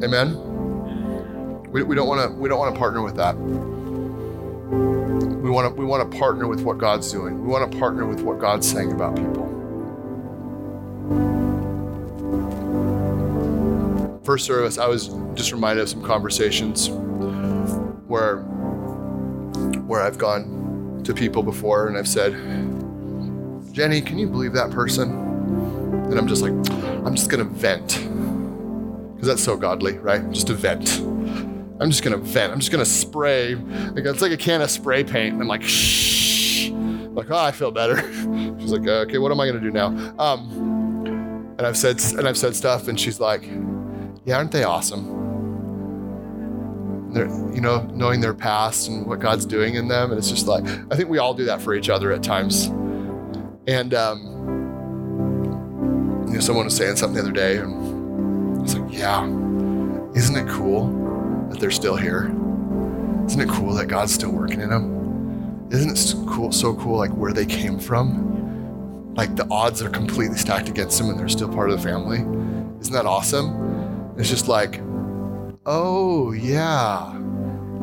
Amen. 0.05 0.37
We, 1.73 1.83
we 1.83 1.97
don't 1.97 2.07
want 2.07 2.21
to 2.21 2.29
we 2.37 2.51
don't 2.51 2.59
want 2.59 2.75
to 2.75 2.79
partner 2.79 3.01
with 3.01 3.17
that. 3.17 3.35
We 3.39 5.49
want 5.49 5.75
to 5.75 5.81
we 5.81 5.87
want 5.87 6.13
to 6.13 6.19
partner 6.19 6.47
with 6.47 6.61
what 6.61 6.77
God's 6.77 7.11
doing. 7.11 7.41
We 7.41 7.49
want 7.49 7.73
to 7.73 7.79
partner 7.79 8.05
with 8.05 8.21
what 8.21 8.41
God's 8.41 8.71
saying 8.71 8.93
about 8.93 9.17
people. 9.17 9.47
First 14.23 14.45
service, 14.45 14.77
I 14.77 14.87
was 14.87 15.17
just 15.33 15.51
reminded 15.51 15.81
of 15.81 15.89
some 15.89 16.03
conversations 16.03 16.91
where 18.07 18.41
where 19.87 20.03
I've 20.03 20.19
gone 20.19 21.01
to 21.05 21.15
people 21.15 21.43
before 21.43 21.89
and 21.89 21.97
I've 21.97 22.07
said, 22.07 22.35
Jenny, 23.73 24.03
can 24.03 24.19
you 24.19 24.29
believe 24.29 24.53
that 24.53 24.71
person? 24.71 25.24
And 26.05 26.19
I'm 26.19 26.29
just 26.29 26.43
like, 26.43 26.53
I'm 27.05 27.15
just 27.15 27.31
gonna 27.31 27.45
vent. 27.45 27.99
Because 29.15 29.29
that's 29.29 29.43
so 29.43 29.57
godly, 29.57 29.99
right? 29.99 30.31
Just 30.31 30.47
to 30.49 30.55
vent. 30.55 31.01
I'm 31.81 31.91
just 31.91 32.03
gonna 32.03 32.19
vent. 32.19 32.53
I'm 32.53 32.61
just 32.61 32.71
gonna 32.71 32.85
spray. 32.85 33.55
Like 33.55 34.05
it's 34.05 34.23
like 34.23 34.33
a 34.33 34.37
can 34.37 34.63
of 34.63 34.71
spray 34.71 35.03
paint. 35.05 35.35
And 35.35 35.43
I'm 35.43 35.49
like, 35.49 35.63
shh. 35.63 36.71
like, 36.71 37.31
oh, 37.31 37.39
I 37.39 37.51
feel 37.53 37.71
better. 37.71 37.97
She's 38.61 38.73
like, 38.73 38.87
okay, 38.87 39.19
what 39.19 39.33
am 39.33 39.41
I 39.41 39.47
gonna 39.47 39.61
do 39.61 39.71
now? 39.71 39.89
Um, 40.19 40.75
and 41.59 41.67
I've 41.67 41.77
said 41.77 42.03
and 42.19 42.27
I've 42.29 42.37
said 42.37 42.57
stuff, 42.57 42.89
and 42.89 42.99
she's 42.99 43.21
like, 43.21 43.49
yeah, 44.25 44.37
aren't 44.37 44.53
they 44.53 44.65
awesome? 44.65 45.23
They're, 47.13 47.29
you 47.55 47.61
know, 47.61 47.83
knowing 47.93 48.21
their 48.21 48.35
past 48.35 48.89
and 48.89 49.07
what 49.07 49.21
God's 49.21 49.47
doing 49.47 49.77
in 49.77 49.87
them, 49.87 50.11
and 50.11 50.19
it's 50.19 50.31
just 50.31 50.49
like 50.49 50.65
I 50.91 50.97
think 50.97 51.09
we 51.09 51.19
all 51.19 51.33
do 51.35 51.45
that 51.45 51.63
for 51.63 51.75
each 51.75 51.89
other 51.89 52.13
at 52.13 52.23
times. 52.23 52.67
And 53.67 53.95
um, 53.95 54.34
know, 56.35 56.41
someone 56.41 56.65
was 56.65 56.77
saying 56.77 56.97
something 56.97 57.15
the 57.15 57.23
other 57.23 57.33
day, 57.33 57.59
and 57.59 58.59
I 58.59 58.61
was 58.61 58.77
like, 58.77 58.93
yeah, 58.93 59.25
isn't 60.15 60.37
it 60.37 60.49
cool 60.49 60.89
that 61.51 61.61
they're 61.61 61.71
still 61.71 61.97
here? 61.97 62.25
Isn't 63.27 63.41
it 63.41 63.49
cool 63.49 63.75
that 63.75 63.87
God's 63.87 64.13
still 64.13 64.31
working 64.31 64.61
in 64.61 64.71
them? 64.71 65.69
Isn't 65.71 65.91
it 65.91 66.29
cool, 66.29 66.53
so 66.53 66.75
cool, 66.75 66.99
like 66.99 67.11
where 67.13 67.33
they 67.33 67.47
came 67.47 67.79
from? 67.79 69.15
Like 69.15 69.37
the 69.37 69.47
odds 69.51 69.83
are 69.83 69.89
completely 69.89 70.37
stacked 70.37 70.69
against 70.69 70.99
them 70.99 71.09
and 71.09 71.19
they're 71.19 71.29
still 71.29 71.49
part 71.49 71.71
of 71.71 71.77
the 71.77 71.83
family. 71.83 72.19
Isn't 72.81 72.93
that 72.93 73.07
awesome? 73.07 74.15
It's 74.19 74.29
just 74.29 74.49
like, 74.49 74.81
oh, 75.67 76.33
yeah. 76.33 77.19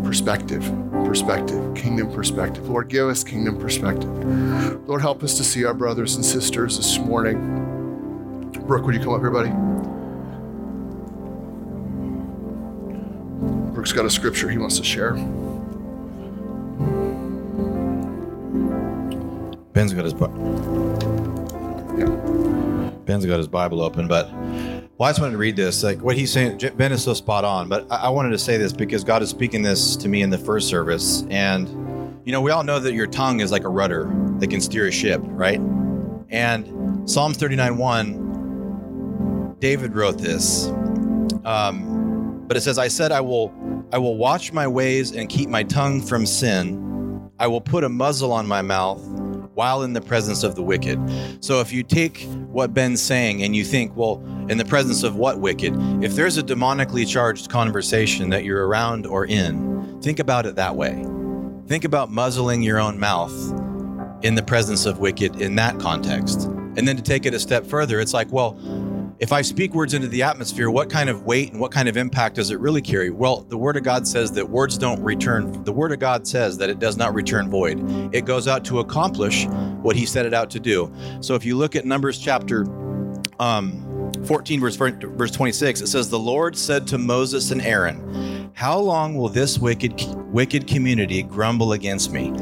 Perspective, 0.03 0.63
perspective, 1.05 1.75
kingdom 1.75 2.11
perspective. 2.11 2.67
Lord, 2.69 2.89
give 2.89 3.07
us 3.07 3.23
kingdom 3.23 3.57
perspective. 3.59 4.87
Lord, 4.87 5.01
help 5.01 5.23
us 5.23 5.37
to 5.37 5.43
see 5.43 5.63
our 5.63 5.73
brothers 5.73 6.15
and 6.15 6.25
sisters 6.25 6.77
this 6.77 6.97
morning 6.97 7.70
Brooke, 8.67 8.85
would 8.85 8.95
you 8.95 9.01
come 9.01 9.13
up 9.13 9.21
here, 9.21 9.31
buddy? 9.31 9.51
Brooke's 13.73 13.93
got 13.93 14.05
a 14.05 14.09
scripture 14.09 14.49
he 14.49 14.57
wants 14.57 14.77
to 14.77 14.83
share. 14.83 15.13
Ben's 19.73 19.93
got 19.93 20.03
his 20.03 20.13
book. 20.13 20.31
Yeah. 21.97 22.05
Ben's 23.05 23.25
got 23.25 23.37
his 23.37 23.47
Bible 23.47 23.81
open, 23.81 24.07
but 24.07 24.31
well, 25.01 25.07
I 25.07 25.09
just 25.09 25.19
wanted 25.19 25.31
to 25.31 25.37
read 25.39 25.55
this. 25.55 25.81
Like 25.81 26.01
what 26.01 26.15
he's 26.15 26.31
saying, 26.31 26.59
Ben 26.77 26.91
is 26.91 27.03
so 27.03 27.15
spot 27.15 27.43
on. 27.43 27.67
But 27.67 27.91
I, 27.91 28.03
I 28.03 28.09
wanted 28.09 28.29
to 28.29 28.37
say 28.37 28.57
this 28.57 28.71
because 28.71 29.03
God 29.03 29.23
is 29.23 29.29
speaking 29.29 29.63
this 29.63 29.95
to 29.95 30.07
me 30.07 30.21
in 30.21 30.29
the 30.29 30.37
first 30.37 30.69
service, 30.69 31.23
and 31.31 31.67
you 32.23 32.31
know 32.31 32.41
we 32.41 32.51
all 32.51 32.63
know 32.63 32.79
that 32.79 32.93
your 32.93 33.07
tongue 33.07 33.39
is 33.39 33.51
like 33.51 33.63
a 33.63 33.69
rudder 33.69 34.11
that 34.37 34.51
can 34.51 34.61
steer 34.61 34.85
a 34.85 34.91
ship, 34.91 35.19
right? 35.23 35.59
And 36.29 37.09
Psalms 37.09 37.37
39 37.37 37.77
1, 37.77 38.30
David 39.61 39.95
wrote 39.95 40.17
this. 40.17 40.67
Um, 41.45 42.43
but 42.47 42.57
it 42.57 42.61
says, 42.61 42.77
I 42.77 42.89
said, 42.89 43.11
I 43.11 43.21
will, 43.21 43.53
I 43.93 43.99
will 43.99 44.17
watch 44.17 44.51
my 44.51 44.67
ways 44.67 45.11
and 45.11 45.29
keep 45.29 45.47
my 45.47 45.63
tongue 45.63 46.01
from 46.01 46.25
sin. 46.25 47.29
I 47.39 47.47
will 47.47 47.61
put 47.61 47.83
a 47.83 47.89
muzzle 47.89 48.33
on 48.33 48.47
my 48.47 48.61
mouth 48.63 49.01
while 49.53 49.83
in 49.83 49.93
the 49.93 50.01
presence 50.01 50.43
of 50.43 50.55
the 50.55 50.63
wicked. 50.63 50.99
So 51.43 51.59
if 51.61 51.71
you 51.71 51.83
take 51.83 52.27
what 52.49 52.73
Ben's 52.73 53.01
saying 53.01 53.43
and 53.43 53.55
you 53.55 53.63
think, 53.63 53.95
well, 53.95 54.23
in 54.49 54.57
the 54.57 54.65
presence 54.65 55.03
of 55.03 55.15
what 55.15 55.39
wicked? 55.39 55.75
If 56.03 56.15
there's 56.15 56.37
a 56.37 56.43
demonically 56.43 57.07
charged 57.07 57.49
conversation 57.49 58.31
that 58.31 58.43
you're 58.43 58.67
around 58.67 59.05
or 59.05 59.25
in, 59.27 60.01
think 60.01 60.19
about 60.19 60.45
it 60.47 60.55
that 60.55 60.75
way. 60.75 61.05
Think 61.67 61.85
about 61.85 62.09
muzzling 62.09 62.63
your 62.63 62.79
own 62.79 62.99
mouth 62.99 63.31
in 64.23 64.33
the 64.35 64.43
presence 64.43 64.87
of 64.87 64.99
wicked 64.99 65.39
in 65.39 65.55
that 65.55 65.79
context. 65.79 66.45
And 66.77 66.87
then 66.87 66.95
to 66.95 67.03
take 67.03 67.25
it 67.25 67.33
a 67.33 67.39
step 67.39 67.65
further, 67.65 67.99
it's 67.99 68.13
like, 68.13 68.31
well, 68.31 68.57
if 69.21 69.31
I 69.31 69.43
speak 69.43 69.75
words 69.75 69.93
into 69.93 70.07
the 70.07 70.23
atmosphere, 70.23 70.71
what 70.71 70.89
kind 70.89 71.07
of 71.07 71.27
weight 71.27 71.51
and 71.51 71.61
what 71.61 71.71
kind 71.71 71.87
of 71.87 71.95
impact 71.95 72.35
does 72.37 72.49
it 72.49 72.59
really 72.59 72.81
carry? 72.81 73.11
Well, 73.11 73.41
the 73.41 73.57
Word 73.57 73.77
of 73.77 73.83
God 73.83 74.07
says 74.07 74.31
that 74.31 74.49
words 74.49 74.79
don't 74.79 74.99
return. 75.03 75.63
The 75.63 75.71
Word 75.71 75.91
of 75.91 75.99
God 75.99 76.25
says 76.25 76.57
that 76.57 76.71
it 76.71 76.79
does 76.79 76.97
not 76.97 77.13
return 77.13 77.47
void. 77.47 77.79
It 78.15 78.25
goes 78.25 78.47
out 78.47 78.65
to 78.65 78.79
accomplish 78.79 79.45
what 79.83 79.95
He 79.95 80.07
set 80.07 80.25
it 80.25 80.33
out 80.33 80.49
to 80.49 80.59
do. 80.59 80.91
So 81.21 81.35
if 81.35 81.45
you 81.45 81.55
look 81.55 81.75
at 81.75 81.85
Numbers 81.85 82.17
chapter 82.17 82.65
um, 83.39 84.11
14, 84.25 84.59
verse, 84.59 84.75
verse 84.75 85.31
26, 85.31 85.81
it 85.81 85.87
says, 85.87 86.09
The 86.09 86.17
Lord 86.17 86.57
said 86.57 86.87
to 86.87 86.97
Moses 86.97 87.51
and 87.51 87.61
Aaron, 87.61 88.40
How 88.53 88.77
long 88.77 89.15
will 89.15 89.29
this 89.29 89.57
wicked, 89.57 89.93
wicked 90.31 90.67
community 90.67 91.23
grumble 91.23 91.73
against 91.73 92.11
me? 92.11 92.33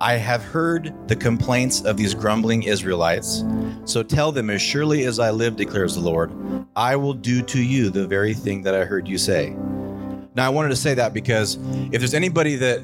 I 0.00 0.14
have 0.14 0.42
heard 0.42 0.94
the 1.08 1.16
complaints 1.16 1.82
of 1.82 1.96
these 1.96 2.14
grumbling 2.14 2.62
Israelites. 2.62 3.44
So 3.84 4.02
tell 4.02 4.32
them, 4.32 4.48
as 4.48 4.62
surely 4.62 5.04
as 5.04 5.18
I 5.18 5.30
live, 5.30 5.56
declares 5.56 5.94
the 5.94 6.00
Lord, 6.00 6.32
I 6.76 6.96
will 6.96 7.14
do 7.14 7.42
to 7.42 7.62
you 7.62 7.90
the 7.90 8.06
very 8.06 8.32
thing 8.32 8.62
that 8.62 8.74
I 8.74 8.84
heard 8.84 9.08
you 9.08 9.18
say. 9.18 9.56
Now, 10.34 10.46
I 10.46 10.48
wanted 10.50 10.68
to 10.68 10.76
say 10.76 10.94
that 10.94 11.12
because 11.12 11.58
if 11.92 11.98
there's 11.98 12.14
anybody 12.14 12.56
that 12.56 12.80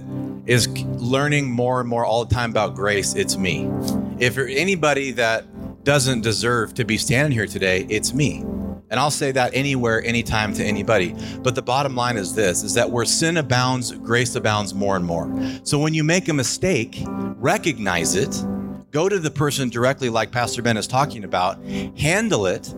is 0.47 0.69
learning 0.69 1.51
more 1.51 1.81
and 1.81 1.89
more 1.89 2.05
all 2.05 2.25
the 2.25 2.35
time 2.35 2.51
about 2.51 2.75
grace, 2.75 3.15
it's 3.15 3.37
me. 3.37 3.71
If 4.19 4.39
anybody 4.39 5.13
that 5.13 5.85
doesn't 5.85 6.23
deserve 6.23 6.75
to 6.75 6.85
be 6.85 6.97
standing 6.97 7.33
here 7.33 7.47
today, 7.47 7.87
it's 7.89 8.13
me. 8.15 8.45
And 8.93 9.01
I'll 9.01 9.11
say 9.11 9.33
that 9.33 9.53
anywhere, 9.55 10.05
anytime 10.05 10.53
to 10.53 10.63
anybody. 10.63 11.17
But 11.39 11.55
the 11.55 11.63
bottom 11.63 11.97
line 11.97 12.19
is 12.19 12.35
this 12.35 12.63
is 12.63 12.75
that 12.75 12.91
where 12.91 13.07
sin 13.07 13.39
abounds, 13.39 13.91
grace 13.91 14.35
abounds 14.35 14.75
more 14.75 14.97
and 14.97 15.05
more. 15.05 15.33
So 15.65 15.79
when 15.79 15.95
you 15.95 16.05
make 16.05 16.29
a 16.29 16.35
mistake, 16.35 17.03
recognize 17.07 18.17
it, 18.17 18.45
go 18.91 19.09
to 19.09 19.19
the 19.19 19.31
person 19.31 19.71
directly, 19.71 20.11
like 20.11 20.31
Pastor 20.31 20.61
Ben 20.61 20.77
is 20.77 20.87
talking 20.87 21.25
about, 21.25 21.59
handle 21.97 22.45
it. 22.45 22.75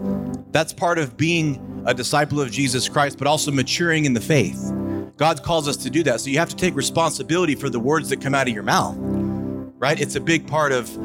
That's 0.53 0.73
part 0.73 0.99
of 0.99 1.17
being 1.17 1.83
a 1.85 1.93
disciple 1.93 2.41
of 2.41 2.49
Jesus 2.49 2.89
Christ, 2.89 3.19
but 3.19 3.27
also 3.27 3.51
maturing 3.51 4.05
in 4.05 4.15
the 4.15 4.21
faith. 4.21 4.73
God 5.17 5.43
calls 5.43 5.67
us 5.67 5.77
to 5.79 5.91
do 5.91 6.05
that. 6.05 6.21
So 6.21 6.31
you 6.31 6.39
have 6.39 6.49
to 6.49 6.57
take 6.57 6.77
responsibility 6.77 7.57
for 7.57 7.69
the 7.69 7.81
words 7.81 8.09
that 8.11 8.21
come 8.21 8.37
out 8.37 8.47
of 8.47 8.55
your 8.55 8.63
mouth, 8.63 8.95
right? 9.01 10.01
It's 10.01 10.15
a 10.15 10.21
big 10.21 10.47
part 10.47 10.71
of 10.71 10.97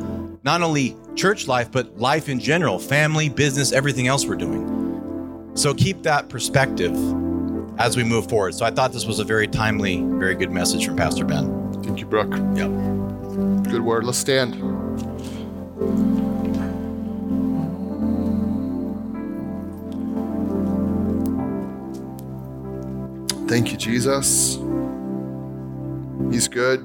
not 0.44 0.62
only 0.62 0.96
church 1.16 1.48
life, 1.48 1.72
but 1.72 1.98
life 1.98 2.30
in 2.30 2.40
general, 2.40 2.78
family, 2.78 3.28
business, 3.28 3.72
everything 3.72 4.06
else 4.06 4.28
we're 4.28 4.36
doing. 4.36 4.79
So 5.60 5.74
keep 5.74 6.04
that 6.04 6.30
perspective 6.30 6.96
as 7.80 7.98
we 7.98 8.06
move 8.06 8.30
forward. 8.30 8.56
So 8.56 8.66
I 8.66 8.72
thought 8.72 8.94
this 8.94 9.06
was 9.06 9.20
a 9.20 9.26
very 9.26 9.46
timely, 9.46 10.02
very 10.02 10.34
good 10.34 10.52
message 10.52 10.86
from 10.86 10.96
Pastor 10.96 11.26
Ben. 11.26 11.74
Thank 11.84 12.00
you, 12.00 12.06
Brooke. 12.06 12.32
Yep. 12.56 12.72
Good 13.70 13.82
word. 13.82 14.06
Let's 14.06 14.18
stand. 14.18 14.54
Thank 23.50 23.74
you, 23.74 23.78
Jesus. 23.78 24.60
He's 26.32 26.48
good. 26.48 26.80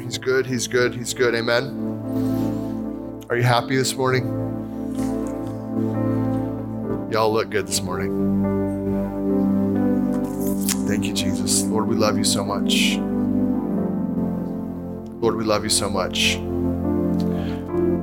He's 0.00 0.16
good. 0.16 0.46
He's 0.46 0.68
good. 0.68 0.94
He's 0.94 1.12
good. 1.12 1.34
Amen. 1.34 3.26
Are 3.30 3.36
you 3.36 3.42
happy 3.42 3.74
this 3.74 3.96
morning? 3.96 4.41
Y'all 7.12 7.30
look 7.30 7.50
good 7.50 7.66
this 7.66 7.82
morning. 7.82 8.10
Thank 10.88 11.04
you, 11.04 11.12
Jesus. 11.12 11.62
Lord, 11.64 11.86
we 11.86 11.94
love 11.94 12.16
you 12.16 12.24
so 12.24 12.42
much. 12.42 12.96
Lord, 15.20 15.36
we 15.36 15.44
love 15.44 15.62
you 15.62 15.68
so 15.68 15.90
much. 15.90 16.36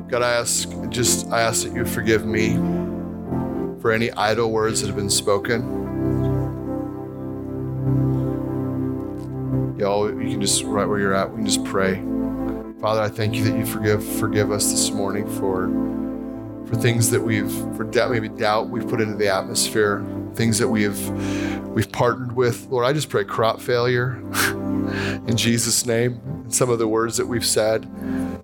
God, 0.08 0.22
I 0.22 0.30
ask 0.34 0.68
just 0.90 1.28
I 1.32 1.40
ask 1.40 1.64
that 1.64 1.74
you 1.74 1.84
forgive 1.84 2.24
me 2.24 2.54
for 3.80 3.90
any 3.90 4.12
idle 4.12 4.52
words 4.52 4.80
that 4.80 4.86
have 4.86 4.96
been 4.96 5.10
spoken. 5.10 5.60
Y'all, 9.76 10.08
you 10.08 10.30
can 10.30 10.40
just 10.40 10.62
right 10.62 10.86
where 10.86 11.00
you're 11.00 11.14
at, 11.14 11.28
we 11.30 11.38
can 11.38 11.46
just 11.46 11.64
pray. 11.64 11.96
Father, 12.80 13.00
I 13.00 13.08
thank 13.08 13.34
you 13.34 13.42
that 13.42 13.58
you 13.58 13.66
forgive 13.66 14.06
forgive 14.06 14.52
us 14.52 14.70
this 14.70 14.92
morning 14.92 15.28
for 15.28 15.66
for 16.70 16.76
things 16.76 17.10
that 17.10 17.20
we've, 17.20 17.50
for 17.76 17.84
doubt, 17.84 18.12
maybe 18.12 18.28
doubt 18.28 18.68
we've 18.68 18.88
put 18.88 19.00
into 19.00 19.16
the 19.16 19.28
atmosphere, 19.28 20.04
things 20.34 20.58
that 20.58 20.68
we've 20.68 20.98
we've 21.70 21.90
partnered 21.90 22.32
with. 22.32 22.66
Lord, 22.66 22.86
I 22.86 22.92
just 22.92 23.08
pray 23.08 23.24
crop 23.24 23.60
failure 23.60 24.14
in 25.26 25.36
Jesus' 25.36 25.84
name. 25.84 26.20
And 26.24 26.54
some 26.54 26.70
of 26.70 26.78
the 26.78 26.88
words 26.88 27.16
that 27.16 27.26
we've 27.26 27.44
said, 27.44 27.88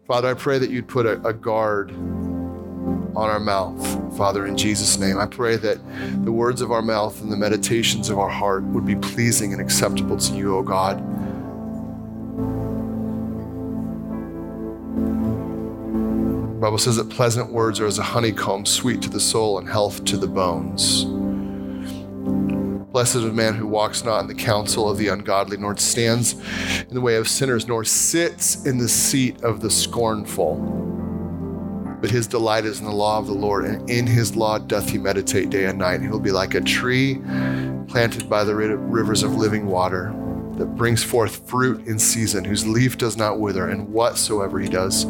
Father, 0.07 0.29
I 0.29 0.35
pray 0.35 0.59
that 0.59 0.71
you'd 0.71 0.89
put 0.89 1.07
a, 1.07 1.21
a 1.27 1.33
guard 1.33 1.91
on 1.91 3.31
our 3.31 3.41
mouth, 3.41 4.17
Father, 4.17 4.47
in 4.47 4.57
Jesus' 4.57 4.99
name. 4.99 5.19
I 5.19 5.27
pray 5.27 5.57
that 5.57 5.79
the 6.25 6.33
words 6.33 6.61
of 6.61 6.71
our 6.71 6.83
mouth 6.83 7.21
and 7.23 7.33
the 7.33 7.37
meditations 7.37 8.11
of 8.11 8.19
our 8.19 8.29
heart 8.29 8.63
would 8.65 8.85
be 8.85 8.97
pleasing 8.97 9.53
and 9.53 9.61
acceptable 9.61 10.17
to 10.17 10.35
you, 10.35 10.57
O 10.57 10.63
God. 10.63 10.99
Bible 16.67 16.79
says 16.79 16.97
that 16.97 17.09
pleasant 17.11 17.53
words 17.53 17.79
are 17.79 17.87
as 17.87 18.01
a 18.01 18.03
honeycomb, 18.03 18.67
sweet 18.67 19.01
to 19.03 19.09
the 19.09 19.21
soul 19.21 19.61
and 19.61 19.69
health 19.69 20.05
to 20.07 20.17
the 20.17 20.27
bones. 20.27 21.05
Blessed 22.91 23.15
is 23.15 23.23
the 23.23 23.33
man 23.33 23.55
who 23.55 23.69
walks 23.69 24.03
not 24.03 24.23
in 24.23 24.27
the 24.27 24.35
counsel 24.35 24.91
of 24.91 24.99
the 24.99 25.07
ungodly, 25.07 25.59
nor 25.59 25.77
stands 25.77 26.33
in 26.81 26.93
the 26.93 27.01
way 27.01 27.15
of 27.15 27.29
sinners, 27.29 27.69
nor 27.69 27.85
sits 27.85 28.67
in 28.67 28.79
the 28.79 28.89
seat 28.89 29.45
of 29.45 29.61
the 29.61 29.71
scornful. 29.71 30.57
But 32.01 32.11
his 32.11 32.27
delight 32.27 32.65
is 32.65 32.81
in 32.81 32.87
the 32.87 32.91
law 32.91 33.21
of 33.21 33.29
the 33.29 33.33
Lord, 33.33 33.65
and 33.65 33.89
in 33.89 34.05
his 34.05 34.35
law 34.35 34.59
doth 34.59 34.91
he 34.91 34.99
meditate 34.99 35.51
day 35.51 35.67
and 35.67 35.79
night. 35.79 36.03
He 36.03 36.09
will 36.09 36.19
be 36.19 36.33
like 36.33 36.55
a 36.55 36.61
tree 36.61 37.21
planted 37.87 38.29
by 38.29 38.43
the 38.43 38.57
rivers 38.57 39.23
of 39.23 39.37
living 39.37 39.67
water 39.67 40.13
that 40.57 40.75
brings 40.75 41.03
forth 41.03 41.49
fruit 41.49 41.87
in 41.87 41.99
season, 41.99 42.45
whose 42.45 42.67
leaf 42.67 42.97
does 42.99 43.17
not 43.17 43.39
wither, 43.39 43.69
and 43.69 43.89
whatsoever 43.93 44.59
he 44.59 44.69
does 44.69 45.05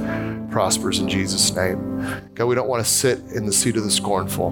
prospers 0.51 0.99
in 0.99 1.09
Jesus' 1.09 1.55
name. 1.55 2.31
God, 2.35 2.47
we 2.47 2.55
don't 2.55 2.69
want 2.69 2.85
to 2.85 2.91
sit 2.91 3.21
in 3.35 3.47
the 3.47 3.53
seat 3.53 3.77
of 3.77 3.85
the 3.85 3.91
scornful. 3.91 4.51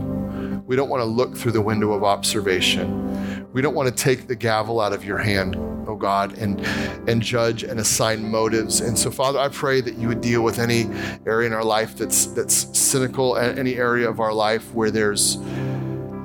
We 0.66 0.76
don't 0.76 0.88
want 0.88 1.00
to 1.00 1.06
look 1.06 1.36
through 1.36 1.52
the 1.52 1.60
window 1.60 1.92
of 1.92 2.04
observation. 2.04 3.46
We 3.52 3.62
don't 3.62 3.74
want 3.74 3.88
to 3.88 3.94
take 3.94 4.26
the 4.26 4.34
gavel 4.34 4.80
out 4.80 4.92
of 4.92 5.04
your 5.04 5.18
hand, 5.18 5.56
oh 5.86 5.96
God, 5.96 6.38
and, 6.38 6.60
and 7.08 7.22
judge 7.22 7.62
and 7.62 7.78
assign 7.78 8.30
motives. 8.30 8.80
And 8.80 8.98
so, 8.98 9.10
Father, 9.10 9.38
I 9.38 9.48
pray 9.48 9.80
that 9.80 9.96
you 9.96 10.08
would 10.08 10.20
deal 10.20 10.42
with 10.42 10.58
any 10.58 10.86
area 11.26 11.46
in 11.46 11.52
our 11.52 11.64
life 11.64 11.96
that's 11.96 12.26
that's 12.26 12.76
cynical, 12.76 13.36
and 13.36 13.58
any 13.58 13.76
area 13.76 14.08
of 14.08 14.20
our 14.20 14.32
life 14.32 14.72
where 14.74 14.90
there's 14.90 15.36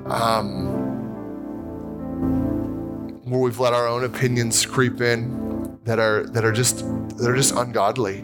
um, 0.06 0.79
where 3.30 3.40
we've 3.40 3.60
let 3.60 3.74
our 3.74 3.88
own 3.88 4.04
opinions 4.04 4.66
creep 4.66 5.02
in 5.02 5.80
that 5.84 6.00
are 6.00 6.24
that 6.28 6.46
are 6.46 6.52
just 6.52 6.80
that 7.18 7.30
are 7.30 7.36
just 7.36 7.54
ungodly. 7.56 8.24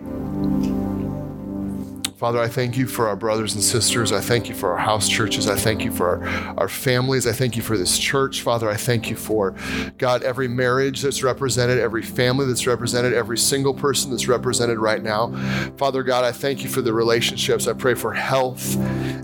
Father, 2.18 2.40
I 2.40 2.48
thank 2.48 2.78
you 2.78 2.88
for 2.88 3.10
our 3.10 3.16
brothers 3.18 3.56
and 3.56 3.64
sisters. 3.64 4.14
I 4.14 4.22
thank 4.22 4.48
you 4.48 4.56
for 4.56 4.72
our 4.72 4.78
house 4.78 5.10
churches. 5.10 5.50
I 5.50 5.58
thank 5.58 5.84
you 5.84 5.92
for 5.92 6.26
our, 6.26 6.60
our 6.62 6.70
families. 6.70 7.28
I 7.28 7.34
thank 7.34 7.58
you 7.58 7.62
for 7.62 7.78
this 7.78 8.00
church. 8.00 8.42
Father, 8.42 8.70
I 8.70 8.78
thank 8.78 9.10
you 9.10 9.18
for, 9.18 9.54
God, 9.98 10.24
every 10.24 10.48
marriage 10.48 11.02
that's 11.02 11.24
represented, 11.24 11.78
every 11.78 12.02
family 12.02 12.46
that's 12.46 12.66
represented, 12.66 13.14
every 13.14 13.38
single 13.38 13.74
person 13.74 14.12
that's 14.12 14.30
represented 14.30 14.80
right 14.80 15.04
now. 15.04 15.36
Father 15.76 16.04
God, 16.04 16.24
I 16.24 16.32
thank 16.32 16.64
you 16.64 16.70
for 16.70 16.82
the 16.82 16.94
relationships. 16.94 17.68
I 17.68 17.74
pray 17.74 17.96
for 17.96 18.14
health 18.14 18.78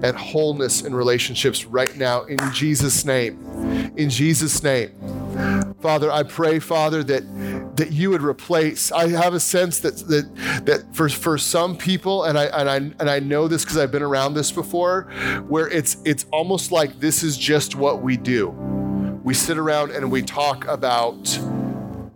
and 0.03 0.17
wholeness 0.17 0.81
in 0.81 0.93
relationships 0.93 1.63
right 1.63 1.95
now 1.95 2.23
in 2.23 2.39
Jesus' 2.51 3.05
name. 3.05 3.91
In 3.95 4.09
Jesus' 4.09 4.61
name. 4.63 4.91
Father, 5.81 6.11
I 6.11 6.23
pray, 6.23 6.59
Father, 6.59 7.03
that 7.03 7.75
that 7.75 7.91
you 7.91 8.11
would 8.11 8.21
replace. 8.21 8.91
I 8.91 9.09
have 9.09 9.33
a 9.33 9.39
sense 9.39 9.79
that 9.79 9.97
that 10.07 10.65
that 10.65 10.95
for 10.95 11.09
for 11.09 11.37
some 11.37 11.75
people, 11.75 12.25
and 12.25 12.37
I 12.37 12.45
and 12.45 12.69
I 12.69 12.75
and 12.75 13.09
I 13.09 13.19
know 13.19 13.47
this 13.47 13.63
because 13.63 13.77
I've 13.77 13.91
been 13.91 14.03
around 14.03 14.35
this 14.35 14.51
before, 14.51 15.03
where 15.47 15.67
it's 15.67 15.97
it's 16.05 16.25
almost 16.31 16.71
like 16.71 16.99
this 16.99 17.23
is 17.23 17.37
just 17.37 17.75
what 17.75 18.01
we 18.01 18.17
do. 18.17 18.49
We 19.23 19.33
sit 19.33 19.57
around 19.57 19.91
and 19.91 20.11
we 20.11 20.21
talk 20.21 20.65
about 20.67 21.39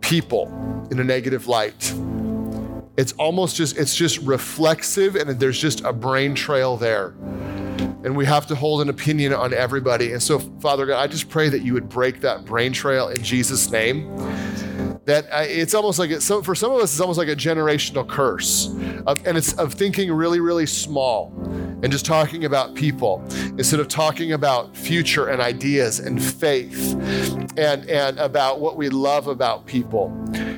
people 0.00 0.46
in 0.90 1.00
a 1.00 1.04
negative 1.04 1.48
light. 1.48 1.92
It's 2.96 3.12
almost 3.14 3.56
just 3.56 3.76
it's 3.76 3.96
just 3.96 4.18
reflexive 4.18 5.16
and 5.16 5.38
there's 5.40 5.58
just 5.58 5.82
a 5.82 5.92
brain 5.92 6.34
trail 6.34 6.76
there 6.76 7.14
and 8.06 8.16
we 8.16 8.24
have 8.24 8.46
to 8.46 8.54
hold 8.54 8.80
an 8.82 8.88
opinion 8.88 9.34
on 9.34 9.52
everybody. 9.52 10.12
And 10.12 10.22
so, 10.22 10.38
Father 10.38 10.86
God, 10.86 11.02
I 11.02 11.08
just 11.08 11.28
pray 11.28 11.48
that 11.48 11.62
you 11.62 11.74
would 11.74 11.88
break 11.88 12.20
that 12.20 12.44
brain 12.44 12.72
trail 12.72 13.08
in 13.08 13.20
Jesus' 13.20 13.68
name. 13.72 14.06
That 15.06 15.26
uh, 15.30 15.44
it's 15.46 15.72
almost 15.72 15.98
like 15.98 16.10
it's, 16.10 16.26
for 16.26 16.54
some 16.54 16.72
of 16.72 16.80
us, 16.80 16.92
it's 16.92 17.00
almost 17.00 17.18
like 17.18 17.28
a 17.28 17.36
generational 17.36 18.06
curse, 18.06 18.66
of, 19.06 19.24
and 19.26 19.38
it's 19.38 19.52
of 19.54 19.72
thinking 19.74 20.12
really, 20.12 20.40
really 20.40 20.66
small 20.66 21.32
and 21.82 21.92
just 21.92 22.04
talking 22.04 22.44
about 22.44 22.74
people 22.74 23.22
instead 23.56 23.80
of 23.80 23.86
talking 23.86 24.32
about 24.32 24.76
future 24.76 25.28
and 25.28 25.40
ideas 25.40 26.00
and 26.00 26.22
faith 26.22 26.94
and 27.56 27.88
and 27.88 28.18
about 28.18 28.60
what 28.60 28.76
we 28.76 28.88
love 28.88 29.28
about 29.28 29.66
people. 29.66 30.08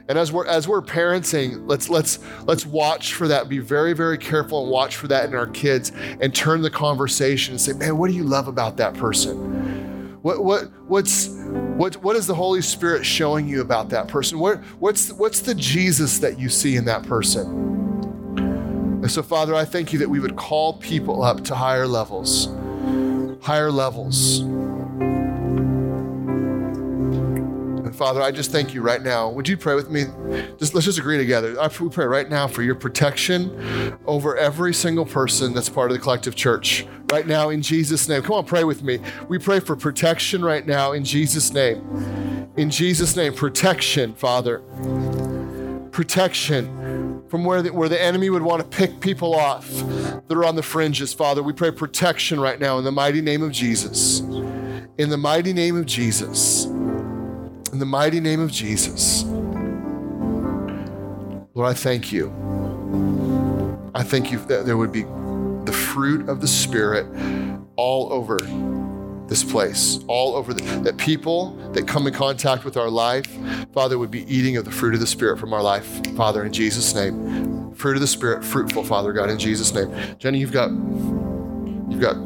And 0.08 0.16
as 0.16 0.32
we're 0.32 0.46
as 0.46 0.66
we're 0.66 0.80
parenting, 0.82 1.64
let's 1.66 1.90
let's 1.90 2.18
let's 2.46 2.64
watch 2.64 3.14
for 3.14 3.28
that. 3.28 3.48
Be 3.48 3.58
very 3.58 3.92
very 3.92 4.16
careful 4.16 4.62
and 4.62 4.70
watch 4.70 4.96
for 4.96 5.08
that 5.08 5.28
in 5.28 5.34
our 5.34 5.46
kids 5.46 5.92
and 6.20 6.34
turn 6.34 6.62
the 6.62 6.70
conversation 6.70 7.52
and 7.52 7.60
say, 7.60 7.72
"Man, 7.74 7.98
what 7.98 8.10
do 8.10 8.16
you 8.16 8.24
love 8.24 8.48
about 8.48 8.78
that 8.78 8.94
person? 8.94 9.77
What 10.22 10.44
what 10.44 10.64
what's 10.88 11.28
what 11.76 11.96
what 12.02 12.16
is 12.16 12.26
the 12.26 12.34
Holy 12.34 12.62
Spirit 12.62 13.06
showing 13.06 13.48
you 13.48 13.60
about 13.60 13.88
that 13.90 14.08
person? 14.08 14.38
What 14.38 14.58
what's 14.80 15.12
what's 15.12 15.40
the 15.40 15.54
Jesus 15.54 16.18
that 16.18 16.38
you 16.38 16.48
see 16.48 16.76
in 16.76 16.84
that 16.86 17.04
person?" 17.04 17.46
And 19.02 19.10
so, 19.10 19.22
Father, 19.22 19.54
I 19.54 19.64
thank 19.64 19.92
you 19.92 19.98
that 20.00 20.08
we 20.10 20.18
would 20.18 20.36
call 20.36 20.74
people 20.74 21.22
up 21.22 21.44
to 21.44 21.54
higher 21.54 21.86
levels, 21.86 22.48
higher 23.40 23.70
levels. 23.70 24.42
Father, 27.98 28.22
I 28.22 28.30
just 28.30 28.52
thank 28.52 28.74
you 28.74 28.80
right 28.80 29.02
now. 29.02 29.28
Would 29.28 29.48
you 29.48 29.56
pray 29.56 29.74
with 29.74 29.90
me? 29.90 30.04
Just 30.56 30.72
let's 30.72 30.84
just 30.84 31.00
agree 31.00 31.18
together. 31.18 31.60
I 31.60 31.68
we 31.80 31.88
pray 31.88 32.06
right 32.06 32.30
now 32.30 32.46
for 32.46 32.62
your 32.62 32.76
protection 32.76 33.98
over 34.06 34.36
every 34.36 34.72
single 34.72 35.04
person 35.04 35.52
that's 35.52 35.68
part 35.68 35.90
of 35.90 35.96
the 35.96 36.00
collective 36.00 36.36
church. 36.36 36.86
Right 37.10 37.26
now, 37.26 37.48
in 37.48 37.60
Jesus' 37.60 38.08
name. 38.08 38.22
Come 38.22 38.36
on, 38.36 38.44
pray 38.44 38.62
with 38.62 38.84
me. 38.84 39.00
We 39.28 39.38
pray 39.38 39.58
for 39.58 39.74
protection 39.74 40.44
right 40.44 40.64
now 40.64 40.92
in 40.92 41.04
Jesus' 41.04 41.52
name. 41.52 42.48
In 42.56 42.70
Jesus' 42.70 43.16
name, 43.16 43.34
protection, 43.34 44.14
Father. 44.14 44.60
Protection 45.90 47.24
from 47.28 47.44
where 47.44 47.62
the, 47.62 47.72
where 47.72 47.88
the 47.88 48.00
enemy 48.00 48.30
would 48.30 48.42
want 48.42 48.62
to 48.62 48.68
pick 48.76 49.00
people 49.00 49.34
off 49.34 49.68
that 49.70 50.36
are 50.36 50.44
on 50.44 50.54
the 50.54 50.62
fringes, 50.62 51.12
Father. 51.12 51.42
We 51.42 51.52
pray 51.52 51.72
protection 51.72 52.38
right 52.38 52.60
now 52.60 52.78
in 52.78 52.84
the 52.84 52.92
mighty 52.92 53.20
name 53.20 53.42
of 53.42 53.50
Jesus. 53.50 54.20
In 54.20 55.10
the 55.10 55.18
mighty 55.18 55.52
name 55.52 55.76
of 55.76 55.84
Jesus. 55.84 56.68
In 57.72 57.78
the 57.78 57.86
mighty 57.86 58.18
name 58.18 58.40
of 58.40 58.50
Jesus. 58.50 59.24
Lord, 61.54 61.70
I 61.70 61.74
thank 61.74 62.12
you. 62.12 62.32
I 63.94 64.02
thank 64.02 64.32
you 64.32 64.38
that 64.46 64.64
there 64.64 64.76
would 64.76 64.92
be 64.92 65.02
the 65.64 65.72
fruit 65.72 66.28
of 66.28 66.40
the 66.40 66.48
Spirit 66.48 67.06
all 67.76 68.12
over 68.12 68.38
this 69.26 69.44
place, 69.44 69.98
all 70.06 70.34
over 70.34 70.54
the, 70.54 70.62
that 70.80 70.96
people 70.96 71.50
that 71.72 71.86
come 71.86 72.06
in 72.06 72.14
contact 72.14 72.64
with 72.64 72.78
our 72.78 72.88
life, 72.88 73.26
Father, 73.74 73.98
would 73.98 74.10
be 74.10 74.24
eating 74.34 74.56
of 74.56 74.64
the 74.64 74.70
fruit 74.70 74.94
of 74.94 75.00
the 75.00 75.06
Spirit 75.06 75.38
from 75.38 75.52
our 75.52 75.62
life, 75.62 75.86
Father, 76.16 76.44
in 76.44 76.52
Jesus' 76.52 76.94
name. 76.94 77.74
Fruit 77.74 77.96
of 77.96 78.00
the 78.00 78.06
Spirit, 78.06 78.42
fruitful, 78.42 78.82
Father 78.82 79.12
God, 79.12 79.28
in 79.28 79.38
Jesus' 79.38 79.74
name. 79.74 79.92
Jenny, 80.18 80.38
you've 80.38 80.52
got 80.52 80.70
you've 81.90 82.00
got 82.00 82.16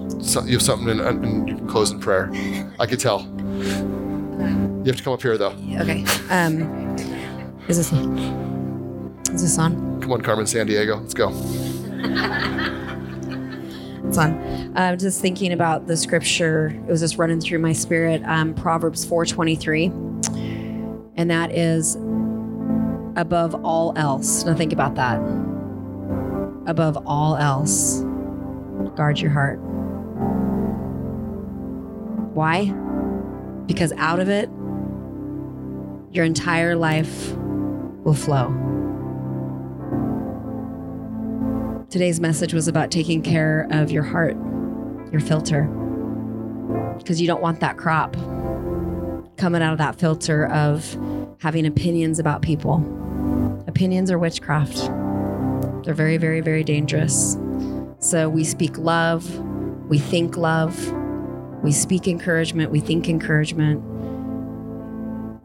you 0.47 0.53
have 0.53 0.63
something, 0.63 1.01
and 1.01 1.49
you 1.49 1.57
can 1.57 1.67
close 1.67 1.91
in 1.91 1.99
prayer. 1.99 2.31
I 2.79 2.87
could 2.87 3.01
tell. 3.01 3.27
You 4.85 4.89
have 4.89 4.97
to 4.97 5.03
come 5.05 5.13
up 5.13 5.23
here, 5.23 5.39
though. 5.39 5.53
Okay. 5.81 6.05
Um, 6.29 6.97
is 7.69 7.77
this 7.77 7.93
is 9.33 9.43
this 9.43 9.59
on? 9.59 10.01
Come 10.01 10.11
on, 10.13 10.23
Carmen 10.23 10.45
Sandiego. 10.45 11.01
Let's 11.01 11.15
go. 11.15 11.31
It's 14.09 14.19
on. 14.19 14.77
I'm 14.77 14.99
just 14.99 15.21
thinking 15.23 15.53
about 15.53 15.87
the 15.87 15.97
scripture. 15.97 16.67
It 16.87 16.91
was 16.91 17.01
just 17.01 17.17
running 17.17 17.41
through 17.41 17.61
my 17.61 17.73
spirit. 17.73 18.23
Um, 18.25 18.55
Proverbs 18.55 19.07
4:23, 19.07 19.87
and 21.17 21.31
that 21.31 21.53
is 21.53 21.95
above 23.15 23.55
all 23.65 23.93
else. 23.97 24.45
Now 24.45 24.55
think 24.55 24.73
about 24.73 24.97
that. 24.97 25.19
Above 26.67 26.99
all 27.07 27.37
else, 27.37 28.01
guard 28.97 29.21
your 29.21 29.31
heart. 29.31 29.61
Why? 32.35 32.65
Because 33.67 33.93
out 33.93 34.19
of 34.19 34.29
it, 34.29 34.51
your 36.13 36.25
entire 36.25 36.77
life 36.77 37.35
will 38.05 38.15
flow. 38.15 38.49
Today's 41.89 42.21
message 42.21 42.55
was 42.55 42.69
about 42.69 42.91
taking 42.91 43.23
care 43.23 43.67
of 43.71 43.91
your 43.91 44.03
heart, 44.03 44.37
your 45.11 45.21
filter, 45.21 45.65
because 46.99 47.21
you 47.21 47.27
don't 47.27 47.43
want 47.43 47.61
that 47.61 47.77
crop 47.77 48.15
coming 49.37 49.63
out 49.63 49.73
of 49.73 49.79
that 49.79 49.97
filter 49.97 50.47
of 50.49 50.97
having 51.41 51.67
opinions 51.67 52.19
about 52.19 52.43
people. 52.43 52.77
Opinions 53.67 54.11
are 54.11 54.19
witchcraft, 54.19 54.77
they're 55.85 55.95
very, 55.95 56.17
very, 56.17 56.41
very 56.41 56.63
dangerous. 56.63 57.37
So 57.99 58.29
we 58.29 58.45
speak 58.45 58.77
love, 58.79 59.39
we 59.89 59.99
think 59.99 60.37
love, 60.37 60.93
we 61.63 61.73
speak 61.73 62.07
encouragement, 62.07 62.71
we 62.71 62.81
think 62.81 63.09
encouragement. 63.09 63.83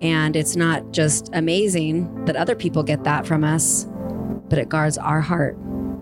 And 0.01 0.35
it's 0.35 0.55
not 0.55 0.91
just 0.91 1.29
amazing 1.33 2.25
that 2.25 2.35
other 2.35 2.55
people 2.55 2.83
get 2.83 3.03
that 3.03 3.25
from 3.25 3.43
us, 3.43 3.87
but 4.49 4.59
it 4.59 4.69
guards 4.69 4.97
our 4.97 5.21
heart 5.21 5.57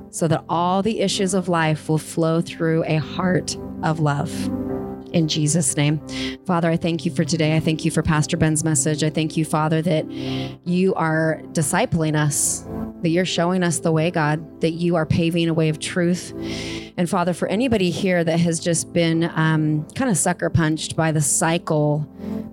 so 0.10 0.28
that 0.28 0.44
all 0.50 0.82
the 0.82 1.02
issues 1.02 1.34
of 1.34 1.50
life 1.50 1.90
will 1.90 1.98
flow 1.98 2.42
through 2.42 2.84
a 2.86 2.98
heart 2.98 3.58
of 3.84 4.00
love. 4.00 4.50
In 5.16 5.30
Jesus' 5.30 5.78
name. 5.78 6.06
Father, 6.46 6.70
I 6.70 6.76
thank 6.76 7.06
you 7.06 7.12
for 7.12 7.24
today. 7.24 7.56
I 7.56 7.62
thank 7.62 7.86
you 7.86 7.90
for 7.90 8.04
Pastor 8.04 8.36
Ben's 8.36 8.66
message. 8.66 9.02
I 9.02 9.10
thank 9.10 9.38
you, 9.38 9.46
Father, 9.46 9.82
that 9.82 10.12
you 10.12 10.94
are 10.96 11.42
discipling 11.54 12.18
us, 12.18 12.66
that 13.02 13.08
you're 13.08 13.24
showing 13.24 13.64
us 13.64 13.80
the 13.80 13.94
way, 13.94 14.12
God, 14.12 14.60
that 14.60 14.72
you 14.72 14.98
are 14.98 15.06
paving 15.06 15.48
a 15.48 15.54
way 15.54 15.70
of 15.70 15.80
truth. 15.80 16.34
And 16.98 17.10
Father, 17.10 17.32
for 17.32 17.48
anybody 17.48 17.92
here 17.92 18.26
that 18.26 18.42
has 18.42 18.60
just 18.60 18.92
been 18.92 19.32
um, 19.36 19.88
kind 19.96 20.12
of 20.12 20.18
sucker 20.18 20.50
punched 20.50 20.98
by 20.98 21.14
the 21.14 21.22
cycle, 21.22 22.06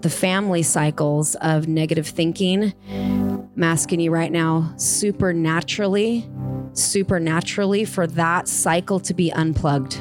the 0.03 0.11
family 0.11 0.63
cycles 0.63 1.35
of 1.41 1.67
negative 1.67 2.07
thinking, 2.07 2.75
I'm 2.89 3.63
asking 3.65 3.99
you 3.99 4.13
right 4.13 4.31
now, 4.31 4.73
supernaturally, 4.77 6.31
supernaturally 6.75 7.85
for 7.85 8.07
that 8.07 8.47
cycle 8.47 9.01
to 9.01 9.15
be 9.15 9.33
unplugged. 9.33 10.01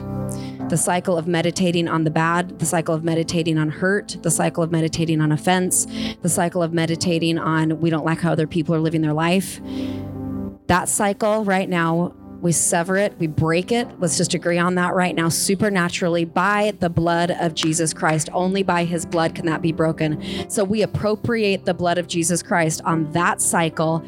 The 0.71 0.77
cycle 0.77 1.17
of 1.17 1.27
meditating 1.27 1.89
on 1.89 2.05
the 2.05 2.09
bad, 2.09 2.59
the 2.59 2.65
cycle 2.65 2.95
of 2.95 3.03
meditating 3.03 3.57
on 3.57 3.67
hurt, 3.67 4.15
the 4.21 4.31
cycle 4.31 4.63
of 4.63 4.71
meditating 4.71 5.19
on 5.19 5.33
offense, 5.33 5.85
the 6.21 6.29
cycle 6.29 6.63
of 6.63 6.71
meditating 6.71 7.37
on 7.37 7.81
we 7.81 7.89
don't 7.89 8.05
like 8.05 8.21
how 8.21 8.31
other 8.31 8.47
people 8.47 8.73
are 8.73 8.79
living 8.79 9.01
their 9.01 9.11
life. 9.11 9.59
That 10.67 10.87
cycle 10.87 11.43
right 11.43 11.67
now, 11.67 12.15
we 12.39 12.53
sever 12.53 12.95
it, 12.95 13.19
we 13.19 13.27
break 13.27 13.73
it. 13.73 13.99
Let's 13.99 14.15
just 14.15 14.33
agree 14.33 14.57
on 14.57 14.75
that 14.75 14.93
right 14.93 15.13
now, 15.13 15.27
supernaturally 15.27 16.23
by 16.23 16.71
the 16.79 16.89
blood 16.89 17.31
of 17.31 17.53
Jesus 17.53 17.93
Christ. 17.93 18.29
Only 18.31 18.63
by 18.63 18.85
his 18.85 19.05
blood 19.05 19.35
can 19.35 19.47
that 19.47 19.61
be 19.61 19.73
broken. 19.73 20.49
So 20.49 20.63
we 20.63 20.83
appropriate 20.83 21.65
the 21.65 21.73
blood 21.73 21.97
of 21.97 22.07
Jesus 22.07 22.41
Christ 22.41 22.79
on 22.85 23.11
that 23.11 23.41
cycle 23.41 24.05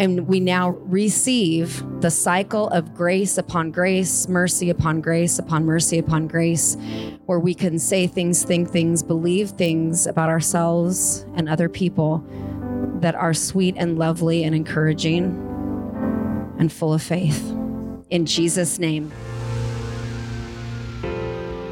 and 0.00 0.26
we 0.26 0.40
now 0.40 0.70
receive 0.70 1.84
the 2.00 2.10
cycle 2.10 2.68
of 2.70 2.94
grace 2.94 3.36
upon 3.36 3.70
grace, 3.70 4.26
mercy 4.28 4.70
upon 4.70 5.02
grace, 5.02 5.38
upon 5.38 5.66
mercy 5.66 5.98
upon 5.98 6.26
grace, 6.26 6.78
where 7.26 7.38
we 7.38 7.52
can 7.52 7.78
say 7.78 8.06
things, 8.06 8.42
think 8.42 8.70
things, 8.70 9.02
believe 9.02 9.50
things 9.50 10.06
about 10.06 10.30
ourselves 10.30 11.26
and 11.34 11.50
other 11.50 11.68
people 11.68 12.24
that 13.00 13.14
are 13.14 13.34
sweet 13.34 13.74
and 13.76 13.98
lovely 13.98 14.42
and 14.42 14.54
encouraging 14.54 15.24
and 16.58 16.72
full 16.72 16.94
of 16.94 17.02
faith. 17.02 17.50
In 18.08 18.24
Jesus' 18.24 18.78
name. 18.78 19.12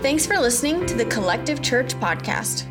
Thanks 0.02 0.26
for 0.26 0.38
listening 0.38 0.84
to 0.84 0.94
the 0.94 1.06
Collective 1.06 1.62
Church 1.62 1.94
podcast. 1.94 2.70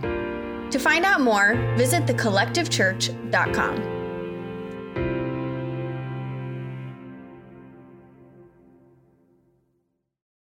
To 0.69 0.77
find 0.77 1.03
out 1.03 1.21
more, 1.21 1.55
visit 1.77 2.05
thecollectivechurch.com. 2.05 3.96